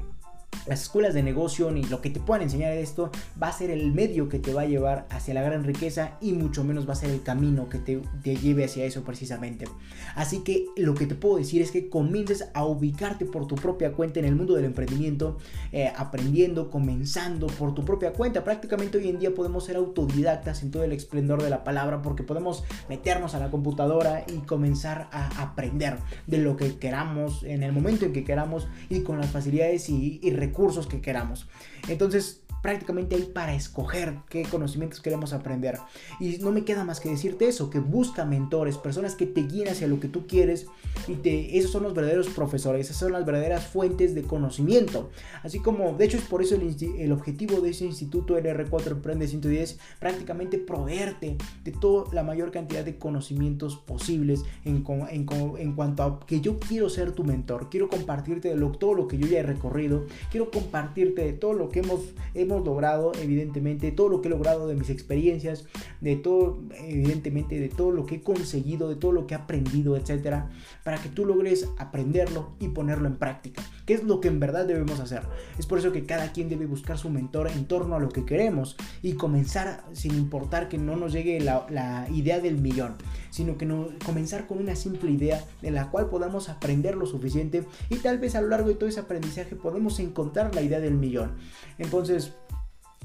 las 0.67 0.83
escuelas 0.83 1.15
de 1.15 1.23
negocio 1.23 1.71
ni 1.71 1.85
lo 1.85 2.01
que 2.01 2.11
te 2.11 2.21
puedan 2.21 2.43
enseñar 2.43 2.73
de 2.73 2.83
esto 2.83 3.11
va 3.41 3.49
a 3.49 3.53
ser 3.53 3.71
el 3.71 3.93
medio 3.93 4.29
que 4.29 4.39
te 4.39 4.53
va 4.53 4.63
a 4.63 4.67
llevar 4.67 5.07
hacia 5.11 5.35
la 5.35 5.43
gran 5.43 5.65
riqueza 5.65 6.19
y 6.21 6.33
mucho 6.33 6.65
menos 6.65 6.89
va 6.89 6.93
a 6.93 6.97
ser 6.97 7.11
el 7.11 7.23
camino 7.23 7.69
que 7.69 7.79
te, 7.79 8.01
lleve 8.37 8.65
hacia 8.65 8.85
eso 8.85 9.05
precisamente. 9.05 9.67
Así 10.15 10.41
que 10.41 10.67
lo 10.77 10.95
que 10.95 11.07
te 11.07 11.15
puedo 11.15 11.37
decir 11.37 11.63
es 11.63 11.71
que 11.71 11.89
comiences 11.89 12.49
a 12.55 12.65
ubicarte 12.65 13.25
por 13.25 13.47
tu 13.47 13.55
propia 13.55 13.93
cuenta 13.93 14.19
en 14.19 14.27
el 14.27 14.35
mundo 14.35 14.55
del 14.55 14.65
emprendimiento, 14.65 15.39
eh, 15.73 15.93
aprendiendo, 15.97 16.71
comenzando 16.71 17.47
por 17.47 17.75
tu 17.75 17.85
propia 17.85 18.13
cuenta. 18.13 18.43
Prácticamente 18.43 18.99
hoy 18.99 19.09
en 19.09 19.19
día 19.19 19.35
podemos 19.35 19.65
ser 19.65 19.77
autodidactas 19.77 20.63
en 20.63 20.71
todo 20.71 20.83
el 20.83 20.93
esplendor 20.93 21.43
de 21.43 21.51
la 21.51 21.65
palabra 21.65 22.03
porque 22.03 22.23
podemos 22.23 22.65
meternos 22.89 23.35
a 23.35 23.39
la 23.39 23.51
computadora 23.51 24.25
y 24.27 24.39
comenzar 24.39 25.09
a 25.13 25.43
aprender 25.43 25.99
de 26.27 26.39
lo 26.39 26.57
que 26.57 26.79
queramos 26.79 27.45
en 27.45 27.63
el 27.63 27.73
momento 27.73 28.05
en 28.05 28.13
que 28.13 28.25
queramos 28.25 28.67
y 28.89 29.01
con 29.01 29.19
las 29.19 29.31
facilidades 29.31 29.89
y, 29.89 30.19
y 30.23 30.31
recursos 30.37 30.87
que 30.87 31.01
queramos. 31.01 31.47
Entonces, 31.89 32.43
prácticamente 32.63 33.17
hay 33.17 33.23
para 33.23 33.55
escoger 33.55 34.19
qué 34.29 34.43
conocimientos 34.43 35.01
queremos 35.01 35.33
aprender. 35.33 35.79
Y 36.21 36.39
no 36.39 36.53
me 36.53 36.65
queda 36.65 36.85
más 36.85 37.01
que 37.01 37.09
decirte 37.09 37.49
eso, 37.49 37.71
que 37.71 37.79
busca 37.79 38.25
mentores, 38.25 38.79
personas 38.79 39.15
que 39.15 39.27
te 39.27 39.43
guíen 39.43 39.69
hacia 39.69 39.87
lo 39.87 40.01
que 40.01 40.09
tú 40.09 40.27
quieres 40.27 40.67
y 41.09 41.15
te, 41.15 41.59
esos 41.59 41.71
son 41.71 41.83
los 41.85 41.95
verdaderos 41.95 42.29
profesores, 42.29 42.87
esas 42.87 42.97
son 42.97 43.13
las 43.13 43.25
verdaderas 43.25 43.67
fuentes 43.67 44.15
de 44.15 44.23
conocimiento. 44.23 45.11
Así 45.43 45.61
como, 45.61 45.93
de 45.93 46.05
hecho 46.05 46.17
es 46.17 46.25
por 46.25 46.43
eso 46.43 46.57
el, 46.57 47.13
objetivo 47.13 47.61
de 47.61 47.71
ese 47.71 47.85
instituto 47.85 48.39
LR4 48.39 48.93
Emprende 48.93 49.29
110, 49.29 49.79
prácticamente 49.99 50.59
proveerte 50.59 51.37
de 51.65 51.73
toda 51.73 52.13
la 52.13 52.23
mayor 52.23 52.51
cantidad 52.51 52.85
de 52.85 52.99
conocimientos 52.99 53.77
posibles 53.77 54.43
en, 54.65 54.85
en, 55.11 55.73
cuanto 55.75 56.03
a 56.03 56.21
que 56.21 56.41
yo 56.41 56.59
quiero 56.59 56.89
ser 56.89 57.13
tu 57.13 57.25
mentor, 57.25 57.69
quiero 57.71 57.89
compartirte 57.89 58.55
de 58.55 58.67
todo 58.79 58.95
lo 58.95 59.09
que 59.09 59.19
yo 59.19 59.27
ya 59.27 59.41
he 59.41 59.43
recorrido, 59.43 60.07
quiero 60.31 60.51
compartirte 60.51 61.25
de 61.25 61.33
todo 61.33 61.53
lo 61.53 61.69
que 61.69 61.81
hemos, 61.81 62.01
hemos 62.47 62.65
logrado, 62.65 63.13
evidentemente, 63.21 63.93
todo 63.93 64.09
lo 64.09 64.23
que 64.23 64.29
he 64.29 64.31
logrado 64.31 64.67
de 64.67 64.75
mis 64.75 64.91
experiencias, 64.91 65.67
de 66.01 66.17
todo, 66.17 66.59
evidentemente, 66.79 67.61
de 67.61 67.69
todo 67.69 67.91
lo 67.91 68.07
que 68.07 68.17
he 68.17 68.23
conseguido, 68.23 68.89
de 68.89 68.97
todo 68.97 69.13
lo 69.13 69.27
que 69.27 69.35
he 69.35 69.37
aprendido, 69.37 69.97
etcétera, 69.97 70.51
para 70.85 70.99
que 70.99 71.09
tú 71.09 71.25
logres 71.25 71.69
aprenderlo 71.79 72.53
y 72.59 72.69
ponerlo 72.69 73.07
en 73.07 73.17
práctica, 73.17 73.63
que 73.85 73.95
es 73.95 74.05
lo 74.05 74.21
que 74.21 74.29
en 74.29 74.41
verdad 74.41 74.67
debemos 74.67 75.01
hacer. 75.01 75.23
Es 75.59 75.67
por 75.67 75.79
eso 75.79 75.93
que 75.93 76.07
cada 76.07 76.33
quien 76.33 76.49
debe 76.49 76.67
buscar 76.67 76.99
su 76.99 77.11
mentor 77.11 77.49
en 77.51 77.67
torno 77.67 77.97
a 77.97 78.01
lo 78.01 78.09
que 78.09 78.25
queremos 78.25 78.77
y 79.03 79.15
comenzar 79.15 79.85
sin 79.93 80.15
importar 80.15 80.69
que 80.69 80.79
no 80.79 80.97
nos 80.97 81.13
llegue 81.13 81.41
la, 81.41 81.67
la 81.71 82.09
idea 82.11 82.41
del 82.41 82.57
millón, 82.59 82.95
sino 83.37 83.59
que 83.59 83.69
comenzar 84.07 84.47
con 84.47 84.57
una 84.57 84.75
simple 84.75 85.11
idea 85.11 85.45
de 85.61 85.71
la 85.71 85.91
cual 85.91 86.09
podamos 86.09 86.49
aprender 86.49 86.97
lo 86.97 87.05
suficiente 87.05 87.67
y 87.91 87.97
tal 87.97 88.19
vez 88.19 88.35
a 88.35 88.41
lo 88.41 88.49
largo 88.49 88.71
de 88.71 88.77
todo 88.77 88.89
ese 88.89 89.01
aprendizaje 89.01 89.57
podemos 89.57 90.01
encontrar 90.01 90.55
la 90.55 90.63
idea 90.63 90.81
del 90.81 90.95
millón. 90.95 91.33
Entonces, 91.77 92.33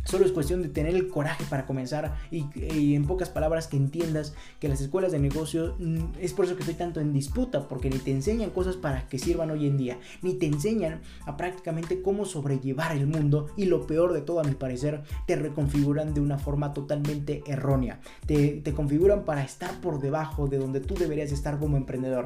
Solo 0.03 0.25
es 0.25 0.31
cuestión 0.31 0.61
de 0.61 0.69
tener 0.69 0.95
el 0.95 1.07
coraje 1.07 1.43
para 1.49 1.65
comenzar 1.65 2.17
y, 2.31 2.95
en 2.95 3.05
pocas 3.05 3.29
palabras 3.29 3.67
que 3.67 3.77
entiendas 3.77 4.33
que 4.59 4.67
las 4.67 4.81
escuelas 4.81 5.11
de 5.11 5.19
negocio 5.19 5.75
mm, 5.79 6.19
es 6.19 6.33
por 6.33 6.45
eso 6.45 6.55
que 6.55 6.61
estoy 6.61 6.75
tanto 6.75 6.99
en 6.99 7.13
disputa, 7.13 7.67
porque 7.67 7.89
ni 7.89 7.97
te 7.97 8.11
enseñan 8.11 8.49
cosas 8.49 8.75
para 8.75 9.07
que 9.07 9.19
sirvan 9.19 9.51
hoy 9.51 9.67
en 9.67 9.77
día, 9.77 9.99
ni 10.21 10.33
te 10.33 10.47
enseñan 10.47 11.01
a 11.25 11.37
prácticamente 11.37 12.01
cómo 12.01 12.25
sobrellevar 12.25 12.95
el 12.95 13.07
mundo 13.07 13.47
y 13.55 13.65
lo 13.65 13.85
peor 13.85 14.13
de 14.13 14.21
todo 14.21 14.39
a 14.39 14.43
mi 14.43 14.55
parecer, 14.55 15.03
te 15.27 15.35
reconfiguran 15.35 16.13
de 16.13 16.21
una 16.21 16.37
forma 16.37 16.73
totalmente 16.73 17.43
errónea, 17.45 17.99
te, 18.25 18.61
te 18.63 18.73
configuran 18.73 19.23
para 19.23 19.43
estar 19.43 19.79
por 19.81 19.99
debajo 19.99 20.47
de 20.47 20.57
donde 20.57 20.79
tú 20.79 20.95
deberías 20.95 21.31
estar 21.31 21.59
como 21.59 21.77
emprendedor. 21.77 22.25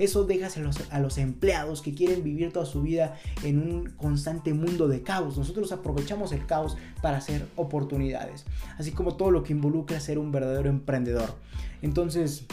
Eso 0.00 0.24
dejas 0.24 0.56
a 0.90 0.98
los, 0.98 1.18
empleados 1.18 1.82
que 1.82 1.92
quieren 1.92 2.24
vivir 2.24 2.54
toda 2.54 2.64
su 2.64 2.80
vida 2.80 3.18
en 3.44 3.58
un 3.58 3.90
constante 3.90 4.54
mundo 4.54 4.88
de 4.88 5.02
caos. 5.02 5.36
Nosotros 5.36 5.72
aprovechamos 5.72 6.32
el 6.32 6.46
caos 6.46 6.78
para 7.02 7.18
hacer 7.18 7.46
oportunidades, 7.54 8.46
así 8.78 8.92
como 8.92 9.16
todo 9.16 9.30
lo 9.30 9.42
que 9.42 9.52
involucra 9.52 10.00
ser 10.00 10.18
un 10.18 10.32
verdadero 10.32 10.70
emprendedor. 10.70 11.34
Entonces, 11.82 12.46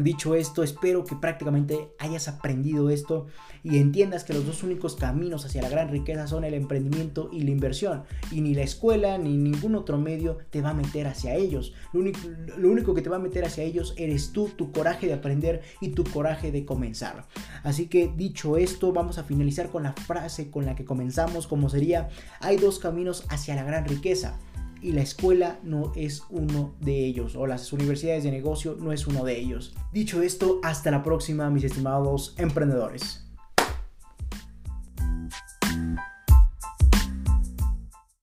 Dicho 0.00 0.34
esto, 0.34 0.62
espero 0.62 1.04
que 1.04 1.16
prácticamente 1.16 1.92
hayas 1.98 2.28
aprendido 2.28 2.88
esto 2.90 3.26
y 3.62 3.78
entiendas 3.78 4.24
que 4.24 4.32
los 4.32 4.46
dos 4.46 4.62
únicos 4.62 4.96
caminos 4.96 5.44
hacia 5.44 5.60
la 5.60 5.68
gran 5.68 5.90
riqueza 5.90 6.26
son 6.26 6.44
el 6.44 6.54
emprendimiento 6.54 7.28
y 7.32 7.42
la 7.42 7.50
inversión. 7.50 8.04
Y 8.30 8.40
ni 8.40 8.54
la 8.54 8.62
escuela 8.62 9.18
ni 9.18 9.36
ningún 9.36 9.74
otro 9.74 9.98
medio 9.98 10.38
te 10.50 10.62
va 10.62 10.70
a 10.70 10.74
meter 10.74 11.06
hacia 11.06 11.34
ellos. 11.34 11.74
Lo 11.92 12.70
único, 12.70 12.94
que 12.94 13.02
te 13.02 13.10
va 13.10 13.16
a 13.16 13.20
meter 13.20 13.44
hacia 13.44 13.64
ellos 13.64 13.94
eres 13.98 14.32
tú, 14.32 14.48
tu 14.48 14.72
coraje 14.72 15.06
de 15.06 15.14
aprender 15.14 15.62
y 15.80 15.90
tu 15.90 16.04
coraje 16.04 16.50
de 16.50 16.64
comenzar. 16.64 17.26
Así 17.62 17.86
que 17.86 18.10
dicho 18.16 18.56
esto, 18.56 18.92
vamos 18.92 19.18
a 19.18 19.24
finalizar 19.24 19.70
con 19.70 19.82
la 19.82 19.92
frase 19.92 20.50
con 20.50 20.64
la 20.64 20.74
que 20.74 20.84
comenzamos, 20.84 21.46
como 21.46 21.68
sería, 21.68 22.08
hay 22.40 22.56
dos 22.56 22.78
caminos 22.78 23.24
hacia 23.28 23.54
la 23.54 23.64
gran 23.64 23.84
riqueza 23.84 24.38
y 24.82 24.92
la 24.92 25.02
escuela 25.02 25.58
no 25.62 25.92
es 25.94 26.22
uno 26.30 26.74
de 26.80 27.04
ellos 27.04 27.36
o 27.36 27.46
las 27.46 27.72
universidades 27.72 28.24
de 28.24 28.30
negocio 28.30 28.76
no 28.78 28.92
es 28.92 29.06
uno 29.06 29.24
de 29.24 29.38
ellos. 29.38 29.74
Dicho 29.92 30.22
esto, 30.22 30.60
hasta 30.62 30.90
la 30.90 31.02
próxima 31.02 31.50
mis 31.50 31.64
estimados 31.64 32.34
emprendedores. 32.38 33.29